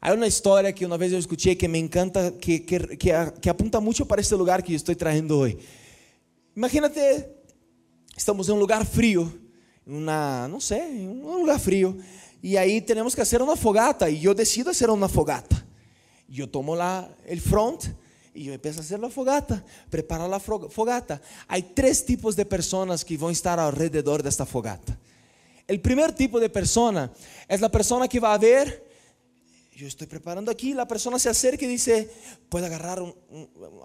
Hay 0.00 0.12
una 0.14 0.26
historia 0.26 0.74
que 0.74 0.84
una 0.84 0.98
vez 0.98 1.12
yo 1.12 1.18
escuché 1.18 1.56
que 1.56 1.66
me 1.66 1.78
encanta, 1.78 2.32
que, 2.38 2.64
que, 2.66 2.98
que, 2.98 3.50
apunta 3.50 3.80
mucho 3.80 4.06
para 4.06 4.20
este 4.20 4.36
lugar 4.36 4.62
que 4.62 4.72
yo 4.72 4.76
estoy 4.76 4.96
trayendo 4.96 5.38
hoy. 5.38 5.58
Imagínate, 6.54 7.34
estamos 8.14 8.46
en 8.48 8.54
un 8.54 8.60
lugar 8.60 8.84
frío, 8.84 9.32
una, 9.86 10.46
no 10.46 10.60
sé, 10.60 10.82
un 10.82 11.40
lugar 11.40 11.58
frío, 11.58 11.96
y 12.42 12.56
ahí 12.56 12.82
tenemos 12.82 13.16
que 13.16 13.22
hacer 13.22 13.40
una 13.40 13.56
fogata, 13.56 14.10
y 14.10 14.20
yo 14.20 14.34
decido 14.34 14.70
hacer 14.70 14.90
una 14.90 15.08
fogata. 15.08 15.64
Yo 16.28 16.50
tomo 16.50 16.76
la, 16.76 17.08
el 17.26 17.40
front 17.40 17.84
y 18.34 18.44
yo 18.44 18.52
empiezo 18.52 18.80
a 18.80 18.82
hacer 18.82 18.98
la 18.98 19.08
fogata, 19.08 19.64
preparo 19.88 20.26
la 20.26 20.40
fogata. 20.40 21.22
Hay 21.46 21.62
tres 21.62 22.04
tipos 22.04 22.34
de 22.34 22.44
personas 22.44 23.04
que 23.04 23.16
van 23.16 23.30
a 23.30 23.32
estar 23.32 23.60
alrededor 23.60 24.22
de 24.22 24.28
esta 24.28 24.44
fogata. 24.44 24.98
El 25.66 25.80
primer 25.80 26.12
tipo 26.12 26.40
de 26.40 26.50
persona 26.50 27.10
es 27.48 27.60
la 27.60 27.70
persona 27.70 28.08
que 28.08 28.20
va 28.20 28.34
a 28.34 28.38
ver, 28.38 28.84
yo 29.76 29.86
estoy 29.86 30.06
preparando 30.06 30.50
aquí, 30.50 30.74
la 30.74 30.86
persona 30.86 31.18
se 31.18 31.28
acerca 31.28 31.64
y 31.64 31.68
dice, 31.68 32.10
¿puedo 32.48 32.66
agarrar 32.66 33.02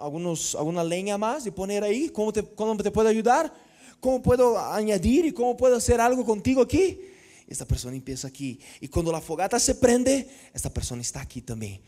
algunos, 0.00 0.54
alguna 0.56 0.84
leña 0.84 1.16
más 1.16 1.46
y 1.46 1.52
poner 1.52 1.84
ahí? 1.84 2.10
¿Cómo 2.10 2.32
te, 2.32 2.42
¿Cómo 2.42 2.76
te 2.76 2.90
puedo 2.90 3.08
ayudar? 3.08 3.52
¿Cómo 4.00 4.20
puedo 4.20 4.58
añadir 4.58 5.26
y 5.26 5.32
cómo 5.32 5.56
puedo 5.56 5.76
hacer 5.76 6.00
algo 6.00 6.24
contigo 6.24 6.62
aquí? 6.62 7.00
Esta 7.46 7.66
persona 7.66 7.96
empieza 7.96 8.28
aquí. 8.28 8.60
Y 8.80 8.88
cuando 8.88 9.10
la 9.12 9.20
fogata 9.20 9.58
se 9.58 9.74
prende, 9.74 10.28
esta 10.52 10.72
persona 10.72 11.02
está 11.02 11.20
aquí 11.20 11.42
también 11.42 11.80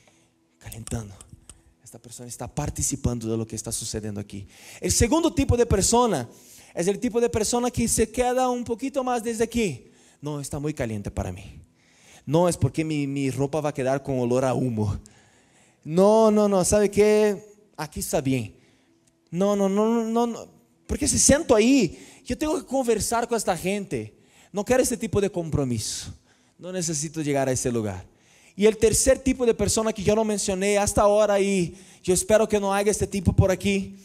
calentando. 0.58 1.14
Esta 1.92 2.00
persona 2.00 2.26
está 2.26 2.48
participando 2.48 3.30
de 3.30 3.36
lo 3.36 3.46
que 3.46 3.54
está 3.54 3.70
sucediendo 3.70 4.18
aquí. 4.18 4.48
El 4.80 4.90
segundo 4.90 5.30
tipo 5.30 5.58
de 5.58 5.66
persona 5.66 6.26
es 6.74 6.86
el 6.86 6.98
tipo 6.98 7.20
de 7.20 7.28
persona 7.28 7.70
que 7.70 7.86
se 7.86 8.10
queda 8.10 8.48
un 8.48 8.64
poquito 8.64 9.04
más 9.04 9.22
desde 9.22 9.44
aquí. 9.44 9.90
No, 10.22 10.40
está 10.40 10.58
muy 10.58 10.72
caliente 10.72 11.10
para 11.10 11.30
mí. 11.32 11.60
No 12.24 12.48
es 12.48 12.56
porque 12.56 12.82
mi, 12.82 13.06
mi 13.06 13.30
ropa 13.30 13.60
va 13.60 13.68
a 13.68 13.74
quedar 13.74 14.02
con 14.02 14.18
olor 14.18 14.42
a 14.46 14.54
humo. 14.54 14.98
No, 15.84 16.30
no, 16.30 16.48
no, 16.48 16.64
¿sabe 16.64 16.90
qué? 16.90 17.44
Aquí 17.76 18.00
está 18.00 18.22
bien. 18.22 18.56
No, 19.30 19.54
no, 19.54 19.68
no, 19.68 20.02
no, 20.02 20.26
no. 20.26 20.48
Porque 20.86 21.06
si 21.06 21.18
siento 21.18 21.54
ahí, 21.54 21.98
yo 22.24 22.38
tengo 22.38 22.58
que 22.58 22.64
conversar 22.64 23.28
con 23.28 23.36
esta 23.36 23.54
gente. 23.54 24.16
No 24.50 24.64
quiero 24.64 24.82
este 24.82 24.96
tipo 24.96 25.20
de 25.20 25.28
compromiso. 25.28 26.10
No 26.56 26.72
necesito 26.72 27.20
llegar 27.20 27.50
a 27.50 27.52
ese 27.52 27.70
lugar. 27.70 28.11
Y 28.56 28.66
el 28.66 28.76
tercer 28.76 29.18
tipo 29.18 29.46
de 29.46 29.54
persona 29.54 29.92
que 29.92 30.02
yo 30.02 30.14
no 30.14 30.24
mencioné 30.24 30.78
hasta 30.78 31.02
ahora 31.02 31.40
y 31.40 31.74
yo 32.02 32.12
espero 32.12 32.48
que 32.48 32.60
no 32.60 32.72
haya 32.72 32.90
este 32.90 33.06
tipo 33.06 33.32
por 33.32 33.50
aquí, 33.50 33.96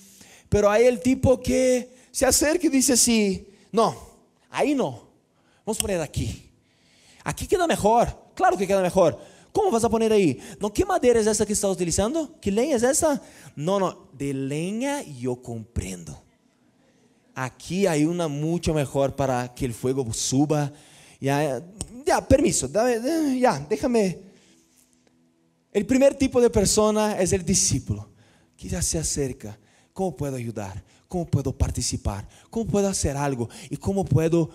pero 0.49 0.69
hay 0.69 0.85
el 0.85 1.01
tipo 1.01 1.39
que 1.39 1.89
se 2.11 2.25
acerca 2.25 2.67
y 2.67 2.69
dice 2.69 2.93
así, 2.93 3.47
no, 3.71 3.95
ahí 4.49 4.73
no, 4.73 5.07
vamos 5.65 5.77
a 5.77 5.81
poner 5.81 6.01
aquí. 6.01 6.49
Aquí 7.23 7.45
queda 7.45 7.67
mejor, 7.67 8.31
claro 8.33 8.57
que 8.57 8.65
queda 8.65 8.81
mejor. 8.81 9.19
¿Cómo 9.51 9.71
vas 9.71 9.83
a 9.83 9.89
poner 9.89 10.13
ahí? 10.13 10.39
No, 10.59 10.71
¿qué 10.71 10.85
madera 10.85 11.19
es 11.19 11.27
esa 11.27 11.45
que 11.45 11.53
estás 11.53 11.71
utilizando? 11.71 12.35
¿Qué 12.39 12.51
leña 12.51 12.75
es 12.75 12.83
esa? 12.83 13.21
No, 13.55 13.79
no, 13.79 14.07
de 14.13 14.33
leña 14.33 15.01
yo 15.01 15.41
comprendo. 15.41 16.23
Aquí 17.33 17.85
hay 17.87 18.05
una 18.05 18.27
mucho 18.27 18.73
mejor 18.73 19.15
para 19.15 19.53
que 19.53 19.65
el 19.65 19.73
fuego 19.73 20.11
suba. 20.13 20.71
Ya, 21.19 21.61
ya, 22.05 22.27
permiso, 22.27 22.69
ya, 22.71 23.59
déjame. 23.67 24.26
El 25.77 25.85
primer 25.85 26.15
tipo 26.15 26.41
de 26.41 26.49
persona 26.49 27.19
es 27.19 27.33
el 27.33 27.45
discípulo, 27.45 28.09
que 28.57 28.67
ya 28.67 28.81
se 28.81 28.97
acerca. 28.97 29.59
¿Cómo 29.93 30.15
puedo 30.15 30.35
ayudar? 30.35 30.83
¿Cómo 31.07 31.27
puedo 31.27 31.55
participar? 31.55 32.27
¿Cómo 32.49 32.65
puedo 32.65 32.87
hacer 32.87 33.15
algo? 33.15 33.47
¿Y 33.69 33.77
cómo 33.77 34.03
puedo 34.03 34.49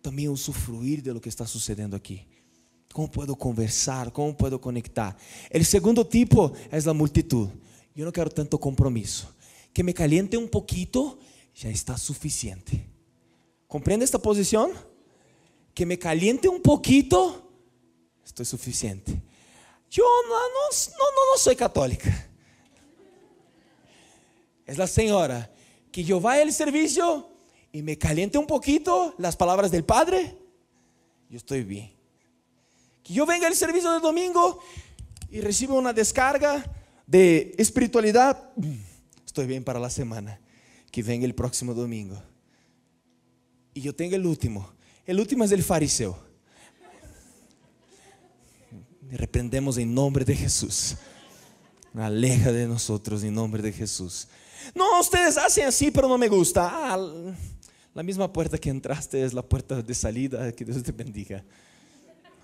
también 0.00 0.30
usufruir 0.30 1.02
de 1.02 1.12
lo 1.12 1.20
que 1.20 1.30
está 1.30 1.48
sucediendo 1.48 1.96
aquí? 1.96 2.24
¿Cómo 2.92 3.10
puedo 3.10 3.34
conversar? 3.34 4.12
¿Cómo 4.12 4.36
puedo 4.36 4.60
conectar? 4.60 5.16
El 5.50 5.64
segundo 5.64 6.06
tipo 6.06 6.52
es 6.70 6.86
la 6.86 6.92
multitud. 6.92 7.48
Yo 7.92 8.04
no 8.04 8.12
quiero 8.12 8.30
tanto 8.30 8.60
compromiso. 8.60 9.34
Que 9.72 9.82
me 9.82 9.92
caliente 9.92 10.36
un 10.36 10.48
poquito 10.48 11.18
ya 11.56 11.70
está 11.70 11.98
suficiente. 11.98 12.86
¿Comprende 13.66 14.04
esta 14.04 14.20
posición? 14.20 14.70
Que 15.74 15.84
me 15.84 15.98
caliente 15.98 16.48
un 16.48 16.62
poquito, 16.62 17.50
estoy 18.24 18.46
suficiente. 18.46 19.20
Yo 19.90 20.04
no, 20.28 20.34
no, 20.34 20.76
no, 20.98 21.32
no 21.32 21.38
soy 21.38 21.56
católica. 21.56 22.28
Es 24.66 24.76
la 24.76 24.86
señora 24.86 25.50
que 25.90 26.04
yo 26.04 26.20
vaya 26.20 26.42
al 26.42 26.52
servicio 26.52 27.28
y 27.72 27.82
me 27.82 27.96
caliente 27.96 28.38
un 28.38 28.46
poquito 28.46 29.14
las 29.18 29.36
palabras 29.36 29.70
del 29.70 29.84
Padre, 29.84 30.36
yo 31.30 31.36
estoy 31.36 31.64
bien. 31.64 31.92
Que 33.02 33.14
yo 33.14 33.24
venga 33.24 33.46
al 33.46 33.56
servicio 33.56 33.90
del 33.92 34.02
domingo 34.02 34.60
y 35.30 35.40
reciba 35.40 35.74
una 35.74 35.92
descarga 35.92 36.64
de 37.06 37.54
espiritualidad, 37.56 38.50
estoy 39.24 39.46
bien 39.46 39.64
para 39.64 39.78
la 39.78 39.90
semana. 39.90 40.40
Que 40.90 41.02
venga 41.02 41.24
el 41.24 41.34
próximo 41.34 41.74
domingo. 41.74 42.22
Y 43.74 43.80
yo 43.80 43.94
tengo 43.94 44.16
el 44.16 44.26
último. 44.26 44.72
El 45.06 45.20
último 45.20 45.44
es 45.44 45.52
el 45.52 45.62
fariseo. 45.62 46.27
Reprendemos 49.10 49.78
en 49.78 49.94
nombre 49.94 50.24
de 50.24 50.34
Jesús. 50.34 50.96
Aleja 51.94 52.52
de 52.52 52.66
nosotros 52.66 53.22
en 53.24 53.34
nombre 53.34 53.62
de 53.62 53.72
Jesús. 53.72 54.28
No, 54.74 55.00
ustedes 55.00 55.36
hacen 55.38 55.66
así, 55.66 55.90
pero 55.90 56.08
no 56.08 56.18
me 56.18 56.28
gusta. 56.28 56.68
Ah, 56.70 56.98
la 57.94 58.02
misma 58.02 58.32
puerta 58.32 58.58
que 58.58 58.70
entraste 58.70 59.24
es 59.24 59.32
la 59.32 59.42
puerta 59.42 59.82
de 59.82 59.94
salida. 59.94 60.52
Que 60.52 60.64
Dios 60.64 60.82
te 60.82 60.92
bendiga. 60.92 61.42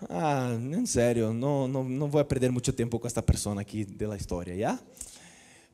Ah, 0.09 0.53
en 0.53 0.87
serio, 0.87 1.33
no, 1.33 1.69
no, 1.69 1.85
no 1.85 2.09
voy 2.09 2.21
a 2.21 2.29
perder 2.29 2.51
mucho 2.51 2.75
tiempo 2.75 2.99
con 2.99 3.09
esta 3.09 3.23
persona 3.23 3.61
aquí 3.61 3.85
de 3.85 4.07
la 4.07 4.17
historia, 4.17 4.55
¿ya? 4.55 4.81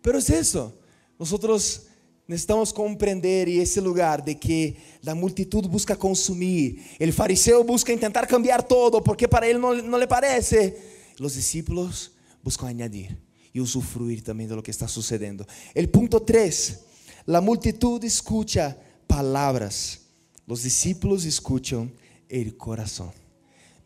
Pero 0.03 0.18
es 0.18 0.28
eso. 0.30 0.74
Nosotros 1.18 1.86
necesitamos 2.31 2.72
comprender 2.72 3.49
y 3.49 3.59
ese 3.61 3.81
lugar 3.81 4.24
de 4.24 4.39
que 4.39 4.76
la 5.03 5.16
multitud 5.16 5.66
busca 5.66 5.97
consumir. 5.97 6.81
El 7.01 7.12
fariseo 7.12 7.64
busca 7.64 7.93
intentar 7.93 8.28
cambiar 8.28 8.62
todo 8.62 9.03
porque 9.03 9.26
para 9.26 9.49
él 9.49 9.61
no, 9.61 9.99
le 9.99 10.07
parece. 10.07 10.78
Los 11.18 11.35
discípulos 11.35 12.12
buscan 12.45 12.68
añadir 12.68 13.18
y 13.53 13.59
usufruir 13.59 14.22
también 14.22 14.49
de 14.49 14.55
lo 14.55 14.62
que 14.62 14.70
está 14.70 14.87
sucediendo. 14.87 15.45
El 15.74 15.89
punto 15.89 16.22
3, 16.22 16.78
la 17.26 17.41
multitud 17.41 18.03
escucha 18.05 18.78
palabras, 19.09 19.99
los 20.47 20.62
discípulos 20.62 21.24
escuchan 21.24 21.93
el 22.28 22.57
corazón. 22.57 23.11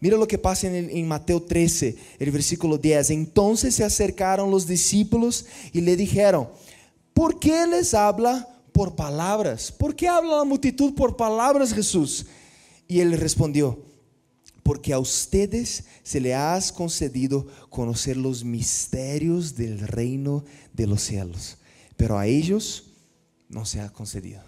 Mira 0.01 0.19
lo 0.19 0.29
que 0.29 0.37
pasa 0.37 0.67
en, 0.67 1.09
Mateo 1.09 1.43
13, 1.43 1.97
el 2.19 2.31
versículo 2.31 2.77
10. 2.77 3.09
Entonces 3.09 3.75
se 3.77 3.85
acercaron 3.85 4.51
los 4.51 4.67
discípulos 4.67 5.47
y 5.73 5.81
le 5.81 5.97
dijeron, 5.97 6.51
¿por 7.15 7.39
qué 7.39 7.67
les 7.67 7.95
habla 7.95 8.47
por 8.73 8.95
palabras? 8.95 9.73
¿Por 9.73 9.97
qué 9.97 10.09
habla 10.09 10.39
la 10.39 10.45
multitud 10.45 10.95
por 10.95 11.17
palabras, 11.17 11.73
Jesús? 11.73 12.27
Y 12.87 13.01
él 13.01 13.17
respondió, 13.19 13.83
porque 14.63 14.93
a 14.93 14.99
ustedes 14.99 15.85
se 16.03 16.21
les 16.21 16.35
ha 16.35 16.61
concedido 16.75 17.47
conocer 17.71 18.17
los 18.17 18.45
misterios 18.45 19.55
del 19.55 19.79
reino 19.79 20.45
de 20.73 20.87
los 20.87 21.03
cielos, 21.03 21.57
pero 21.97 22.19
a 22.19 22.27
ellos 22.27 22.85
no 23.49 23.65
se 23.65 23.81
ha 23.81 23.91
concedido. 23.91 24.43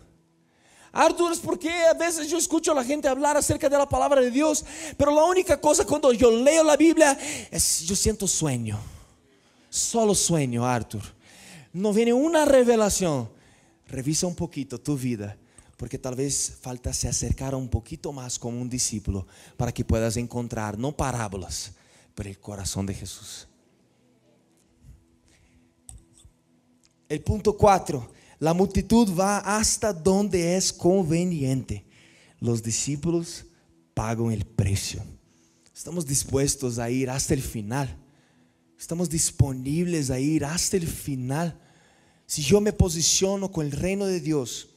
Arthur, 0.93 1.33
es 1.33 1.39
porque 1.39 1.71
a 1.71 1.93
veces 1.93 2.29
yo 2.29 2.39
escucho 2.39 2.73
a 2.73 2.75
la 2.75 2.83
gente 2.83 3.07
hablar 3.07 3.37
acerca 3.37 3.69
de 3.69 3.77
la 3.77 3.87
palabra 3.87 4.23
de 4.23 4.31
Dios, 4.31 4.65
pero 4.97 5.15
la 5.15 5.25
única 5.25 5.61
cosa 5.61 5.85
cuando 5.85 6.11
yo 6.13 6.31
leo 6.31 6.65
la 6.65 6.77
Biblia 6.77 7.19
es 7.51 7.81
yo 7.81 7.95
siento 7.95 8.27
sueño, 8.27 8.79
solo 9.69 10.15
sueño, 10.15 10.67
Arthur. 10.67 11.16
No 11.77 11.93
viene 11.93 12.15
una 12.15 12.47
revelación. 12.47 13.29
Revisa 13.87 14.27
un 14.27 14.35
poquito 14.35 14.81
tu 14.81 14.97
vida 14.97 15.37
porque 15.77 15.99
tal 15.99 16.15
vez 16.15 16.57
falta 16.63 16.91
se 16.95 17.07
acercar 17.07 17.55
un 17.55 17.69
poquito 17.69 18.15
más 18.15 18.39
como 18.39 18.63
un 18.63 18.71
discípulo 18.71 19.27
para 19.59 19.73
que 19.73 19.85
puedas 19.85 20.17
encontrar 20.17 20.79
no 20.79 20.97
parábolas, 20.97 21.73
pero 22.15 22.31
el 22.31 22.41
corazón 22.41 22.87
de 22.87 22.95
Jesús. 22.95 23.47
El 27.11 27.21
punto 27.21 27.55
4, 27.55 28.11
la 28.39 28.55
multitud 28.55 29.15
va 29.15 29.41
hasta 29.41 29.93
donde 29.93 30.57
es 30.57 30.73
conveniente. 30.73 31.85
Los 32.41 32.63
discípulos 32.63 33.45
pagan 33.93 34.33
el 34.33 34.47
precio. 34.47 35.03
Estamos 35.75 36.07
dispuestos 36.07 36.79
a 36.79 36.89
ir 36.89 37.11
hasta 37.11 37.35
el 37.35 37.43
final. 37.43 37.95
Estamos 38.79 39.11
disponibles 39.11 40.09
a 40.09 40.19
ir 40.19 40.43
hasta 40.43 40.79
el 40.79 40.89
final. 40.89 41.65
Si 42.27 42.43
yo 42.43 42.61
me 42.61 42.73
posiciono 42.73 43.53
con 43.53 43.65
el 43.67 43.73
reino 43.73 44.07
de 44.07 44.21
Dios, 44.21 44.69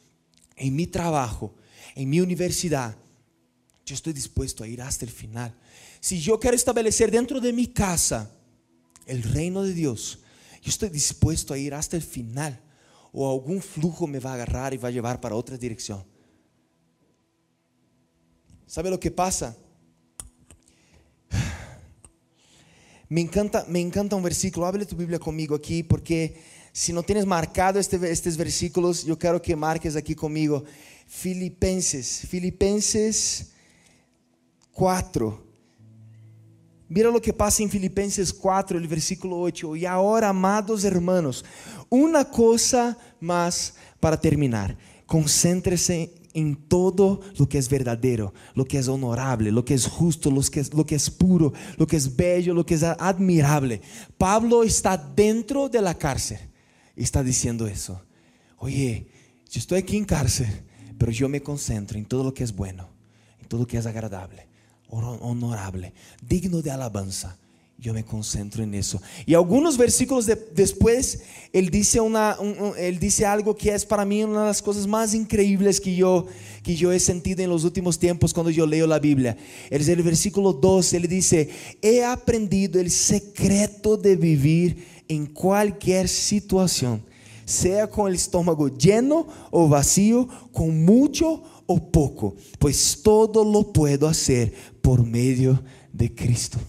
en 0.56 0.76
mi 0.76 0.86
trabajo, 0.86 1.56
en 1.96 2.10
mi 2.10 2.22
universidad, 2.22 2.96
yo 3.86 3.96
estoy 3.96 4.14
dispuesto 4.14 4.64
a 4.64 4.68
ir 4.68 4.82
hasta 4.82 5.04
el 5.06 5.12
final. 5.12 5.56
Si 6.00 6.22
yo 6.22 6.40
quiero 6.40 6.56
establecer 6.56 7.10
dentro 7.10 7.42
de 7.42 7.52
mi 7.52 7.68
casa 7.68 8.32
el 9.08 9.24
reino 9.24 9.64
de 9.64 9.74
Dios, 9.74 10.20
yo 10.62 10.70
estoy 10.70 10.90
dispuesto 10.90 11.54
a 11.54 11.58
ir 11.58 11.74
hasta 11.74 11.96
el 11.96 12.04
final. 12.04 12.62
O 13.12 13.32
algún 13.32 13.62
flujo 13.62 14.06
me 14.06 14.20
va 14.20 14.32
a 14.32 14.34
agarrar 14.36 14.74
y 14.74 14.78
va 14.78 14.90
a 14.90 14.92
llevar 14.92 15.20
para 15.20 15.36
otra 15.36 15.58
dirección. 15.58 16.04
¿Sabe 18.68 18.92
lo 18.92 19.00
que 19.00 19.10
pasa? 19.10 19.58
Me 23.10 23.22
encanta, 23.22 23.66
me 23.68 23.80
encanta 23.80 24.16
un 24.16 24.22
versículo. 24.22 24.68
Hable 24.68 24.86
tu 24.86 24.96
Biblia 24.96 25.18
conmigo 25.18 25.56
aquí 25.56 25.82
porque 25.82 26.40
si 26.72 26.94
no 26.94 27.04
tienes 27.04 27.26
marcado 27.26 27.80
este, 27.80 27.98
estos 28.12 28.38
versículos, 28.38 29.06
yo 29.06 29.18
quiero 29.18 29.42
que 29.42 29.56
marques 29.56 29.96
aquí 29.96 30.16
conmigo. 30.16 30.64
Filipenses, 31.08 32.26
Filipenses 32.30 33.52
4. 34.74 35.50
Mira 36.88 37.10
lo 37.12 37.22
que 37.22 37.34
pasa 37.34 37.64
en 37.64 37.70
Filipenses 37.70 38.32
4, 38.34 38.78
el 38.78 38.88
versículo 38.88 39.40
8. 39.40 39.76
Y 39.76 39.86
ahora, 39.86 40.30
amados 40.30 40.84
hermanos, 40.84 41.44
una 41.90 42.26
cosa 42.26 42.98
más 43.20 43.76
para 44.00 44.20
terminar. 44.20 44.78
Concéntrese 45.06 46.14
en 46.34 46.56
todo 46.56 47.22
lo 47.38 47.50
que 47.50 47.58
es 47.58 47.68
verdadero, 47.70 48.34
lo 48.54 48.66
que 48.66 48.78
es 48.78 48.88
honorable, 48.88 49.52
lo 49.52 49.66
que 49.66 49.74
es 49.74 49.88
justo, 49.88 50.30
lo 50.30 50.42
que 50.42 50.60
es, 50.60 50.74
lo 50.74 50.86
que 50.86 50.96
es 50.96 51.10
puro, 51.10 51.54
lo 51.78 51.88
que 51.88 51.98
es 51.98 52.16
bello, 52.16 52.54
lo 52.54 52.66
que 52.66 52.76
es 52.76 52.84
admirable. 52.84 53.82
Pablo 54.18 54.64
está 54.64 54.96
dentro 54.98 55.70
de 55.70 55.82
la 55.82 55.96
cárcel 55.96 56.49
está 57.04 57.24
diciendo 57.24 57.68
eso. 57.68 58.02
Oye, 58.58 59.08
yo 59.50 59.60
estoy 59.60 59.80
aquí 59.80 59.98
en 59.98 60.06
cárcel, 60.06 60.50
pero 60.98 61.12
yo 61.12 61.30
me 61.30 61.42
concentro 61.42 61.98
en 61.98 62.06
todo 62.06 62.24
lo 62.24 62.34
que 62.34 62.44
es 62.44 62.56
bueno, 62.56 62.88
en 63.42 63.48
todo 63.48 63.62
lo 63.62 63.68
que 63.68 63.78
es 63.78 63.86
agradable, 63.86 64.48
honorable, 64.90 65.94
digno 66.22 66.62
de 66.62 66.72
alabanza. 66.72 67.38
Yo 67.82 67.94
me 67.94 68.04
concentro 68.04 68.62
en 68.62 68.74
eso. 68.74 69.02
Y 69.26 69.34
algunos 69.34 69.78
versículos 69.78 70.30
después, 70.54 71.22
él 71.54 71.70
dice, 71.70 72.02
una, 72.02 72.36
él 72.78 73.00
dice 73.00 73.26
algo 73.26 73.56
que 73.56 73.74
es 73.74 73.86
para 73.86 74.04
mí 74.04 74.22
una 74.22 74.42
de 74.42 74.48
las 74.48 74.62
cosas 74.62 74.86
más 74.86 75.14
increíbles 75.14 75.80
que 75.80 75.96
yo, 75.96 76.28
que 76.62 76.76
yo 76.76 76.92
he 76.92 77.00
sentido 77.00 77.42
en 77.42 77.50
los 77.50 77.64
últimos 77.64 77.98
tiempos 77.98 78.34
cuando 78.34 78.50
yo 78.50 78.68
leo 78.68 78.86
la 78.86 79.00
Biblia. 79.00 79.38
Es 79.70 79.88
el 79.88 80.04
versículo 80.04 80.52
2, 80.52 80.92
él 80.92 81.08
dice, 81.08 81.50
he 81.82 82.04
aprendido 82.04 82.82
el 82.82 82.92
secreto 82.92 83.96
de 83.96 84.18
vivir 84.18 84.99
en 85.10 85.26
cualquier 85.26 86.08
situación, 86.08 87.04
sea 87.44 87.90
con 87.90 88.08
el 88.08 88.16
estómago 88.16 88.70
lleno 88.70 89.28
o 89.50 89.68
vacío, 89.68 90.30
con 90.54 90.86
mucho 90.86 91.44
o 91.66 91.92
poco, 91.92 92.36
pues 92.60 93.02
todo 93.04 93.44
lo 93.44 93.74
puedo 93.74 94.08
hacer 94.08 94.54
por 94.82 95.04
medio 95.04 95.62
de 95.92 96.14
Cristo. 96.14 96.60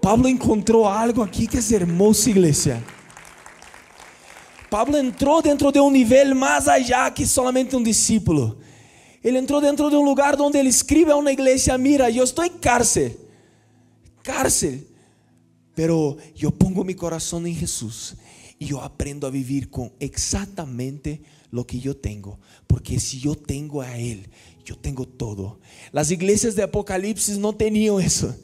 Pablo 0.00 0.28
encontró 0.28 0.88
algo 0.88 1.22
aquí 1.22 1.48
que 1.48 1.58
es 1.58 1.72
hermoso, 1.72 2.30
iglesia. 2.30 2.82
Pablo 4.70 4.98
entró 4.98 5.42
dentro 5.42 5.72
de 5.72 5.80
un 5.80 5.92
nivel 5.92 6.34
más 6.34 6.68
allá 6.68 7.12
que 7.12 7.26
solamente 7.26 7.76
un 7.76 7.82
discípulo. 7.82 8.56
Él 9.20 9.36
entró 9.36 9.60
dentro 9.60 9.90
de 9.90 9.96
un 9.96 10.04
lugar 10.04 10.36
donde 10.36 10.60
él 10.60 10.68
escribe 10.68 11.10
a 11.10 11.16
una 11.16 11.32
iglesia, 11.32 11.76
mira, 11.76 12.08
yo 12.08 12.22
estoy 12.22 12.48
en 12.48 12.58
cárcel, 12.58 13.18
cárcel, 14.22 14.86
pero 15.76 16.16
yo 16.34 16.50
pongo 16.50 16.84
mi 16.84 16.94
corazón 16.94 17.46
en 17.46 17.54
Jesús 17.54 18.14
y 18.58 18.64
yo 18.64 18.80
aprendo 18.80 19.26
a 19.26 19.30
vivir 19.30 19.70
con 19.70 19.92
exactamente 20.00 21.20
lo 21.50 21.66
que 21.66 21.78
yo 21.78 21.94
tengo, 21.94 22.40
porque 22.66 22.98
si 22.98 23.20
yo 23.20 23.36
tengo 23.36 23.82
a 23.82 23.98
Él, 23.98 24.30
yo 24.64 24.76
tengo 24.76 25.06
todo. 25.06 25.60
Las 25.92 26.10
iglesias 26.10 26.56
de 26.56 26.62
Apocalipsis 26.62 27.36
no 27.36 27.54
tenían 27.54 28.00
eso. 28.00 28.34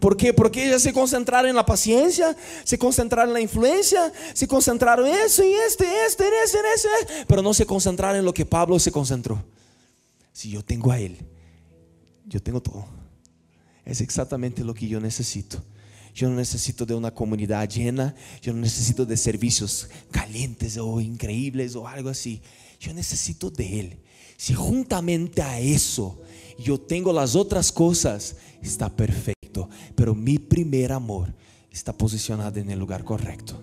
¿Por 0.00 0.18
qué? 0.18 0.34
Porque 0.34 0.66
ellas 0.66 0.82
se 0.82 0.92
concentraron 0.92 1.48
en 1.48 1.56
la 1.56 1.64
paciencia, 1.64 2.36
se 2.62 2.76
concentraron 2.76 3.30
en 3.30 3.34
la 3.34 3.40
influencia, 3.40 4.12
se 4.34 4.46
concentraron 4.46 5.06
en 5.06 5.14
eso 5.14 5.42
y 5.42 5.52
este, 5.52 5.86
este, 6.06 6.26
en 6.26 6.34
ese, 6.44 6.58
en 6.58 6.64
ese, 6.74 7.24
pero 7.26 7.40
no 7.40 7.54
se 7.54 7.64
concentraron 7.64 8.18
en 8.18 8.24
lo 8.24 8.34
que 8.34 8.44
Pablo 8.44 8.78
se 8.78 8.92
concentró. 8.92 9.42
Si 10.30 10.50
yo 10.50 10.62
tengo 10.62 10.92
a 10.92 11.00
Él, 11.00 11.16
yo 12.26 12.42
tengo 12.42 12.60
todo. 12.60 12.84
Es 13.86 14.02
exactamente 14.02 14.62
lo 14.62 14.74
que 14.74 14.88
yo 14.88 15.00
necesito. 15.00 15.62
Yo 16.14 16.28
no 16.28 16.36
necesito 16.36 16.84
de 16.84 16.94
una 16.94 17.12
comunidad 17.12 17.68
llena, 17.68 18.14
yo 18.42 18.52
no 18.52 18.60
necesito 18.60 19.06
de 19.06 19.16
servicios 19.16 19.88
calientes 20.10 20.76
o 20.76 21.00
increíbles 21.00 21.74
o 21.74 21.88
algo 21.88 22.10
así. 22.10 22.42
Yo 22.78 22.92
necesito 22.92 23.50
de 23.50 23.80
Él. 23.80 23.98
Si 24.36 24.54
juntamente 24.54 25.40
a 25.40 25.58
eso 25.60 26.20
yo 26.58 26.78
tengo 26.78 27.12
las 27.12 27.34
otras 27.34 27.72
cosas, 27.72 28.36
está 28.60 28.94
perfecto. 28.94 29.68
Pero 29.94 30.14
mi 30.14 30.38
primer 30.38 30.92
amor 30.92 31.32
está 31.70 31.92
posicionado 31.92 32.58
en 32.60 32.70
el 32.70 32.78
lugar 32.78 33.04
correcto. 33.04 33.60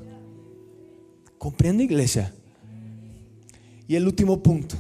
¿Comprende, 1.38 1.84
iglesia? 1.84 2.34
Y 3.88 3.96
el 3.96 4.06
último 4.06 4.42
punto, 4.42 4.76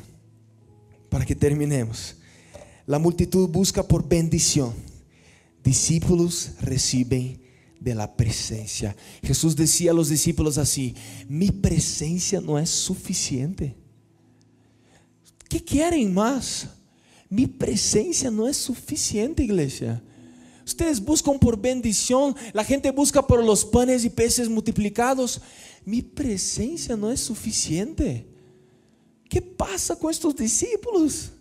para 1.09 1.25
que 1.25 1.35
terminemos. 1.35 2.15
La 2.85 2.99
multitud 2.99 3.47
busca 3.47 3.83
por 3.83 4.07
bendición. 4.07 4.73
Discípulos 5.63 6.51
reciben 6.61 7.39
de 7.79 7.95
la 7.95 8.15
presencia. 8.15 8.95
Jesús 9.23 9.55
decía 9.55 9.91
a 9.91 9.93
los 9.93 10.09
discípulos 10.09 10.57
así, 10.57 10.95
mi 11.27 11.51
presencia 11.51 12.41
no 12.41 12.59
es 12.59 12.69
suficiente. 12.69 13.75
¿Qué 15.47 15.63
quieren 15.63 16.13
más? 16.13 16.67
Mi 17.29 17.47
presencia 17.47 18.29
no 18.29 18.47
es 18.47 18.57
suficiente, 18.57 19.43
iglesia. 19.43 20.01
Ustedes 20.65 21.03
buscan 21.03 21.39
por 21.39 21.59
bendición, 21.59 22.35
la 22.53 22.63
gente 22.63 22.91
busca 22.91 23.25
por 23.25 23.43
los 23.43 23.65
panes 23.65 24.05
y 24.05 24.09
peces 24.09 24.49
multiplicados. 24.49 25.41
Mi 25.85 26.01
presencia 26.01 26.95
no 26.95 27.11
es 27.11 27.19
suficiente. 27.19 28.27
¿Qué 29.27 29.41
pasa 29.41 29.95
con 29.95 30.11
estos 30.11 30.35
discípulos? 30.35 31.31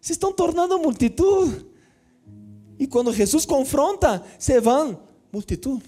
Se 0.00 0.12
están 0.12 0.34
tornando 0.34 0.78
multitud. 0.78 1.48
Y 2.78 2.86
cuando 2.86 3.12
Jesús 3.12 3.46
confronta, 3.46 4.24
se 4.38 4.60
van 4.60 4.98
multitud. 5.38 5.80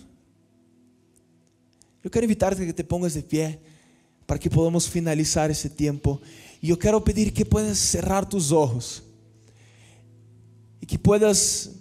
Eu 2.03 2.11
quero 2.11 2.24
invitar-te 2.24 2.64
que 2.64 2.72
te 2.72 2.84
pongas 2.84 3.14
de 3.14 3.22
pé 3.22 3.59
para 4.26 4.38
que 4.38 4.48
podamos 4.48 4.86
finalizar 4.86 5.51
esse 5.51 5.68
tempo. 5.68 6.20
E 6.62 6.70
eu 6.70 6.76
quero 6.76 7.01
pedir 7.01 7.32
que 7.32 7.44
puedas 7.44 7.78
cerrar 7.78 8.24
tus 8.24 8.53
ojos 8.53 9.03
e 10.80 10.86
que 10.86 10.96
puedas 10.96 11.72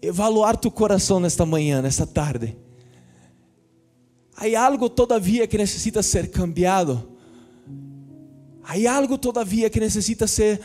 evaluar 0.00 0.56
tu 0.56 0.70
coração 0.70 1.20
nesta 1.20 1.46
manhã, 1.46 1.80
nesta 1.80 2.06
tarde. 2.06 2.56
Há 4.36 4.66
algo 4.66 4.90
todavia 4.90 5.46
que 5.46 5.56
necessita 5.56 6.02
ser 6.02 6.30
cambiado. 6.30 7.08
Há 8.64 8.92
algo 8.92 9.16
todavia 9.16 9.70
que 9.70 9.78
necessita 9.78 10.26
ser 10.26 10.60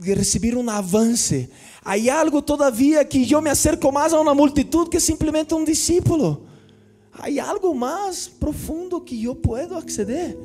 receber 0.00 0.56
um 0.56 0.68
avance. 0.68 1.48
Há 1.84 1.94
algo 2.18 2.42
todavia 2.42 3.04
que 3.04 3.30
eu 3.30 3.40
me 3.40 3.50
acerco 3.50 3.92
mais 3.92 4.12
a 4.12 4.20
uma 4.20 4.34
multitud 4.34 4.88
que 4.88 5.00
simplesmente 5.00 5.54
um 5.54 5.64
discípulo. 5.64 6.46
Há 7.12 7.28
algo 7.48 7.74
mais 7.74 8.28
profundo 8.28 9.00
que 9.00 9.24
eu 9.24 9.34
puedo 9.34 9.76
acceder. 9.76 10.36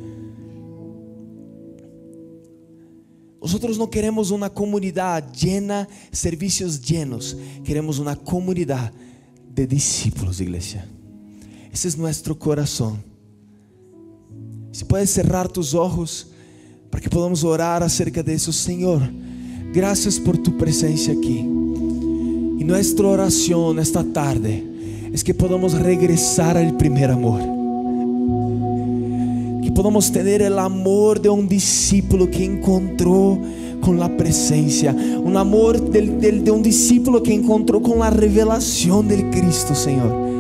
Nosotros 3.42 3.78
no 3.78 3.90
queremos 3.90 4.30
una 4.30 4.52
comunidad 4.52 5.34
llena, 5.34 5.88
servicios 6.12 6.80
llenos. 6.80 7.36
Queremos 7.64 7.98
una 7.98 8.16
comunidad 8.16 8.94
de 9.50 9.66
discípulos, 9.66 10.40
iglesia. 10.40 10.88
Ese 11.74 11.88
es 11.88 11.98
nuestro 11.98 12.38
corazón. 12.38 13.04
Si 14.72 14.86
puedes 14.86 15.10
cerrar 15.10 15.48
tus 15.48 15.74
ojos 15.74 16.28
para 16.90 17.02
que 17.02 17.10
podamos 17.10 17.44
orar 17.44 17.82
acerca 17.82 18.22
de 18.22 18.34
eso, 18.34 18.54
Señor. 18.54 19.02
Gracias 19.74 20.20
por 20.20 20.38
tu 20.38 20.58
presencia 20.58 21.14
aquí. 21.14 21.40
Y 21.40 22.64
nuestra 22.66 23.08
oración 23.08 23.80
esta 23.80 24.04
tarde 24.04 24.66
es 25.14 25.24
que 25.24 25.34
podamos 25.34 25.80
regresar 25.80 26.58
al 26.58 26.76
primer 26.76 27.10
amor. 27.10 27.40
Que 29.64 29.72
podamos 29.72 30.12
tener 30.12 30.42
el 30.42 30.60
amor 30.60 31.22
de 31.22 31.30
un 31.30 31.48
discípulo 31.48 32.30
que 32.30 32.44
encontró 32.44 33.40
con 33.80 33.98
la 33.98 34.16
presencia, 34.18 34.94
un 34.94 35.38
amor 35.38 35.80
de 35.80 36.52
un 36.52 36.62
discípulo 36.62 37.24
que 37.24 37.34
encontró 37.34 37.82
con 37.82 38.00
la 38.00 38.10
revelación 38.10 39.08
del 39.08 39.30
Cristo, 39.30 39.74
Señor. 39.74 40.32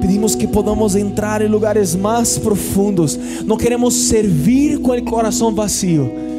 Pedimos 0.00 0.36
que 0.36 0.46
podamos 0.46 0.94
entrar 0.94 1.42
en 1.42 1.50
lugares 1.50 1.98
más 1.98 2.38
profundos. 2.38 3.18
No 3.44 3.58
queremos 3.58 3.94
servir 3.94 4.80
con 4.80 4.96
el 4.96 5.04
corazón 5.04 5.56
vacío 5.56 6.29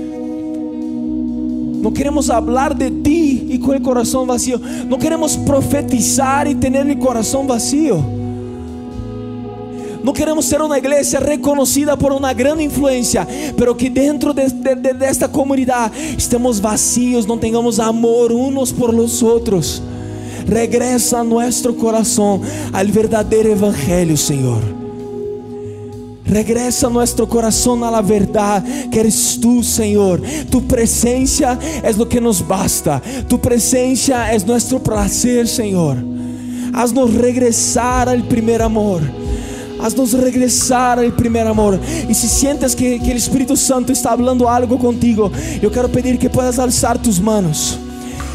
no 1.82 1.93
queremos 1.93 2.29
hablar 2.29 2.77
de 2.77 2.91
ti 2.91 3.47
y 3.49 3.59
con 3.59 3.75
el 3.75 3.82
corazón 3.82 4.27
vacío. 4.27 4.59
No 4.88 4.97
queremos 4.97 5.36
profetizar 5.38 6.47
y 6.47 6.55
tener 6.55 6.88
el 6.88 6.99
corazón 6.99 7.47
vacío. 7.47 7.99
No 10.03 10.13
queremos 10.13 10.45
ser 10.45 10.61
una 10.61 10.79
iglesia 10.79 11.19
reconocida 11.19 11.95
por 11.95 12.11
una 12.11 12.34
gran 12.34 12.59
influencia, 12.59 13.27
pero 13.55 13.77
que 13.77 13.89
dentro 13.89 14.34
de, 14.34 14.49
de, 14.49 14.93
de, 14.93 15.07
esta 15.07 15.32
comunidad 15.32 15.91
estemos 16.17 16.59
vacíos, 16.59 17.27
no 17.27 17.38
tengamos 17.38 17.79
amor 17.79 18.32
unos 18.32 18.73
por 18.73 18.93
los 18.93 19.21
otros. 19.21 19.82
Regresa 20.47 21.19
a 21.19 21.23
nuestro 21.23 21.75
corazón 21.75 22.41
al 22.73 22.88
verdadero 22.91 23.51
evangelio, 23.51 24.17
Señor. 24.17 24.80
Regresa 26.26 26.88
nuestro 26.89 27.28
corazón 27.28 27.84
a 27.84 27.91
la 27.91 28.01
verdad 28.01 28.63
que 28.89 28.99
eres 28.99 29.39
tú, 29.41 29.63
Señor. 29.63 30.22
Tu 30.49 30.65
presencia 30.65 31.57
es 31.84 31.97
lo 31.97 32.07
que 32.07 32.22
nos 32.22 32.47
basta. 32.47 33.01
Tu 33.28 33.39
presencia 33.39 34.32
es 34.34 34.45
nuestro 34.45 34.82
placer. 34.82 35.47
Haznos 36.74 37.13
regresar 37.15 38.07
al 38.07 38.24
primer 38.24 38.61
amor. 38.61 39.01
Haznos 39.82 40.13
regresar 40.13 40.99
al 40.99 41.11
primer 41.13 41.47
amor. 41.47 41.80
Y 42.07 42.13
si 42.13 42.28
sientes 42.28 42.76
que, 42.76 42.99
que 42.99 43.11
el 43.11 43.17
Espíritu 43.17 43.57
Santo 43.57 43.91
está 43.91 44.11
hablando 44.11 44.49
algo 44.49 44.78
contigo, 44.78 45.32
yo 45.61 45.72
quiero 45.72 45.91
pedir 45.91 46.19
que 46.19 46.30
puedas 46.30 46.59
alzar 46.59 47.01
tus 47.01 47.19
manos. 47.19 47.78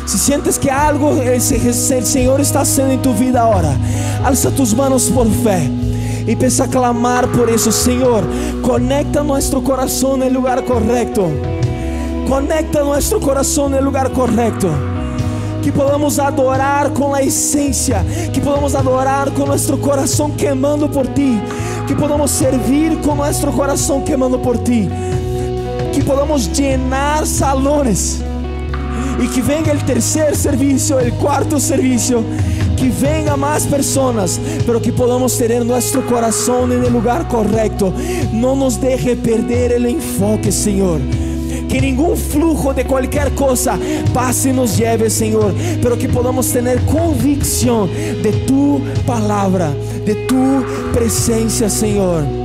Si 0.07 0.19
sientes 0.19 0.59
que 0.59 0.71
algo 0.71 1.17
Señor 1.41 2.41
está 2.41 2.61
haciendo 2.61 2.93
en 2.93 3.03
tu 3.03 3.15
vida 3.15 3.41
ahora, 3.41 3.77
alza 4.25 4.51
tus 4.51 4.75
manos 4.75 5.05
por 5.05 5.27
fe 5.29 5.69
y 6.27 6.33
empieza 6.33 6.65
a 6.65 6.69
clamar 6.69 7.29
por 7.29 7.49
eso, 7.49 7.71
Señor. 7.71 8.25
Conecta 8.63 9.23
nuestro 9.23 9.63
corazón 9.63 10.23
en 10.23 10.29
el 10.29 10.35
lugar 10.35 10.65
correcto. 10.65 11.31
Conecta 12.29 12.83
nuestro 12.83 13.21
corazón 13.21 13.73
en 13.73 13.79
el 13.79 13.85
lugar 13.85 14.13
correcto. 14.13 14.69
Que 15.63 15.73
podamos 15.73 16.19
adorar 16.19 16.93
con 16.93 17.13
la 17.13 17.21
esencia, 17.21 18.05
que 18.33 18.41
podamos 18.41 18.75
adorar 18.75 19.33
con 19.33 19.49
nuestro 19.49 19.81
corazón 19.81 20.33
quemando 20.33 20.91
por 20.91 21.09
ti, 21.09 21.41
que 21.89 21.95
podamos 21.95 22.31
servir 22.31 23.01
con 23.01 23.17
nuestro 23.19 23.51
corazón 23.51 24.05
quemando 24.05 24.41
por 24.41 24.59
ti, 24.59 24.89
que 25.93 26.05
podamos 26.05 26.53
llenar 26.57 27.27
salones 27.27 28.23
y 29.21 29.27
que 29.27 29.43
venga 29.43 29.73
el 29.73 29.85
tercer 29.85 30.37
servicio, 30.37 31.01
el 31.01 31.13
cuarto 31.15 31.59
servicio 31.59 32.23
que 32.77 32.91
venga 32.91 33.37
más 33.37 33.67
personas, 33.67 34.41
pero 34.65 34.81
que 34.81 34.93
podamos 34.93 35.37
tener 35.37 35.65
nuestro 35.65 36.05
corazón 36.07 36.73
en 36.73 36.93
lugar 36.93 37.27
correcto. 37.29 37.93
No 38.33 38.55
nos 38.55 38.81
deje 38.81 39.17
perder 39.17 39.73
el 39.73 39.87
enfoque, 39.87 40.53
Señor. 40.53 41.01
que 41.69 41.81
ningún 41.81 42.17
flujo 42.17 42.73
de 42.73 42.85
cualquier 42.85 43.35
cosa 43.35 43.79
pase 44.15 44.51
y 44.51 44.53
nos 44.53 44.77
lleve, 44.77 45.11
Señor, 45.11 45.53
pero 45.83 45.99
que 45.99 46.09
podamos 46.09 46.51
tener 46.53 46.81
convicción 46.87 47.91
de 48.23 48.33
tu 48.47 48.81
palabra, 49.05 49.73
de 50.05 50.15
tu 50.27 50.65
presencia, 50.93 51.69
Señor. 51.69 52.37